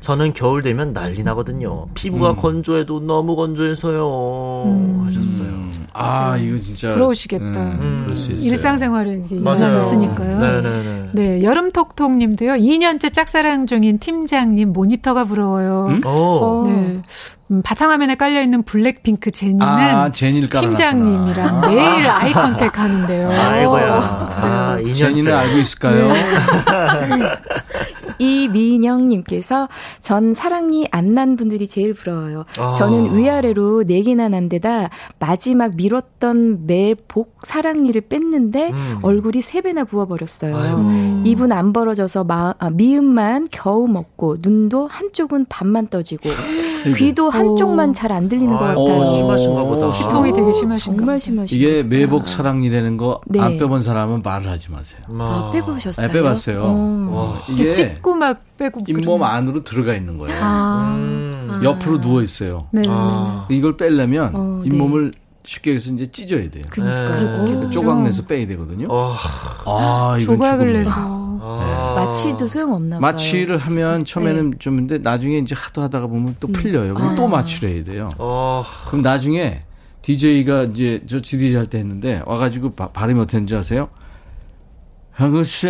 저는 0.00 0.34
겨울 0.34 0.60
되면 0.62 0.92
난리 0.92 1.22
나거든요. 1.22 1.86
피부가 1.94 2.32
음. 2.32 2.36
건조해도 2.36 3.00
너무 3.00 3.36
건조해서요. 3.36 4.64
음. 4.66 5.04
하셨어요. 5.06 5.68
아, 5.94 6.36
이거 6.36 6.58
진짜 6.58 6.92
부러우시겠다. 6.92 7.44
음, 7.44 8.02
그럴 8.04 8.14
수 8.14 8.32
있어요. 8.32 8.50
일상생활에. 8.50 9.24
이어졌으니까요. 9.30 10.38
네네네. 10.38 11.10
네, 11.14 11.42
여름 11.42 11.72
톡톡 11.72 12.12
님도요. 12.12 12.52
2년째 12.52 13.12
짝사랑 13.12 13.66
중인 13.66 13.98
팀장님 13.98 14.72
모니터가 14.74 15.24
부러워요. 15.24 15.86
음? 15.88 16.06
오. 16.06 16.66
네. 16.68 17.02
음, 17.50 17.62
바탕화면에 17.62 18.16
깔려있는 18.16 18.64
블랙핑크 18.64 19.30
제니는 19.30 19.62
아. 19.66 20.10
팀장님이랑 20.12 21.60
매일 21.70 22.06
eye 22.06 22.32
contact 22.32 22.78
하는데요. 22.78 23.30
아이고야. 23.30 23.86
네. 23.86 24.46
아, 24.46 24.78
2년째. 24.82 24.94
제니는 24.96 25.34
알고 25.34 25.58
있을까요? 25.58 26.12
이민영님께서 28.20 29.68
전 30.00 30.34
사랑니 30.34 30.88
안 30.90 31.08
난 31.08 31.36
분들이 31.36 31.66
제일 31.66 31.94
부러워요. 31.94 32.44
아. 32.58 32.72
저는 32.74 33.16
위아래로 33.16 33.84
네 33.84 34.02
개나 34.02 34.28
난 34.28 34.48
데다 34.50 34.90
마지막 35.18 35.74
밀었던 35.74 36.66
매복 36.66 37.38
사랑니를 37.44 38.02
뺐는데 38.02 38.70
음. 38.70 38.98
얼굴이 39.02 39.40
세 39.40 39.62
배나 39.62 39.84
부어버렸어요. 39.84 40.54
음. 40.76 41.22
입은 41.26 41.50
안 41.50 41.72
벌어져서 41.72 42.24
마, 42.24 42.54
아, 42.58 42.70
미음만 42.70 43.48
겨우 43.50 43.88
먹고 43.88 44.36
눈도 44.40 44.86
한쪽은 44.86 45.46
반만 45.48 45.88
떠지고 45.88 46.28
귀도 46.96 47.30
한 47.30 47.37
쪽만 47.56 47.92
잘 47.92 48.12
안 48.12 48.28
들리는 48.28 48.56
것 48.56 48.64
아이고, 48.64 48.84
같아요. 48.86 49.06
심하신가 49.06 49.64
보다. 49.64 49.90
치통이 49.90 50.32
되게 50.32 50.52
심하신가 50.52 50.96
정말. 50.96 51.20
심하신 51.20 51.56
이게 51.58 51.82
것. 51.82 51.88
매복 51.88 52.28
사랑니라는 52.28 52.96
거안 52.96 53.18
네. 53.26 53.58
빼본 53.58 53.80
사람은 53.80 54.22
말을 54.24 54.48
하지 54.50 54.70
마세요. 54.70 55.00
아, 55.18 55.50
빼보셨어요? 55.52 56.06
네, 56.06 56.12
빼봤어요. 56.12 56.62
어. 56.64 57.10
와. 57.12 57.54
이게 57.54 57.72
찢고 57.74 58.14
막 58.14 58.42
빼고 58.56 58.82
잇몸 58.88 59.02
그러면- 59.02 59.30
안으로 59.30 59.62
들어가 59.64 59.94
있는 59.94 60.18
거예요. 60.18 60.36
아. 60.42 60.92
음. 60.96 61.60
옆으로 61.62 62.00
누워 62.00 62.22
있어요. 62.22 62.66
네, 62.72 62.82
네, 62.82 62.88
네. 62.88 62.94
아. 62.96 63.46
이걸 63.50 63.76
빼려면 63.76 64.30
어, 64.34 64.60
네. 64.64 64.68
잇몸을 64.70 65.10
쉽게 65.44 65.74
해서 65.74 65.90
이제 65.92 66.06
찢어야 66.10 66.50
돼요. 66.50 66.64
그니까. 66.68 67.44
네. 67.44 67.52
요 67.52 67.70
조각 67.70 68.02
내서 68.02 68.22
빼야 68.24 68.46
되거든요. 68.48 68.86
어. 68.90 69.14
아, 69.66 70.16
이건 70.20 70.36
조각을 70.36 70.58
죽음이에요. 70.58 70.78
내서. 70.84 71.27
아. 71.40 71.94
마취도 71.96 72.46
소용없나 72.46 72.96
봐요. 72.98 73.00
마취를 73.00 73.58
하면 73.58 74.04
처음에는 74.04 74.50
네. 74.52 74.58
좀 74.58 74.76
근데 74.76 74.98
나중에 74.98 75.38
이제 75.38 75.54
하도 75.58 75.82
하다가 75.82 76.06
보면 76.06 76.36
또 76.40 76.48
음. 76.48 76.52
풀려요. 76.52 76.94
그럼 76.94 77.10
아. 77.10 77.14
또 77.14 77.28
마취를 77.28 77.70
해야 77.70 77.84
돼요. 77.84 78.08
어. 78.18 78.64
그럼 78.88 79.02
나중에 79.02 79.62
DJ가 80.02 80.62
이제 80.64 81.02
저 81.06 81.20
GDJ 81.20 81.56
할 81.56 81.66
때 81.66 81.78
했는데 81.78 82.22
와가지고 82.26 82.70
바, 82.72 82.88
발음이 82.88 83.20
어땠는지 83.20 83.54
아세요? 83.56 83.88
현근 85.14 85.42
씨, 85.44 85.66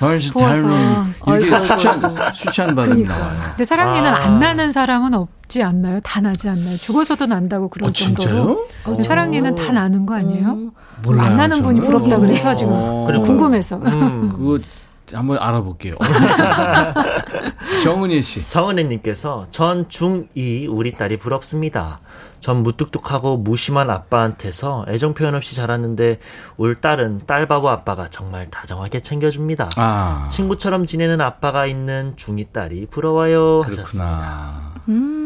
훨씬 0.00 0.32
부어서. 0.32 0.62
닮은 0.62 1.14
이렇게 1.28 1.54
아이고, 1.54 1.58
수찬. 1.66 2.32
수찬 2.34 2.74
발음이 2.74 3.04
그러니까. 3.04 3.18
나와요. 3.18 3.40
근데 3.50 3.64
사랑니는 3.64 4.12
아. 4.12 4.16
안 4.24 4.40
나는 4.40 4.72
사람은 4.72 5.14
없 5.14 5.28
지 5.52 5.62
않나요? 5.62 6.00
다 6.00 6.22
나지 6.22 6.48
않나요? 6.48 6.78
죽어서도 6.78 7.26
난다고 7.26 7.68
그럴 7.68 7.90
어, 7.90 7.92
정도로. 7.92 8.26
진짜요? 8.26 8.66
근데 8.84 9.02
사랑니는 9.02 9.54
다 9.54 9.70
나는 9.70 10.06
거 10.06 10.14
아니에요? 10.14 10.48
음. 10.52 10.70
몰라요, 11.02 11.26
안 11.28 11.36
나는 11.36 11.60
분이. 11.60 11.80
부럽다 11.80 12.18
그래서 12.18 12.54
지금 12.54 12.72
어. 12.72 13.06
궁금해서. 13.22 13.76
음. 13.76 14.30
그거 14.30 14.58
한번 15.12 15.36
알아볼게요. 15.38 15.96
정은희 17.84 18.22
씨. 18.22 18.48
정은혜님께서 18.48 19.48
전 19.50 19.88
중2 19.88 20.68
우리 20.70 20.92
딸이 20.92 21.18
부럽습니다. 21.18 22.00
전 22.40 22.62
무뚝뚝하고 22.62 23.36
무심한 23.36 23.90
아빠한테서 23.90 24.86
애정 24.88 25.12
표현 25.12 25.34
없이 25.34 25.54
자랐는데 25.54 26.18
울 26.56 26.76
딸은 26.76 27.22
딸바보 27.26 27.68
아빠가 27.68 28.08
정말 28.08 28.48
다정하게 28.50 29.00
챙겨줍니다. 29.00 29.68
아, 29.76 30.28
친구처럼 30.30 30.86
지내는 30.86 31.20
아빠가 31.20 31.66
있는 31.66 32.14
중2 32.16 32.52
딸이 32.54 32.86
부러워요. 32.90 33.60
하셨습니다. 33.66 33.82
그렇구나. 34.08 34.72
음. 34.88 35.21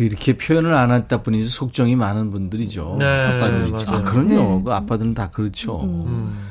그 0.00 0.04
이렇게 0.04 0.32
표현을 0.32 0.72
안 0.72 0.92
했다 0.92 1.22
뿐이지 1.22 1.50
속정이 1.50 1.94
많은 1.94 2.30
분들이죠. 2.30 2.96
네, 3.00 3.06
아빠들이. 3.06 3.70
맞아요. 3.70 3.84
아, 3.88 4.02
그럼요. 4.02 4.28
네. 4.28 4.62
그 4.64 4.72
아빠들은 4.72 5.12
다 5.12 5.28
그렇죠. 5.28 5.82
음. 5.82 6.48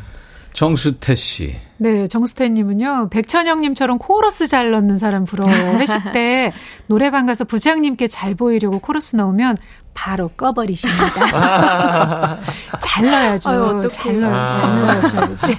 정수태 0.53 1.15
씨. 1.15 1.55
네, 1.77 2.07
정수태님은요, 2.07 3.09
백천영님처럼 3.09 3.97
코러스 3.97 4.45
잘 4.45 4.69
넣는 4.69 4.99
사람 4.99 5.25
부러워요. 5.25 5.79
회식 5.79 6.11
때 6.13 6.53
노래방 6.85 7.25
가서 7.25 7.43
부장님께 7.43 8.07
잘 8.07 8.35
보이려고 8.35 8.77
코러스 8.77 9.15
넣으면 9.15 9.57
바로 9.93 10.29
꺼버리십니다. 10.29 12.37
잘 12.79 13.05
넣어야죠. 13.05 13.49
아유, 13.49 13.63
어떡해. 13.63 13.87
잘 13.89 14.19
넣어야죠. 14.19 14.57
아. 14.57 15.01
잘 15.01 15.15
넣어야지. 15.15 15.57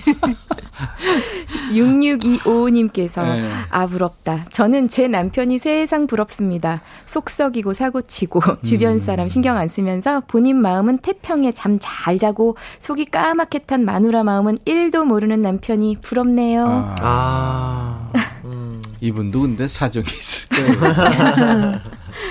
6625님께서 1.73 3.23
네. 3.37 3.49
아 3.71 3.87
부럽다. 3.87 4.45
저는 4.51 4.89
제 4.89 5.09
남편이 5.09 5.59
세상 5.59 6.07
부럽습니다. 6.07 6.81
속 7.07 7.31
썩이고 7.31 7.73
사고 7.73 8.03
치고 8.03 8.41
주변 8.65 8.99
사람 8.99 9.29
신경 9.29 9.57
안 9.57 9.69
쓰면서 9.69 10.23
본인 10.27 10.57
마음은 10.57 10.99
태평에 10.99 11.53
잠 11.53 11.71
잘 11.81 12.19
자고 12.19 12.57
속이 12.79 13.07
까맣게 13.07 13.61
탄 13.61 13.85
마누라 13.85 14.25
마음은 14.25 14.59
1도 14.59 15.05
모르는 15.05 15.41
남편이 15.41 15.99
부럽네요. 16.03 16.67
아, 16.67 16.95
아. 17.01 18.13
음. 18.45 18.83
이분도 19.01 19.43
근데 19.43 19.67
사정이 19.69 20.05
있을 20.07 20.49
거예요. 20.49 21.81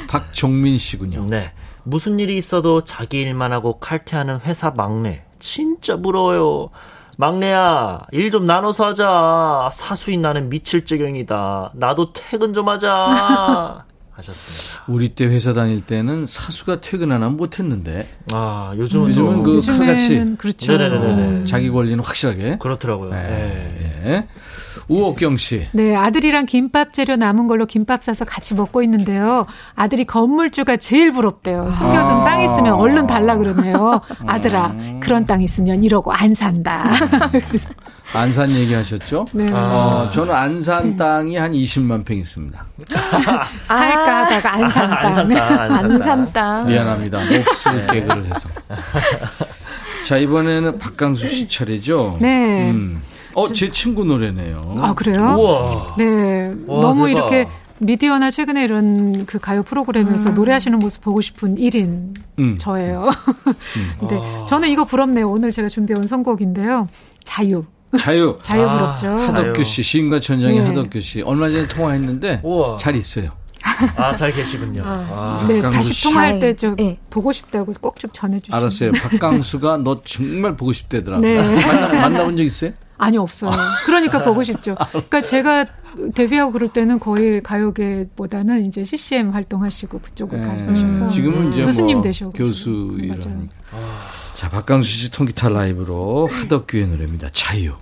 박종민 0.08 0.78
씨군요. 0.78 1.26
네. 1.28 1.52
무슨 1.90 2.20
일이 2.20 2.38
있어도 2.38 2.84
자기 2.84 3.22
일만 3.22 3.52
하고 3.52 3.80
칼퇴하는 3.80 4.40
회사 4.42 4.70
막내. 4.72 5.24
진짜 5.40 5.98
부러워요. 5.98 6.70
막내야, 7.18 8.02
일 8.12 8.32
좀 8.32 8.46
나눠서 8.46 8.88
하자. 8.88 9.70
사수인 9.74 10.22
나는 10.22 10.50
미칠 10.50 10.86
지경이다. 10.86 11.72
나도 11.74 12.14
퇴근 12.14 12.54
좀 12.54 12.70
하자. 12.70 13.86
하셨습니다. 14.12 14.84
우리 14.90 15.10
때 15.10 15.26
회사 15.26 15.54
다닐 15.54 15.80
때는 15.86 16.26
사수가 16.26 16.82
퇴근 16.82 17.12
안 17.14 17.24
하면 17.24 17.38
못했는데 17.38 18.10
아, 18.34 18.74
요즘은, 18.78 19.10
요즘은 19.12 19.44
또그 19.44 19.66
칼같이 19.66 20.36
그렇죠. 20.38 20.74
네네네네. 20.78 21.42
어, 21.42 21.44
자기 21.46 21.70
권리는 21.70 22.04
확실하게. 22.04 22.58
그렇더라고요. 22.60 23.12
네. 23.12 23.18
예, 24.06 24.10
예. 24.12 24.28
우옥경 24.90 25.38
씨. 25.38 25.68
네, 25.72 25.96
아들이랑 25.96 26.46
김밥 26.48 26.94
재료 26.94 27.16
남은 27.16 27.48
걸로 27.48 27.66
김밥 27.66 28.04
싸서 28.04 28.26
같이 28.26 28.56
먹고 28.56 28.82
있는데요. 28.84 29.46
아들이 29.76 30.04
건물주가 30.06 30.78
제일 30.78 31.14
부럽대요. 31.14 31.70
숨겨둔 31.72 32.12
아. 32.18 32.24
땅 32.26 32.42
있으면 32.42 32.74
얼른 32.74 33.06
달라 33.08 33.38
그러네요. 33.38 34.02
아들아, 34.26 34.68
음. 34.72 35.00
그런 35.02 35.26
땅 35.26 35.42
있으면 35.42 35.84
이러고 35.84 36.12
안 36.12 36.34
산다. 36.34 36.84
안산 38.12 38.50
얘기하셨죠? 38.50 39.28
네. 39.34 39.46
어, 39.54 40.10
저는 40.12 40.34
안산 40.34 40.98
땅이 40.98 41.38
한 41.38 41.52
20만 41.52 42.04
평 42.04 42.18
있습니다. 42.18 42.66
살까 43.68 44.18
하다가 44.26 44.54
안산 44.56 44.90
땅. 44.90 44.98
안 45.06 45.14
산다. 45.14 45.44
안 45.46 45.70
산다. 45.70 45.94
안산 45.94 46.34
땅. 46.34 46.66
미안합니다. 46.68 47.20
몫을 47.20 47.86
개그를 47.88 48.26
해서. 48.26 48.50
자, 50.04 50.18
이번에는 50.18 50.80
박강수 50.80 51.28
씨 51.28 51.48
차례죠? 51.48 52.18
네. 52.20 52.72
음. 52.72 53.00
어, 53.36 53.52
제 53.54 53.70
친구 53.72 54.04
노래네요. 54.06 54.76
아, 54.80 54.94
그래요? 54.94 55.36
우와. 55.38 55.96
네. 55.98 56.54
와, 56.68 56.82
너무 56.82 57.08
대박. 57.08 57.10
이렇게 57.12 57.48
미디어나 57.80 58.30
최근에 58.32 58.64
이런 58.64 59.26
그 59.26 59.40
가요 59.40 59.64
프로그램에서 59.64 60.32
노래하시는 60.32 60.78
모습 60.80 61.02
보고 61.02 61.22
싶은 61.22 61.56
1인 61.56 62.14
음. 62.40 62.58
저예요. 62.60 63.10
근데 64.00 64.20
저는 64.48 64.70
이거 64.70 64.84
부럽네요. 64.86 65.30
오늘 65.30 65.52
제가 65.52 65.70
준비해온 65.70 66.06
선곡인데요. 66.08 66.90
자유. 67.24 67.64
자유. 67.98 68.38
자유 68.44 68.64
아, 68.68 68.96
부럽죠. 68.96 69.08
하덕규 69.32 69.64
씨, 69.64 69.82
시인과 69.84 70.20
천장의 70.20 70.60
네. 70.62 70.66
하덕규 70.68 71.00
씨. 71.00 71.22
얼마 71.22 71.50
전에 71.50 71.68
통화했는데 71.68 72.42
우와. 72.44 72.76
잘 72.78 72.96
있어요. 72.96 73.32
아, 73.96 74.14
잘 74.14 74.32
계시군요. 74.34 74.82
아. 74.86 75.46
네, 75.48 75.56
박강수 75.56 75.78
다시 75.78 75.94
씨. 75.94 76.04
통화할 76.04 76.40
때좀 76.40 76.76
네. 76.76 76.98
보고 77.10 77.32
싶다고 77.32 77.72
꼭 77.80 77.98
좀 78.00 78.10
전해주시면. 78.14 78.58
알았어요. 78.60 78.92
박강수가 78.92 79.78
너 79.84 79.96
정말 80.04 80.56
보고 80.58 80.74
싶대더라고요. 80.74 81.22
네. 81.42 81.66
만나, 81.66 81.88
만나본 82.02 82.36
적 82.38 82.44
있어요? 82.44 82.72
아니 83.00 83.18
없어요. 83.18 83.52
그러니까 83.86 84.24
보고 84.24 84.44
싶죠. 84.44 84.76
그러니까 84.92 85.22
제가 85.22 85.66
데뷔하고 86.14 86.52
그럴 86.52 86.70
때는 86.70 87.00
거의 87.00 87.42
가요계보다는 87.42 88.68
이제 88.68 88.84
CCM 88.84 89.32
활동하시고 89.32 90.00
그쪽을 90.00 90.40
가셔서 90.40 91.06
네. 91.06 91.10
지금은 91.10 91.52
이제 91.52 91.64
교수님 91.64 91.98
뭐 91.98 92.04
되셔고 92.04 92.32
교수. 92.34 92.70
일하니까. 93.00 93.50
자, 94.34 94.50
박강수 94.50 94.90
씨 94.90 95.12
통기타 95.12 95.50
라이브로 95.50 96.28
하덕규의 96.28 96.88
노래입니다. 96.88 97.30
자유 97.32 97.74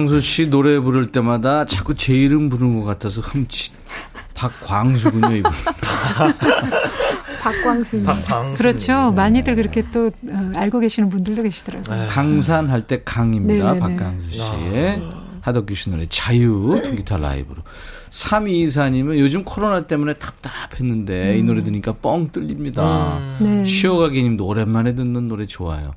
박강수 0.00 0.20
씨 0.20 0.48
노래 0.48 0.78
부를 0.78 1.12
때마다 1.12 1.66
자꾸 1.66 1.94
제 1.94 2.14
이름 2.14 2.48
부르는 2.48 2.80
것 2.80 2.84
같아서 2.86 3.20
흠칫. 3.20 3.72
박광수군요, 4.34 5.36
이분. 5.36 5.52
박광수님. 7.42 8.06
그렇죠. 8.56 9.12
많이들 9.12 9.56
그렇게 9.56 9.84
또 9.92 10.06
어, 10.28 10.52
알고 10.56 10.80
계시는 10.80 11.10
분들도 11.10 11.42
계시더라고요. 11.42 12.06
강산 12.08 12.68
할 12.70 12.80
때 12.82 13.02
강입니다. 13.04 13.74
네네네. 13.74 13.80
박강수 13.96 14.30
씨의 14.30 15.02
하덕규 15.42 15.74
씨 15.74 15.90
노래 15.90 16.06
자유 16.08 16.80
통기타 16.82 17.18
라이브로. 17.18 17.62
3224님은 18.10 19.18
요즘 19.18 19.44
코로나 19.44 19.86
때문에 19.86 20.14
답답했는데 20.14 21.38
이 21.38 21.42
노래 21.42 21.62
들으니까 21.62 21.94
뻥 22.02 22.28
뚫립니다. 22.32 23.20
네. 23.40 23.64
쉬어가기 23.64 24.22
님도 24.22 24.44
오랜만에 24.46 24.94
듣는 24.94 25.28
노래 25.28 25.46
좋아요. 25.46 25.94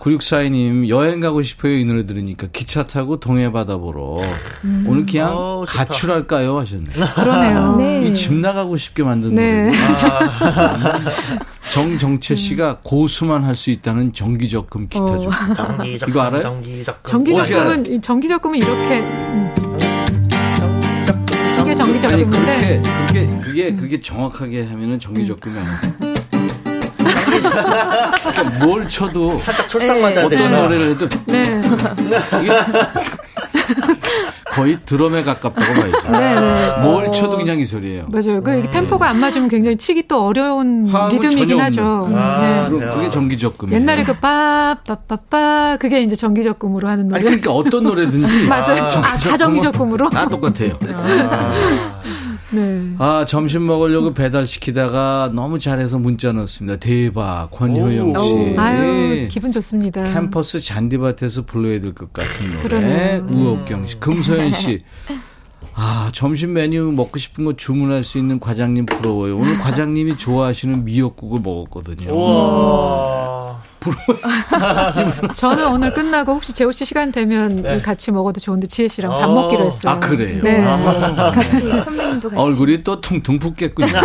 9642님 0.00 0.88
여행 0.88 1.20
가고 1.20 1.40
싶어요 1.42 1.72
이 1.74 1.84
노래 1.84 2.04
들으니까 2.04 2.48
기차 2.52 2.86
타고 2.86 3.20
동해 3.20 3.50
바다 3.52 3.78
보러 3.78 4.18
오늘 4.86 5.06
그냥 5.06 5.32
어우, 5.34 5.66
좋다. 5.66 5.84
가출할까요 5.86 6.58
하셨네요. 6.58 7.06
그러네요. 7.14 7.76
네. 7.76 8.06
이집 8.08 8.34
나가고 8.34 8.76
싶게 8.76 9.02
만든 9.02 9.34
네. 9.34 9.64
노래. 9.64 9.72
정정채 11.72 12.36
씨가 12.36 12.78
고수만 12.82 13.44
할 13.44 13.54
수 13.54 13.70
있다는 13.70 14.12
정기적금 14.12 14.88
기타 14.88 15.04
어. 15.04 15.18
중. 15.20 15.30
정기적금, 15.54 16.12
이거 16.12 16.20
알아요? 16.22 16.42
정기적금. 16.42 17.08
정기적금은 17.10 17.86
이 17.86 18.00
정기적금은 18.00 18.58
이렇게 18.58 18.98
음, 19.00 19.54
정기적금인데 22.08 22.82
그렇게 22.82 22.82
그게 23.06 23.26
그게 23.40 23.74
그게 23.74 24.00
정확하게 24.00 24.64
하면은 24.66 24.98
정기적금이 24.98 25.58
아니고. 25.58 26.14
그러니까 27.24 28.64
뭘 28.64 28.88
쳐도 28.88 29.38
살짝 29.38 29.68
촐싹 29.68 30.00
맞아야 30.00 30.26
어떤. 30.26 30.50
노래를 30.50 30.90
해도 30.90 31.08
네. 31.26 31.42
거의 34.54 34.78
드럼에 34.84 35.22
가깝다고 35.24 35.72
봐야죠. 35.80 36.10
네, 36.12 36.40
네. 36.40 36.82
뭘 36.82 37.12
쳐도 37.12 37.36
그냥 37.36 37.58
이 37.58 37.64
소리예요. 37.64 38.06
맞아요. 38.08 38.42
그 38.42 38.62
템포가 38.70 39.08
안 39.08 39.18
맞으면 39.18 39.48
굉장히 39.48 39.76
치기 39.76 40.06
또 40.08 40.26
어려운 40.26 40.84
리듬이긴 40.84 41.58
하죠. 41.60 42.08
아, 42.14 42.40
네. 42.40 42.68
그리고 42.70 42.90
그게 42.94 43.08
정기적금이에요. 43.08 43.80
옛날에 43.80 44.04
그 44.04 44.14
빠빠빠빠 44.18 45.76
그게 45.80 46.02
이제 46.02 46.14
정기적금으로 46.16 46.88
하는 46.88 47.08
노래. 47.08 47.18
아니 47.20 47.24
그러니까 47.24 47.52
어떤 47.52 47.84
노래든지 47.84 48.46
맞아요. 48.48 48.84
아, 48.84 49.16
다 49.18 49.36
정기적금으로. 49.36 50.10
다 50.10 50.28
똑같아요. 50.28 50.78
네. 52.54 52.94
아 52.98 53.24
점심 53.26 53.66
먹으려고 53.66 54.14
배달 54.14 54.46
시키다가 54.46 55.30
너무 55.34 55.58
잘해서 55.58 55.98
문자 55.98 56.32
넣었습니다. 56.32 56.78
대박 56.78 57.50
권효영 57.50 58.10
오. 58.16 58.18
씨. 58.18 58.54
아유 58.56 59.26
기분 59.30 59.50
좋습니다. 59.52 60.02
캠퍼스 60.12 60.60
잔디밭에서 60.60 61.42
불러야 61.46 61.80
될 61.80 61.94
것 61.94 62.12
같은 62.12 62.48
노래. 62.50 62.62
그러네요. 62.62 63.26
우옥경 63.30 63.86
씨, 63.86 63.98
금소연 64.00 64.50
씨. 64.52 64.82
아 65.76 66.08
점심 66.12 66.52
메뉴 66.52 66.92
먹고 66.92 67.18
싶은 67.18 67.44
거 67.44 67.54
주문할 67.54 68.04
수 68.04 68.18
있는 68.18 68.38
과장님 68.38 68.86
부러워요. 68.86 69.36
오늘 69.36 69.58
과장님이 69.58 70.16
좋아하시는 70.18 70.84
미역국을 70.84 71.40
먹었거든요. 71.40 72.12
우와. 72.14 73.33
저는 75.34 75.66
오늘 75.68 75.92
끝나고 75.92 76.32
혹시 76.32 76.52
재호 76.52 76.72
씨 76.72 76.84
시간 76.84 77.12
되면 77.12 77.82
같이 77.82 78.10
먹어도 78.10 78.40
좋은데 78.40 78.66
지혜 78.66 78.88
씨랑 78.88 79.12
밥 79.12 79.24
어. 79.24 79.34
먹기로 79.34 79.66
했어요. 79.66 79.92
아, 79.92 79.98
그래요? 79.98 80.42
네. 80.42 80.62
같이 80.62 81.60
선배님도 81.84 82.30
같이. 82.30 82.40
얼굴이 82.40 82.84
또 82.84 83.00
퉁퉁 83.00 83.38
붓겠군요. 83.38 83.86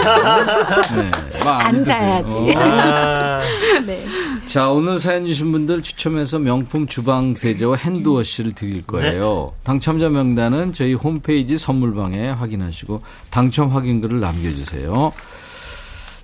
네, 0.96 1.50
앉아야지. 1.50 2.36
어. 2.38 2.50
아, 2.58 3.42
네. 3.86 4.00
자, 4.46 4.70
오늘 4.70 4.98
사연 5.00 5.26
주신 5.26 5.52
분들 5.52 5.84
추첨해서 5.84 6.40
명품 6.40 6.88
주방 6.88 7.36
세제와 7.36 7.76
핸드워시를 7.78 8.54
드릴 8.54 8.86
거예요. 8.86 9.54
당첨자 9.64 10.10
명단은 10.10 10.74
저희 10.74 10.94
홈페이지 10.94 11.58
선물방에 11.58 12.30
확인하시고 12.30 13.02
당첨 13.30 13.70
확인글을 13.70 14.20
남겨주세요. 14.20 15.12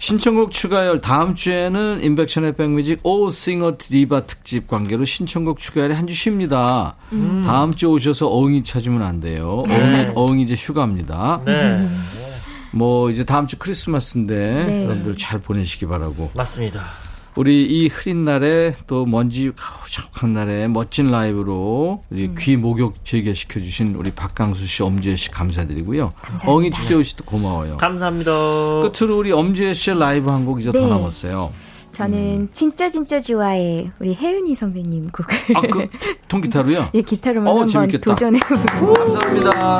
신청곡 0.10 0.52
추가열 0.52 1.02
다음 1.02 1.34
주에는 1.34 2.04
인백션의 2.04 2.56
백뮤직 2.56 3.00
오 3.02 3.32
싱어 3.32 3.74
디바 3.80 4.28
특집 4.28 4.68
관계로 4.68 5.04
신청곡 5.04 5.58
추가열이 5.58 5.96
한 5.96 6.06
주 6.06 6.14
쉽니다. 6.14 6.96
다음 7.44 7.74
주 7.74 7.88
오셔서 7.88 8.28
어흥이 8.28 8.62
찾으면 8.62 9.02
안 9.02 9.20
돼요. 9.20 9.64
어흥이, 9.68 10.12
어흥이 10.14 10.44
이제 10.44 10.54
휴가입니다. 10.54 11.42
네. 11.44 11.90
뭐 12.72 13.10
이제 13.10 13.24
다음 13.24 13.48
주 13.48 13.58
크리스마스인데 13.58 14.66
네. 14.68 14.84
여러분들 14.86 15.18
잘 15.18 15.40
보내시기 15.40 15.88
바라고 15.88 16.30
맞습니다. 16.36 16.86
우리 17.38 17.64
이 17.66 17.88
흐린 17.90 18.24
날에 18.24 18.76
또 18.88 19.06
먼지 19.06 19.52
가우적한 19.58 20.32
날에 20.32 20.70
멋진 20.70 21.12
라이브로 21.12 22.02
우리 22.10 22.34
귀 22.38 22.56
목욕 22.56 23.04
즐겨시켜 23.04 23.60
주신 23.60 23.94
우리 23.96 24.10
박강수 24.12 24.66
씨, 24.66 24.82
엄지혜 24.84 25.18
씨 25.18 25.30
감사드리고요. 25.32 26.12
엉이 26.46 26.72
추재호 26.72 27.04
씨도 27.04 27.26
고마워요. 27.26 27.76
감사합니다. 27.78 28.32
끝으로 28.32 29.18
우리 29.18 29.34
엄지혜 29.34 29.74
씨의 29.74 30.00
라이브 30.00 30.32
한 30.32 30.46
곡 30.46 30.62
이제 30.62 30.72
더 30.72 30.80
네. 30.80 30.88
남았어요. 30.88 31.52
저는 31.92 32.50
진짜 32.54 32.90
진짜 32.90 33.20
좋아해 33.20 33.88
우리 34.00 34.14
혜은이 34.16 34.54
선배님 34.56 35.10
곡을 35.12 35.36
아, 35.56 35.62
그 35.62 35.88
통기타로요? 36.28 36.90
예 36.96 37.02
기타로만 37.02 37.48
어, 37.52 37.62
한번. 37.62 37.88
도전해보고 37.90 38.94
감사합니다. 38.94 39.80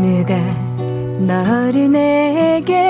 누가 0.00 0.36
너를 1.20 1.90
내게 1.90 2.85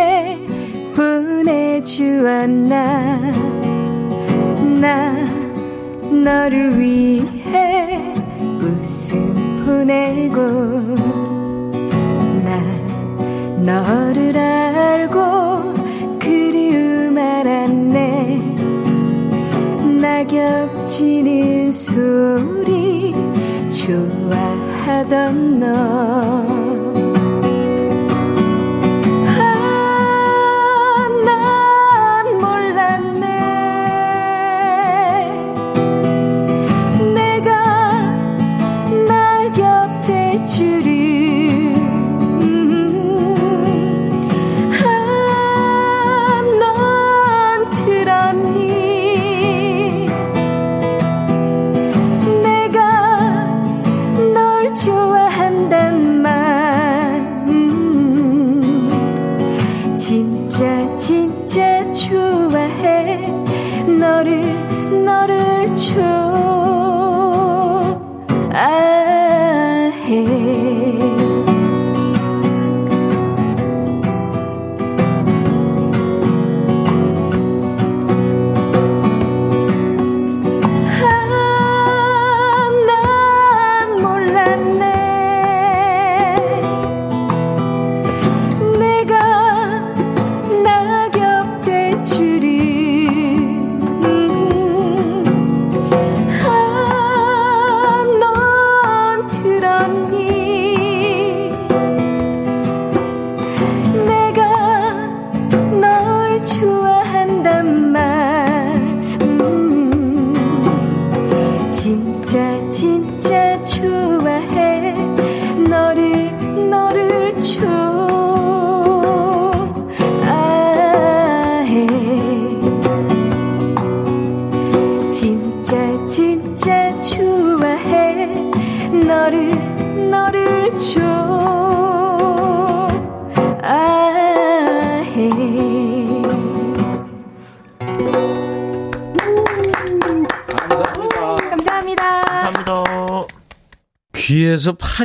주었나? 1.86 3.20
나 4.80 5.24
너를 6.10 6.80
위해 6.80 8.12
웃음 8.60 9.32
보내고 9.64 10.36
나 12.44 12.60
너를 13.60 14.36
알고 14.36 15.74
그리움 16.18 17.16
알았네. 17.18 18.42
낙엽 20.00 20.88
지는 20.88 21.70
소리 21.70 23.14
좋아하던 23.70 25.60
너 25.60 26.65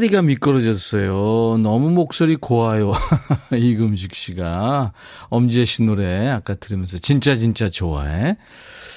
파리가 0.01 0.23
미끄러졌어요. 0.23 1.57
너무 1.61 1.91
목소리 1.91 2.35
고와요. 2.35 2.93
이금식 3.53 4.15
씨가. 4.15 4.93
엄지혜 5.29 5.65
씨 5.65 5.83
노래 5.83 6.27
아까 6.27 6.55
들으면서 6.55 6.97
진짜 6.97 7.35
진짜 7.35 7.69
좋아해. 7.69 8.37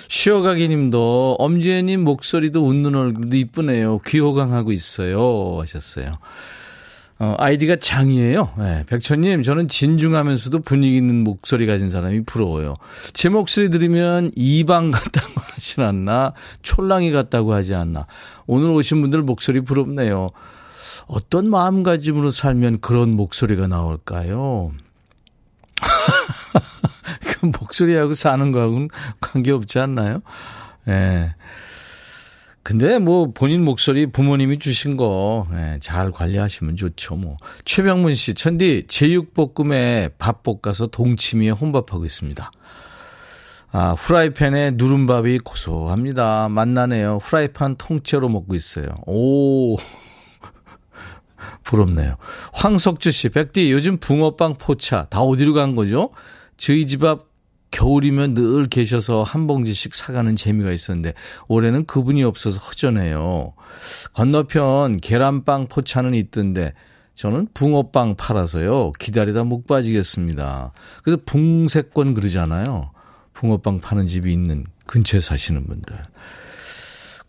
쉬어가기 0.08 0.66
님도 0.68 1.36
엄지혜 1.38 1.82
님 1.82 2.04
목소리도 2.04 2.64
웃는 2.64 2.94
얼굴도 2.94 3.36
이쁘네요. 3.36 3.98
귀호강하고 3.98 4.72
있어요. 4.72 5.58
하셨어요. 5.60 6.12
어, 7.18 7.34
아이디가 7.38 7.76
장이에요. 7.76 8.54
네, 8.58 8.84
백천님, 8.86 9.42
저는 9.42 9.68
진중하면서도 9.68 10.60
분위기 10.60 10.96
있는 10.96 11.22
목소리 11.22 11.66
가진 11.66 11.88
사람이 11.90 12.24
부러워요. 12.24 12.74
제 13.12 13.28
목소리 13.28 13.70
들으면 13.70 14.32
이방 14.34 14.90
같다고 14.90 15.32
하진 15.52 15.84
않나? 15.84 16.32
촐랑이 16.62 17.12
같다고 17.12 17.52
하지 17.52 17.74
않나? 17.74 18.06
오늘 18.46 18.70
오신 18.70 19.00
분들 19.02 19.22
목소리 19.22 19.60
부럽네요. 19.60 20.30
어떤 21.06 21.48
마음가짐으로 21.48 22.30
살면 22.30 22.80
그런 22.80 23.10
목소리가 23.10 23.66
나올까요? 23.66 24.72
그 27.20 27.46
목소리하고 27.46 28.14
사는 28.14 28.52
거하고는 28.52 28.88
관계없지 29.20 29.78
않나요? 29.78 30.22
예. 30.88 30.90
네. 30.90 31.34
근데 32.62 32.98
뭐 32.98 33.30
본인 33.30 33.62
목소리 33.62 34.06
부모님이 34.06 34.58
주신 34.58 34.96
거잘 34.96 36.06
예, 36.06 36.10
관리하시면 36.10 36.76
좋죠 36.76 37.14
뭐. 37.16 37.36
최병문 37.66 38.14
씨, 38.14 38.32
천디 38.32 38.86
제육볶음에 38.86 40.08
밥 40.16 40.42
볶아서 40.42 40.86
동치미에 40.86 41.50
혼밥하고 41.50 42.06
있습니다. 42.06 42.50
아, 43.70 43.92
후라이팬에 43.92 44.72
누른밥이 44.76 45.40
고소합니다. 45.40 46.48
맛나네요. 46.48 47.18
후라이팬 47.20 47.76
통째로 47.76 48.30
먹고 48.30 48.54
있어요. 48.54 48.86
오. 49.06 49.76
부럽네요. 51.64 52.16
황석주 52.52 53.10
씨, 53.10 53.28
백디 53.30 53.72
요즘 53.72 53.96
붕어빵 53.98 54.58
포차 54.58 55.06
다 55.06 55.20
어디로 55.20 55.54
간 55.54 55.74
거죠? 55.74 56.10
저희 56.56 56.86
집 56.86 57.04
앞 57.04 57.34
겨울이면 57.74 58.34
늘 58.34 58.68
계셔서 58.68 59.24
한 59.24 59.48
봉지씩 59.48 59.96
사가는 59.96 60.36
재미가 60.36 60.70
있었는데 60.70 61.12
올해는 61.48 61.86
그분이 61.86 62.22
없어서 62.22 62.60
허전해요. 62.60 63.52
건너편 64.12 65.00
계란빵 65.00 65.66
포차는 65.66 66.14
있던데 66.14 66.72
저는 67.16 67.48
붕어빵 67.52 68.14
팔아서요. 68.14 68.92
기다리다 68.92 69.42
목 69.42 69.66
빠지겠습니다. 69.66 70.72
그래서 71.02 71.20
붕세권 71.26 72.14
그러잖아요. 72.14 72.92
붕어빵 73.32 73.80
파는 73.80 74.06
집이 74.06 74.32
있는 74.32 74.64
근처에 74.86 75.20
사시는 75.20 75.66
분들. 75.66 75.96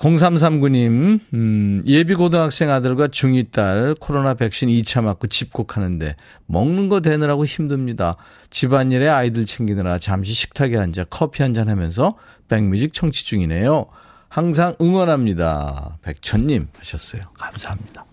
0339님, 0.06 1.20
음, 1.34 1.84
예비 1.88 2.14
고등학생 2.14 2.70
아들과 2.70 3.08
중2 3.08 3.52
딸 3.52 3.96
코로나 4.00 4.36
백신 4.36 4.70
2차 4.70 5.02
맞고 5.04 5.26
집콕하는데 5.28 6.16
먹는 6.46 6.90
거 6.90 7.00
되느라고 7.02 7.46
힘듭니다. 7.46 8.16
집안일에 8.52 9.08
아이들 9.10 9.46
챙기느라 9.46 9.98
잠시 9.98 10.34
식탁에 10.34 10.78
앉아 10.78 11.06
커피 11.06 11.42
한 11.42 11.56
잔 11.56 11.70
하면서 11.70 12.18
백뮤직 12.50 12.94
청취 12.94 13.26
중이네요. 13.26 13.86
항상 14.28 14.76
응원합니다. 14.82 15.98
백천님 16.04 16.68
하셨어요. 16.78 17.24
감사합니다. 17.40 18.06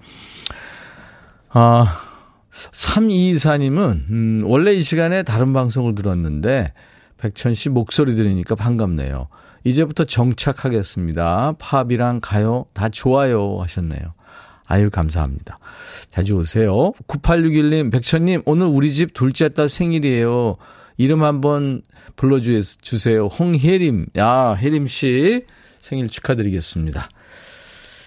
아, 1.50 2.00
3224님은, 2.70 4.08
음, 4.08 4.42
원래 4.46 4.72
이 4.72 4.80
시간에 4.80 5.24
다른 5.24 5.52
방송을 5.52 5.94
들었는데 5.96 6.72
백천 7.18 7.54
씨 7.54 7.68
목소리 7.68 8.14
들으니까 8.14 8.54
반갑네요. 8.54 9.28
이제부터 9.64 10.04
정착하겠습니다. 10.04 11.54
팝이랑 11.58 12.20
가요 12.22 12.66
다 12.72 12.88
좋아요 12.88 13.58
하셨네요. 13.60 14.14
아유, 14.66 14.90
감사합니다. 14.90 15.58
자주 16.10 16.34
오세요. 16.36 16.92
9861님, 17.06 17.92
백천님, 17.92 18.42
오늘 18.46 18.66
우리 18.68 18.92
집 18.92 19.12
둘째 19.12 19.50
딸 19.50 19.68
생일이에요. 19.68 20.56
이름 20.96 21.24
한번 21.24 21.82
불러주세요. 22.16 23.26
홍혜림. 23.26 24.06
야, 24.16 24.54
혜림씨 24.54 25.44
생일 25.78 26.08
축하드리겠습니다. 26.08 27.08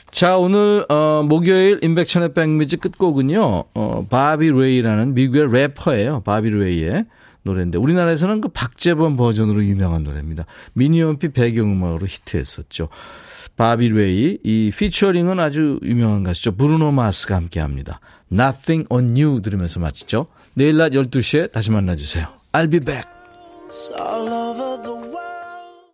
자, 0.09 0.37
오늘, 0.37 0.85
어, 0.89 1.23
목요일 1.27 1.79
임백천의 1.83 2.33
백뮤직 2.33 2.79
끝곡은요, 2.81 3.65
어, 3.73 4.07
바비 4.09 4.49
레이라는 4.49 5.13
미국의 5.13 5.51
래퍼예요. 5.51 6.21
바비 6.21 6.49
레이의 6.49 7.05
노래인데 7.45 7.77
우리나라에서는 7.77 8.41
그 8.41 8.49
박재범 8.49 9.15
버전으로 9.15 9.63
유명한 9.63 10.03
노래입니다. 10.03 10.45
미니홈피 10.73 11.29
배경음악으로 11.29 12.05
히트했었죠. 12.05 12.89
바비 13.55 13.89
레이 13.89 14.39
이 14.43 14.71
피처링은 14.75 15.39
아주 15.39 15.79
유명한 15.83 16.23
가수죠. 16.23 16.55
브루노 16.55 16.91
마스가 16.91 17.35
함께합니다. 17.35 18.01
Nothing 18.31 18.87
on 18.89 19.15
You 19.15 19.41
들으면서 19.41 19.79
마치죠. 19.79 20.27
내일 20.55 20.77
낮 20.77 20.89
12시에 20.89 21.51
다시 21.51 21.71
만나주세요. 21.71 22.27
I'll 22.51 22.69
be 22.69 22.79
back. 22.79 23.05